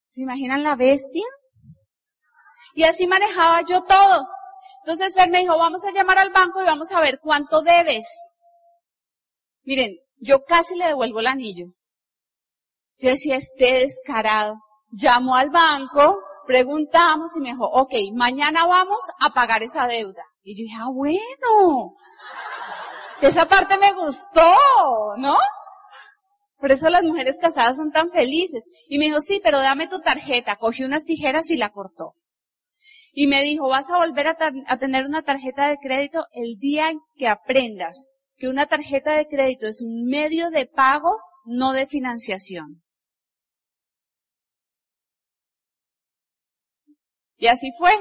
¿Se 0.09 0.21
imaginan 0.21 0.63
la 0.63 0.75
bestia? 0.75 1.25
Y 2.73 2.83
así 2.83 3.07
manejaba 3.07 3.61
yo 3.61 3.83
todo. 3.83 4.27
Entonces 4.85 5.13
Fer 5.13 5.29
me 5.29 5.39
dijo, 5.39 5.57
vamos 5.57 5.83
a 5.85 5.91
llamar 5.91 6.17
al 6.17 6.31
banco 6.31 6.61
y 6.61 6.65
vamos 6.65 6.91
a 6.91 7.01
ver 7.01 7.19
cuánto 7.19 7.61
debes. 7.61 8.05
Miren, 9.63 9.97
yo 10.17 10.43
casi 10.43 10.75
le 10.75 10.87
devuelvo 10.87 11.19
el 11.19 11.27
anillo. 11.27 11.65
Yo 12.97 13.09
decía, 13.09 13.35
esté 13.35 13.79
descarado. 13.79 14.55
Llamo 14.91 15.35
al 15.35 15.49
banco, 15.49 16.19
preguntamos 16.45 17.35
y 17.35 17.39
me 17.39 17.49
dijo, 17.49 17.65
ok, 17.65 17.93
mañana 18.13 18.65
vamos 18.65 18.99
a 19.19 19.31
pagar 19.31 19.63
esa 19.63 19.87
deuda. 19.87 20.23
Y 20.43 20.55
yo 20.55 20.63
dije, 20.63 20.77
ah, 20.79 20.89
bueno. 20.93 21.95
Esa 23.21 23.47
parte 23.47 23.77
me 23.77 23.93
gustó, 23.93 24.53
¿no? 25.17 25.37
Por 26.57 26.71
eso 26.71 26.89
las 26.89 27.03
mujeres 27.03 27.37
casadas 27.41 27.77
son 27.77 27.91
tan 27.91 28.09
felices. 28.11 28.69
Y 28.87 28.99
me 28.99 29.05
dijo, 29.05 29.21
sí, 29.21 29.41
pero 29.43 29.59
dame 29.59 29.87
tu 29.87 29.99
tarjeta. 29.99 30.57
Cogió 30.57 30.85
unas 30.85 31.05
tijeras 31.05 31.49
y 31.49 31.57
la 31.57 31.69
cortó. 31.69 32.13
Y 33.11 33.27
me 33.27 33.41
dijo, 33.41 33.67
vas 33.67 33.89
a 33.89 33.97
volver 33.97 34.27
a, 34.27 34.37
a, 34.67 34.77
tener 34.77 35.05
una 35.05 35.21
tarjeta 35.21 35.67
de 35.67 35.77
crédito 35.77 36.25
el 36.31 36.57
día 36.57 36.89
en 36.89 36.99
que 37.15 37.27
aprendas 37.27 38.07
que 38.35 38.47
una 38.47 38.67
tarjeta 38.67 39.15
de 39.15 39.27
crédito 39.27 39.67
es 39.67 39.81
un 39.81 40.05
medio 40.05 40.49
de 40.49 40.65
pago, 40.65 41.11
no 41.45 41.73
de 41.73 41.87
financiación. 41.87 42.83
Y 47.37 47.47
así 47.47 47.71
fue. 47.77 47.91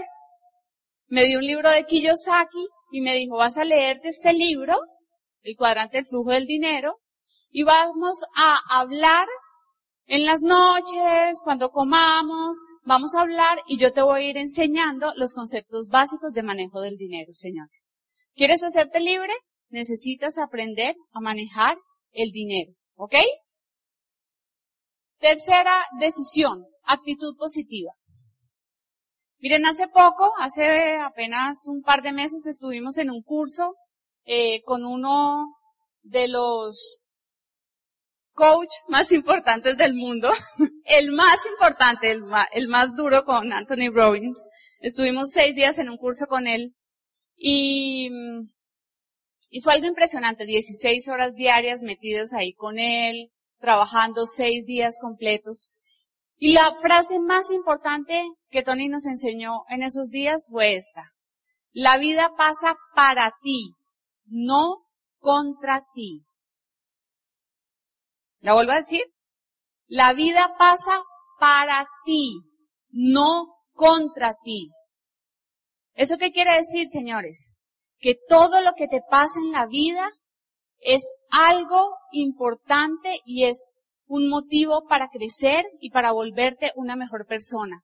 Me 1.06 1.24
dio 1.24 1.38
un 1.38 1.44
libro 1.44 1.70
de 1.70 1.84
Kiyosaki 1.84 2.68
y 2.92 3.00
me 3.00 3.14
dijo, 3.14 3.36
vas 3.36 3.58
a 3.58 3.64
leerte 3.64 4.08
este 4.08 4.32
libro, 4.32 4.76
El 5.42 5.56
cuadrante 5.56 5.96
del 5.96 6.06
flujo 6.06 6.30
del 6.30 6.46
dinero, 6.46 7.00
y 7.50 7.64
vamos 7.64 8.24
a 8.36 8.58
hablar 8.70 9.26
en 10.06 10.24
las 10.24 10.42
noches, 10.42 11.40
cuando 11.42 11.70
comamos, 11.70 12.56
vamos 12.84 13.14
a 13.14 13.22
hablar 13.22 13.58
y 13.66 13.78
yo 13.78 13.92
te 13.92 14.02
voy 14.02 14.20
a 14.20 14.30
ir 14.30 14.36
enseñando 14.36 15.12
los 15.16 15.34
conceptos 15.34 15.88
básicos 15.88 16.32
de 16.34 16.42
manejo 16.42 16.80
del 16.80 16.96
dinero, 16.96 17.32
señores. 17.32 17.94
¿Quieres 18.34 18.62
hacerte 18.62 19.00
libre? 19.00 19.32
Necesitas 19.72 20.38
aprender 20.38 20.94
a 21.12 21.20
manejar 21.20 21.76
el 22.12 22.30
dinero, 22.30 22.72
¿ok? 22.94 23.16
Tercera 25.18 25.72
decisión, 25.98 26.66
actitud 26.84 27.34
positiva. 27.38 27.92
Miren, 29.38 29.64
hace 29.64 29.88
poco, 29.88 30.30
hace 30.40 30.98
apenas 30.98 31.66
un 31.68 31.82
par 31.82 32.02
de 32.02 32.12
meses 32.12 32.46
estuvimos 32.46 32.98
en 32.98 33.10
un 33.10 33.22
curso 33.22 33.74
eh, 34.24 34.62
con 34.62 34.84
uno 34.84 35.46
de 36.02 36.28
los 36.28 37.04
coach 38.34 38.70
más 38.88 39.10
importantes 39.10 39.78
del 39.78 39.94
mundo, 39.94 40.30
el 40.84 41.12
más 41.12 41.46
importante, 41.46 42.10
el 42.10 42.22
más, 42.22 42.46
el 42.52 42.68
más 42.68 42.94
duro 42.94 43.24
con 43.24 43.54
Anthony 43.54 43.90
Robbins. 43.90 44.50
Estuvimos 44.80 45.30
seis 45.30 45.54
días 45.54 45.78
en 45.78 45.88
un 45.88 45.96
curso 45.96 46.26
con 46.26 46.46
él 46.46 46.74
y, 47.36 48.10
y 49.54 49.60
fue 49.60 49.74
algo 49.74 49.86
impresionante, 49.86 50.46
16 50.46 51.08
horas 51.08 51.34
diarias 51.34 51.82
metidos 51.82 52.32
ahí 52.32 52.54
con 52.54 52.78
él, 52.78 53.30
trabajando 53.60 54.24
seis 54.24 54.64
días 54.64 54.96
completos. 54.98 55.70
Y 56.38 56.54
la 56.54 56.74
frase 56.80 57.20
más 57.20 57.50
importante 57.50 58.30
que 58.48 58.62
Tony 58.62 58.88
nos 58.88 59.04
enseñó 59.04 59.64
en 59.68 59.82
esos 59.82 60.08
días 60.08 60.48
fue 60.50 60.74
esta. 60.74 61.04
La 61.70 61.98
vida 61.98 62.32
pasa 62.34 62.76
para 62.94 63.34
ti, 63.42 63.74
no 64.24 64.86
contra 65.18 65.84
ti. 65.92 66.24
La 68.40 68.54
vuelvo 68.54 68.72
a 68.72 68.76
decir. 68.76 69.04
La 69.86 70.14
vida 70.14 70.54
pasa 70.58 71.02
para 71.38 71.86
ti, 72.06 72.40
no 72.88 73.54
contra 73.74 74.34
ti. 74.42 74.70
¿Eso 75.92 76.16
qué 76.16 76.32
quiere 76.32 76.56
decir, 76.56 76.86
señores? 76.86 77.54
Que 78.02 78.18
todo 78.28 78.60
lo 78.60 78.72
que 78.74 78.88
te 78.88 79.00
pasa 79.08 79.40
en 79.42 79.52
la 79.52 79.66
vida 79.66 80.10
es 80.80 81.14
algo 81.30 81.94
importante 82.10 83.20
y 83.24 83.44
es 83.44 83.78
un 84.06 84.28
motivo 84.28 84.84
para 84.86 85.08
crecer 85.08 85.64
y 85.80 85.90
para 85.90 86.12
volverte 86.12 86.72
una 86.74 86.96
mejor 86.96 87.26
persona. 87.26 87.82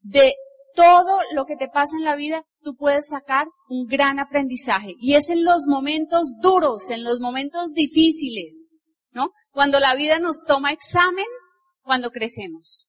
De 0.00 0.34
todo 0.74 1.20
lo 1.32 1.46
que 1.46 1.56
te 1.56 1.68
pasa 1.68 1.96
en 1.96 2.04
la 2.04 2.16
vida, 2.16 2.44
tú 2.62 2.76
puedes 2.76 3.08
sacar 3.08 3.46
un 3.68 3.86
gran 3.86 4.18
aprendizaje. 4.18 4.94
Y 4.98 5.14
es 5.14 5.30
en 5.30 5.44
los 5.44 5.66
momentos 5.66 6.34
duros, 6.40 6.90
en 6.90 7.02
los 7.02 7.20
momentos 7.20 7.72
difíciles, 7.72 8.68
¿no? 9.12 9.30
Cuando 9.50 9.80
la 9.80 9.94
vida 9.94 10.18
nos 10.18 10.44
toma 10.44 10.72
examen, 10.72 11.26
cuando 11.82 12.10
crecemos. 12.10 12.88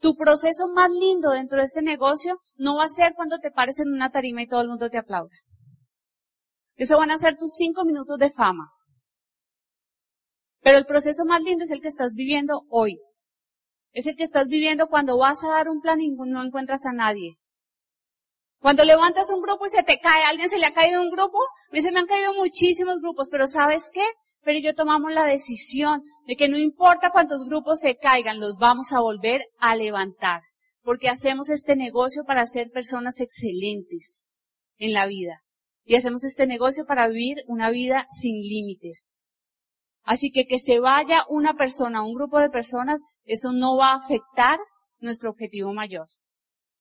Tu 0.00 0.14
proceso 0.14 0.68
más 0.68 0.90
lindo 0.90 1.30
dentro 1.30 1.58
de 1.58 1.64
este 1.64 1.82
negocio 1.82 2.38
no 2.56 2.76
va 2.76 2.84
a 2.84 2.88
ser 2.88 3.14
cuando 3.14 3.38
te 3.38 3.50
pares 3.50 3.80
en 3.80 3.92
una 3.92 4.10
tarima 4.10 4.42
y 4.42 4.46
todo 4.46 4.60
el 4.60 4.68
mundo 4.68 4.90
te 4.90 4.98
aplauda. 4.98 5.36
Eso 6.76 6.96
van 6.96 7.10
a 7.10 7.18
ser 7.18 7.36
tus 7.36 7.54
cinco 7.54 7.84
minutos 7.84 8.18
de 8.18 8.30
fama. 8.30 8.70
Pero 10.60 10.78
el 10.78 10.86
proceso 10.86 11.24
más 11.24 11.42
lindo 11.42 11.64
es 11.64 11.70
el 11.70 11.80
que 11.80 11.88
estás 11.88 12.14
viviendo 12.14 12.62
hoy. 12.70 13.00
Es 13.92 14.06
el 14.06 14.16
que 14.16 14.22
estás 14.22 14.46
viviendo 14.46 14.86
cuando 14.86 15.18
vas 15.18 15.42
a 15.42 15.48
dar 15.48 15.68
un 15.68 15.80
plan 15.80 16.00
y 16.00 16.10
no 16.10 16.42
encuentras 16.42 16.86
a 16.86 16.92
nadie. 16.92 17.38
Cuando 18.60 18.84
levantas 18.84 19.30
un 19.30 19.40
grupo 19.40 19.66
y 19.66 19.70
se 19.70 19.82
te 19.82 19.98
cae, 19.98 20.24
alguien 20.24 20.48
se 20.48 20.58
le 20.58 20.66
ha 20.66 20.74
caído 20.74 21.00
un 21.00 21.10
grupo, 21.10 21.38
me 21.70 21.78
dice, 21.78 21.92
me 21.92 22.00
han 22.00 22.06
caído 22.06 22.34
muchísimos 22.34 23.00
grupos, 23.00 23.28
pero 23.30 23.46
¿sabes 23.46 23.90
qué? 23.92 24.04
Pero 24.48 24.60
yo 24.60 24.74
tomamos 24.74 25.12
la 25.12 25.26
decisión 25.26 26.00
de 26.26 26.34
que 26.34 26.48
no 26.48 26.56
importa 26.56 27.10
cuántos 27.10 27.44
grupos 27.44 27.80
se 27.80 27.98
caigan, 27.98 28.40
los 28.40 28.56
vamos 28.56 28.94
a 28.94 29.00
volver 29.00 29.42
a 29.58 29.76
levantar. 29.76 30.40
Porque 30.80 31.10
hacemos 31.10 31.50
este 31.50 31.76
negocio 31.76 32.24
para 32.24 32.46
ser 32.46 32.70
personas 32.70 33.20
excelentes 33.20 34.30
en 34.78 34.94
la 34.94 35.04
vida. 35.04 35.42
Y 35.84 35.96
hacemos 35.96 36.24
este 36.24 36.46
negocio 36.46 36.86
para 36.86 37.08
vivir 37.08 37.42
una 37.46 37.68
vida 37.68 38.06
sin 38.08 38.40
límites. 38.40 39.12
Así 40.02 40.30
que 40.30 40.46
que 40.46 40.58
se 40.58 40.80
vaya 40.80 41.26
una 41.28 41.52
persona, 41.52 42.02
un 42.02 42.14
grupo 42.14 42.40
de 42.40 42.48
personas, 42.48 43.02
eso 43.24 43.52
no 43.52 43.76
va 43.76 43.90
a 43.90 43.96
afectar 43.96 44.58
nuestro 44.98 45.28
objetivo 45.28 45.74
mayor. 45.74 46.06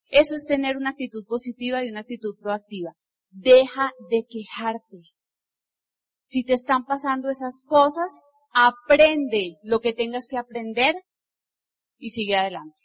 Eso 0.05 0.35
es 0.35 0.45
tener 0.45 0.77
una 0.77 0.91
actitud 0.91 1.25
positiva 1.27 1.83
y 1.83 1.89
una 1.89 1.99
actitud 1.99 2.33
proactiva. 2.39 2.93
Deja 3.29 3.91
de 4.09 4.23
quejarte. 4.25 5.16
Si 6.27 6.43
te 6.43 6.51
están 6.51 6.83
pasando 6.83 7.29
esas 7.29 7.63
cosas, 7.65 8.23
aprende 8.51 9.59
lo 9.63 9.79
que 9.79 9.93
tengas 9.93 10.27
que 10.27 10.37
aprender 10.37 10.93
y 11.97 12.09
sigue 12.09 12.35
adelante. 12.35 12.81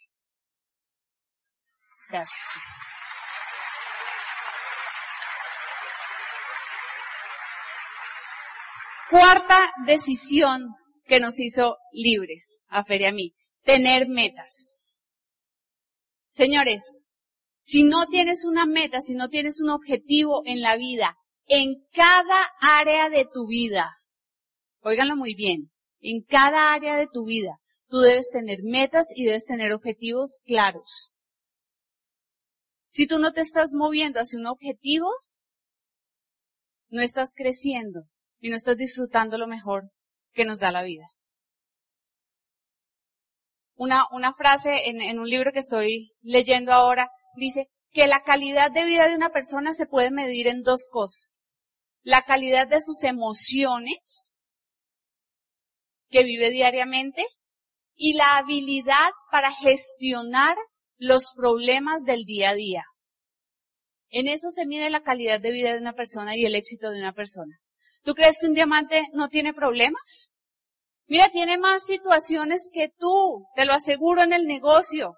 Gracias. 2.09 2.45
Cuarta 9.09 9.73
decisión 9.85 10.69
que 11.05 11.19
nos 11.19 11.37
hizo 11.37 11.75
libres, 11.91 12.63
a 12.69 12.85
Feria 12.85 13.11
mí, 13.11 13.33
tener 13.63 14.07
metas. 14.07 14.77
Señores, 16.31 17.01
si 17.59 17.83
no 17.83 18.07
tienes 18.07 18.45
una 18.45 18.65
meta, 18.65 19.01
si 19.01 19.15
no 19.15 19.27
tienes 19.27 19.59
un 19.59 19.69
objetivo 19.69 20.43
en 20.45 20.61
la 20.61 20.77
vida, 20.77 21.17
en 21.47 21.85
cada 21.91 22.39
área 22.61 23.09
de 23.09 23.25
tu 23.25 23.47
vida, 23.47 23.91
óiganlo 24.81 25.15
muy 25.15 25.35
bien, 25.35 25.71
en 25.99 26.21
cada 26.21 26.73
área 26.73 26.95
de 26.95 27.07
tu 27.07 27.25
vida, 27.25 27.59
tú 27.87 27.99
debes 27.99 28.29
tener 28.31 28.59
metas 28.63 29.07
y 29.15 29.25
debes 29.25 29.45
tener 29.45 29.73
objetivos 29.73 30.41
claros. 30.45 31.13
Si 32.87 33.07
tú 33.07 33.19
no 33.19 33.33
te 33.33 33.41
estás 33.41 33.71
moviendo 33.73 34.19
hacia 34.19 34.39
un 34.39 34.47
objetivo, 34.47 35.07
no 36.89 37.01
estás 37.01 37.33
creciendo 37.35 38.03
y 38.39 38.49
no 38.49 38.55
estás 38.55 38.77
disfrutando 38.77 39.37
lo 39.37 39.47
mejor 39.47 39.83
que 40.31 40.45
nos 40.45 40.59
da 40.59 40.71
la 40.71 40.83
vida. 40.83 41.07
Una, 43.75 44.05
una 44.11 44.33
frase 44.33 44.89
en, 44.89 45.01
en 45.01 45.17
un 45.17 45.27
libro 45.27 45.51
que 45.51 45.59
estoy 45.59 46.11
leyendo 46.21 46.71
ahora 46.71 47.09
dice 47.35 47.67
que 47.93 48.07
la 48.07 48.23
calidad 48.23 48.71
de 48.71 48.83
vida 48.83 49.07
de 49.07 49.15
una 49.15 49.29
persona 49.29 49.73
se 49.73 49.85
puede 49.85 50.11
medir 50.11 50.47
en 50.47 50.63
dos 50.63 50.89
cosas. 50.91 51.49
La 52.01 52.23
calidad 52.23 52.67
de 52.67 52.81
sus 52.81 53.03
emociones 53.03 54.43
que 56.09 56.23
vive 56.23 56.49
diariamente 56.49 57.25
y 57.95 58.13
la 58.13 58.37
habilidad 58.37 59.11
para 59.31 59.53
gestionar 59.53 60.57
los 60.97 61.33
problemas 61.35 62.03
del 62.03 62.25
día 62.25 62.49
a 62.49 62.55
día. 62.55 62.83
En 64.09 64.27
eso 64.27 64.49
se 64.49 64.65
mide 64.65 64.89
la 64.89 65.01
calidad 65.01 65.39
de 65.39 65.51
vida 65.51 65.73
de 65.73 65.79
una 65.79 65.93
persona 65.93 66.35
y 66.35 66.45
el 66.45 66.55
éxito 66.55 66.89
de 66.89 66.99
una 66.99 67.13
persona. 67.13 67.59
¿Tú 68.03 68.13
crees 68.13 68.37
que 68.39 68.47
un 68.47 68.53
diamante 68.53 69.07
no 69.13 69.29
tiene 69.29 69.53
problemas? 69.53 70.33
Mira, 71.07 71.29
tiene 71.29 71.57
más 71.57 71.85
situaciones 71.85 72.69
que 72.73 72.89
tú, 72.89 73.45
te 73.55 73.65
lo 73.65 73.73
aseguro 73.73 74.23
en 74.23 74.33
el 74.33 74.45
negocio 74.45 75.15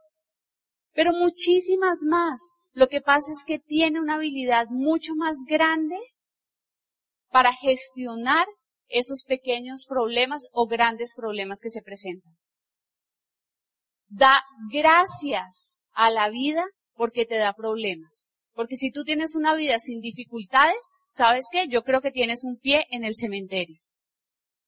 pero 0.95 1.11
muchísimas 1.11 1.99
más. 2.07 2.55
Lo 2.76 2.88
que 2.89 2.99
pasa 2.99 3.32
es 3.32 3.45
que 3.47 3.57
tiene 3.57 4.01
una 4.01 4.15
habilidad 4.15 4.67
mucho 4.69 5.15
más 5.15 5.38
grande 5.47 5.97
para 7.30 7.53
gestionar 7.53 8.45
esos 8.89 9.23
pequeños 9.26 9.86
problemas 9.88 10.47
o 10.51 10.67
grandes 10.67 11.13
problemas 11.15 11.61
que 11.61 11.69
se 11.69 11.82
presentan. 11.82 12.34
Da 14.07 14.43
gracias 14.69 15.84
a 15.93 16.11
la 16.11 16.30
vida 16.30 16.65
porque 16.95 17.26
te 17.26 17.38
da 17.38 17.53
problemas. 17.53 18.34
Porque 18.51 18.76
si 18.76 18.91
tú 18.91 19.05
tienes 19.05 19.38
una 19.38 19.55
vida 19.55 19.80
sin 19.80 20.01
dificultades, 20.01 20.80
¿sabes 21.07 21.45
qué? 21.51 21.67
Yo 21.69 21.84
creo 21.84 22.01
que 22.01 22.11
tienes 22.11 22.43
un 22.43 22.57
pie 22.57 22.86
en 22.89 23.05
el 23.05 23.15
cementerio. 23.15 23.80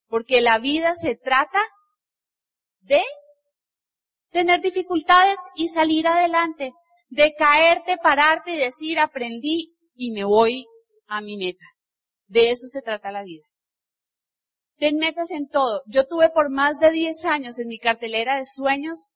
Porque 0.07 0.39
la 0.39 0.59
vida 0.59 0.95
se 0.95 1.15
trata 1.15 1.61
de 2.79 3.01
tener 4.31 4.61
dificultades 4.61 5.39
y 5.55 5.67
salir 5.67 6.07
adelante, 6.07 6.71
de 7.09 7.33
caerte, 7.35 7.97
pararte 7.97 8.51
y 8.51 8.57
decir 8.57 8.99
aprendí 8.99 9.75
y 9.95 10.11
me 10.11 10.23
voy 10.23 10.65
a 11.07 11.21
mi 11.21 11.37
meta. 11.37 11.65
De 12.27 12.51
eso 12.51 12.67
se 12.67 12.81
trata 12.81 13.11
la 13.11 13.23
vida. 13.23 13.45
Ten 14.77 14.97
metas 14.97 15.31
en 15.31 15.47
todo. 15.47 15.81
Yo 15.87 16.05
tuve 16.05 16.29
por 16.29 16.51
más 16.51 16.77
de 16.79 16.91
10 16.91 17.25
años 17.25 17.57
en 17.59 17.67
mi 17.67 17.79
cartelera 17.79 18.37
de 18.37 18.45
sueños 18.45 19.07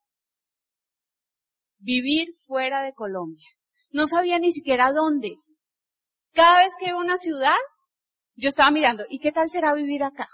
vivir 1.77 2.29
fuera 2.47 2.81
de 2.81 2.93
Colombia. 2.93 3.47
No 3.91 4.07
sabía 4.07 4.39
ni 4.39 4.51
siquiera 4.51 4.91
dónde. 4.91 5.35
Cada 6.33 6.59
vez 6.59 6.73
que 6.79 6.89
iba 6.89 6.97
a 6.97 7.03
una 7.03 7.17
ciudad, 7.17 7.57
yo 8.35 8.49
estaba 8.49 8.71
mirando, 8.71 9.03
¿y 9.09 9.19
qué 9.19 9.31
tal 9.31 9.49
será 9.49 9.73
vivir 9.73 10.03
acá? 10.03 10.27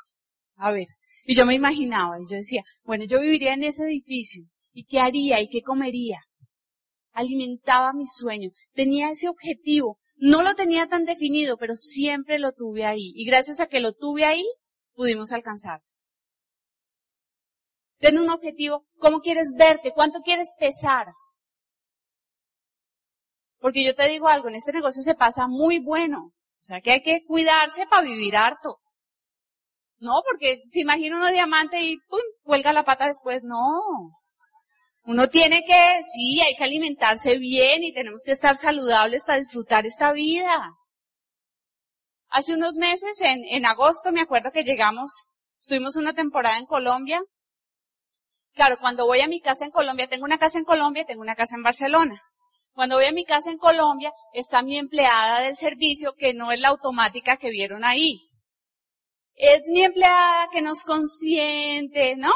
A 0.56 0.72
ver. 0.72 0.88
Y 1.26 1.36
yo 1.36 1.46
me 1.46 1.56
imaginaba, 1.56 2.18
y 2.22 2.30
yo 2.30 2.38
decía, 2.38 2.64
bueno, 2.84 3.04
yo 3.06 3.20
viviría 3.20 3.54
en 3.54 3.64
ese 3.64 3.84
edificio, 3.84 4.46
¿y 4.72 4.86
qué 4.86 5.00
haría? 5.00 5.42
¿Y 5.42 5.50
qué 5.50 5.62
comería? 5.62 6.22
Alimentaba 7.18 7.94
mi 7.94 8.06
sueño, 8.06 8.52
tenía 8.76 9.10
ese 9.10 9.28
objetivo, 9.28 9.98
no 10.18 10.44
lo 10.44 10.54
tenía 10.54 10.88
tan 10.88 11.04
definido, 11.04 11.58
pero 11.58 11.76
siempre 11.76 12.38
lo 12.38 12.52
tuve 12.52 12.86
ahí. 12.86 13.12
Y 13.16 13.26
gracias 13.26 13.60
a 13.60 13.66
que 13.66 13.80
lo 13.80 13.94
tuve 13.94 14.24
ahí, 14.24 14.46
pudimos 14.94 15.32
alcanzarlo. 15.32 15.88
Ten 17.98 18.20
un 18.20 18.30
objetivo, 18.30 18.86
¿cómo 19.00 19.22
quieres 19.22 19.48
verte? 19.58 19.94
¿Cuánto 19.96 20.20
quieres 20.20 20.54
pesar? 20.60 21.08
Porque 23.58 23.84
yo 23.84 23.96
te 23.96 24.08
digo 24.08 24.28
algo, 24.28 24.50
en 24.50 24.56
este 24.56 24.72
negocio 24.72 25.02
se 25.02 25.16
pasa 25.16 25.48
muy 25.48 25.80
bueno. 25.80 26.34
O 26.62 26.66
sea 26.68 26.82
que 26.82 26.92
hay 26.92 27.02
que 27.02 27.26
cuidarse 27.26 27.88
para 27.88 28.04
vivir 28.04 28.38
harto. 28.38 28.78
No, 29.98 30.22
porque 30.24 30.62
se 30.68 30.82
imagina 30.82 31.18
uno 31.18 31.32
diamante 31.32 31.82
y 31.82 31.98
¡pum! 31.98 32.20
cuelga 32.44 32.74
la 32.74 32.84
pata 32.84 33.08
después. 33.08 33.42
No. 33.42 34.12
Uno 35.08 35.30
tiene 35.30 35.64
que, 35.64 36.02
sí, 36.04 36.42
hay 36.42 36.58
que 36.58 36.66
alimentarse 36.66 37.38
bien 37.38 37.82
y 37.82 37.94
tenemos 37.94 38.24
que 38.26 38.34
estar 38.34 38.58
saludables 38.58 39.24
para 39.24 39.40
disfrutar 39.40 39.86
esta 39.86 40.12
vida. 40.12 40.74
Hace 42.28 42.56
unos 42.56 42.76
meses, 42.76 43.18
en, 43.22 43.66
agosto, 43.66 44.12
me 44.12 44.20
acuerdo 44.20 44.52
que 44.52 44.66
llegamos, 44.66 45.30
estuvimos 45.62 45.96
una 45.96 46.12
temporada 46.12 46.58
en 46.58 46.66
Colombia. 46.66 47.22
Claro, 48.54 48.76
cuando 48.82 49.06
voy 49.06 49.22
a 49.22 49.30
mi 49.30 49.40
casa 49.40 49.64
en 49.64 49.72
Colombia, 49.72 50.10
tengo 50.10 50.26
una 50.26 50.40
casa 50.40 50.60
en 50.60 50.66
Colombia 50.66 51.04
y 51.04 51.06
tengo 51.06 51.22
una 51.22 51.36
casa 51.36 51.56
en 51.56 51.64
Barcelona. 51.64 52.22
Cuando 52.74 52.98
voy 52.98 53.06
a 53.06 53.14
mi 53.14 53.24
casa 53.24 53.50
en 53.50 53.60
Colombia, 53.60 54.12
está 54.34 54.62
mi 54.62 54.78
empleada 54.78 55.40
del 55.40 55.56
servicio, 55.56 56.16
que 56.16 56.34
no 56.34 56.52
es 56.52 56.60
la 56.60 56.68
automática 56.68 57.38
que 57.38 57.50
vieron 57.50 57.86
ahí. 57.86 58.30
Es 59.36 59.62
mi 59.70 59.86
empleada 59.86 60.50
que 60.52 60.62
nos 60.62 60.84
consiente, 60.84 62.18
¿no? 62.18 62.34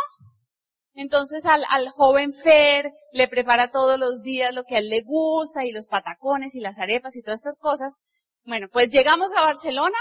Entonces 0.94 1.46
al, 1.46 1.90
joven 1.90 2.34
Fer 2.34 2.92
le 3.14 3.28
prepara 3.28 3.72
todos 3.72 3.98
los 3.98 4.22
días 4.22 4.54
lo 4.54 4.64
que 4.64 4.76
a 4.76 4.80
él 4.80 4.90
le 4.90 5.02
gusta 5.02 5.66
y 5.66 5.72
los 5.72 5.88
patacones 5.88 6.56
y 6.56 6.60
las 6.60 6.80
arepas 6.80 7.16
y 7.16 7.22
todas 7.22 7.40
estas 7.40 7.60
cosas. 7.60 7.98
Bueno, 8.44 8.68
pues 8.72 8.90
llegamos 8.90 9.32
a 9.38 9.46
Barcelona, 9.46 9.98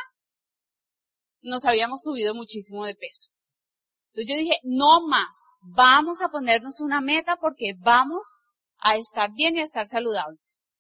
nos 1.43 1.65
habíamos 1.65 2.03
subido 2.03 2.35
muchísimo 2.35 2.85
de 2.87 2.95
peso. 2.95 3.31
Entonces 4.09 4.29
yo 4.29 4.37
dije, 4.37 4.59
no 4.65 5.07
más, 5.07 5.61
vamos 5.63 6.21
a 6.21 6.31
ponernos 6.31 6.81
una 6.81 7.01
meta 7.01 7.37
porque 7.37 7.75
vamos 7.79 8.41
a 8.79 8.97
estar 8.97 9.31
bien 9.33 9.57
y 9.57 9.61
a 9.61 9.65
estar 9.65 9.87
saludables. 9.87 10.73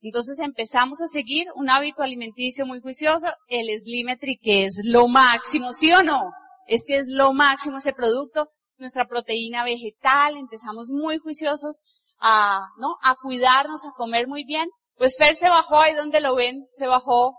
Entonces 0.00 0.38
empezamos 0.38 1.00
a 1.00 1.08
seguir 1.08 1.48
un 1.56 1.70
hábito 1.70 2.04
alimenticio 2.04 2.66
muy 2.66 2.80
juicioso, 2.80 3.26
el 3.48 3.68
Slimetry, 3.76 4.38
que 4.38 4.64
es 4.64 4.80
lo 4.84 5.08
máximo, 5.08 5.72
¿sí 5.72 5.92
o 5.92 6.04
no? 6.04 6.30
Es 6.68 6.84
que 6.86 6.98
es 6.98 7.08
lo 7.08 7.32
máximo 7.32 7.78
ese 7.78 7.92
producto, 7.92 8.46
nuestra 8.78 9.06
proteína 9.06 9.64
vegetal, 9.64 10.36
empezamos 10.36 10.90
muy 10.90 11.18
juiciosos 11.18 11.84
a, 12.20 12.60
¿no? 12.78 12.96
A 13.02 13.16
cuidarnos, 13.16 13.84
a 13.84 13.92
comer 13.96 14.26
muy 14.26 14.44
bien. 14.44 14.68
Pues 14.96 15.16
Fer 15.16 15.36
se 15.36 15.48
bajó, 15.48 15.78
ahí 15.80 15.94
donde 15.94 16.20
lo 16.20 16.34
ven, 16.34 16.64
se 16.68 16.86
bajó 16.86 17.36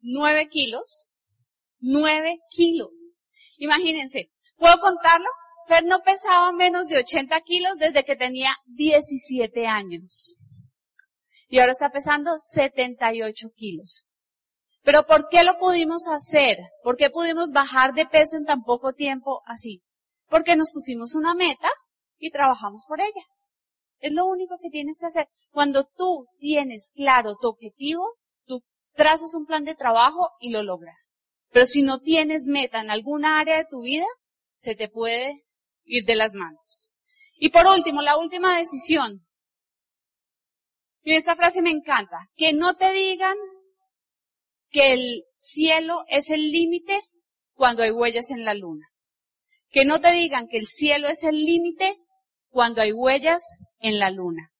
nueve 0.00 0.48
kilos. 0.48 1.16
Nueve 1.78 2.38
kilos. 2.50 3.20
Imagínense, 3.56 4.30
¿puedo 4.56 4.78
contarlo? 4.80 5.26
Fer 5.66 5.84
no 5.84 6.00
pesaba 6.00 6.52
menos 6.52 6.86
de 6.88 6.98
80 6.98 7.40
kilos 7.42 7.78
desde 7.78 8.04
que 8.04 8.16
tenía 8.16 8.54
17 8.66 9.66
años. 9.66 10.36
Y 11.48 11.58
ahora 11.58 11.72
está 11.72 11.90
pesando 11.90 12.32
78 12.38 13.48
kilos. 13.54 14.06
Pero 14.82 15.04
¿por 15.06 15.28
qué 15.28 15.44
lo 15.44 15.58
pudimos 15.58 16.08
hacer? 16.08 16.58
¿Por 16.82 16.96
qué 16.96 17.10
pudimos 17.10 17.50
bajar 17.50 17.92
de 17.92 18.06
peso 18.06 18.36
en 18.36 18.44
tan 18.44 18.62
poco 18.62 18.92
tiempo 18.92 19.42
así? 19.46 19.80
Porque 20.30 20.56
nos 20.56 20.72
pusimos 20.72 21.14
una 21.16 21.34
meta 21.34 21.68
y 22.18 22.30
trabajamos 22.30 22.84
por 22.86 23.00
ella. 23.00 23.26
Es 23.98 24.12
lo 24.12 24.26
único 24.26 24.56
que 24.62 24.70
tienes 24.70 24.98
que 25.00 25.06
hacer. 25.06 25.28
Cuando 25.50 25.84
tú 25.84 26.26
tienes 26.38 26.92
claro 26.94 27.36
tu 27.36 27.48
objetivo, 27.48 28.14
tú 28.46 28.62
trazas 28.94 29.34
un 29.34 29.44
plan 29.44 29.64
de 29.64 29.74
trabajo 29.74 30.30
y 30.38 30.50
lo 30.50 30.62
logras. 30.62 31.16
Pero 31.50 31.66
si 31.66 31.82
no 31.82 31.98
tienes 31.98 32.46
meta 32.46 32.80
en 32.80 32.90
alguna 32.90 33.40
área 33.40 33.58
de 33.58 33.66
tu 33.68 33.82
vida, 33.82 34.06
se 34.54 34.76
te 34.76 34.88
puede 34.88 35.44
ir 35.84 36.04
de 36.04 36.14
las 36.14 36.34
manos. 36.34 36.92
Y 37.34 37.48
por 37.48 37.66
último, 37.66 38.00
la 38.00 38.16
última 38.16 38.56
decisión. 38.56 39.26
Y 41.02 41.14
esta 41.14 41.34
frase 41.34 41.60
me 41.60 41.70
encanta. 41.70 42.28
Que 42.36 42.52
no 42.52 42.76
te 42.76 42.92
digan 42.92 43.36
que 44.68 44.92
el 44.92 45.24
cielo 45.38 46.04
es 46.06 46.30
el 46.30 46.52
límite 46.52 47.00
cuando 47.54 47.82
hay 47.82 47.90
huellas 47.90 48.30
en 48.30 48.44
la 48.44 48.54
luna. 48.54 48.89
Que 49.70 49.84
no 49.84 50.00
te 50.00 50.12
digan 50.12 50.48
que 50.48 50.58
el 50.58 50.66
cielo 50.66 51.08
es 51.08 51.24
el 51.24 51.36
límite 51.36 51.96
cuando 52.48 52.82
hay 52.82 52.92
huellas 52.92 53.42
en 53.78 53.98
la 53.98 54.10
luna. 54.10 54.52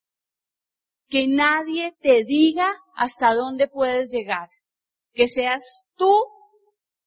Que 1.08 1.26
nadie 1.26 1.96
te 2.00 2.24
diga 2.24 2.72
hasta 2.94 3.34
dónde 3.34 3.68
puedes 3.68 4.10
llegar. 4.10 4.48
Que 5.12 5.28
seas 5.28 5.62
tú 5.96 6.12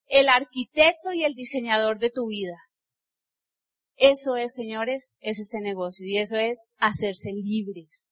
el 0.07 0.29
arquitecto 0.29 1.13
y 1.13 1.23
el 1.23 1.33
diseñador 1.33 1.99
de 1.99 2.09
tu 2.09 2.27
vida. 2.27 2.57
Eso 3.95 4.35
es, 4.35 4.53
señores, 4.53 5.17
es 5.21 5.39
este 5.39 5.59
negocio 5.59 6.05
y 6.05 6.17
eso 6.17 6.37
es 6.37 6.67
hacerse 6.77 7.31
libres. 7.31 8.11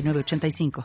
85 0.00 0.70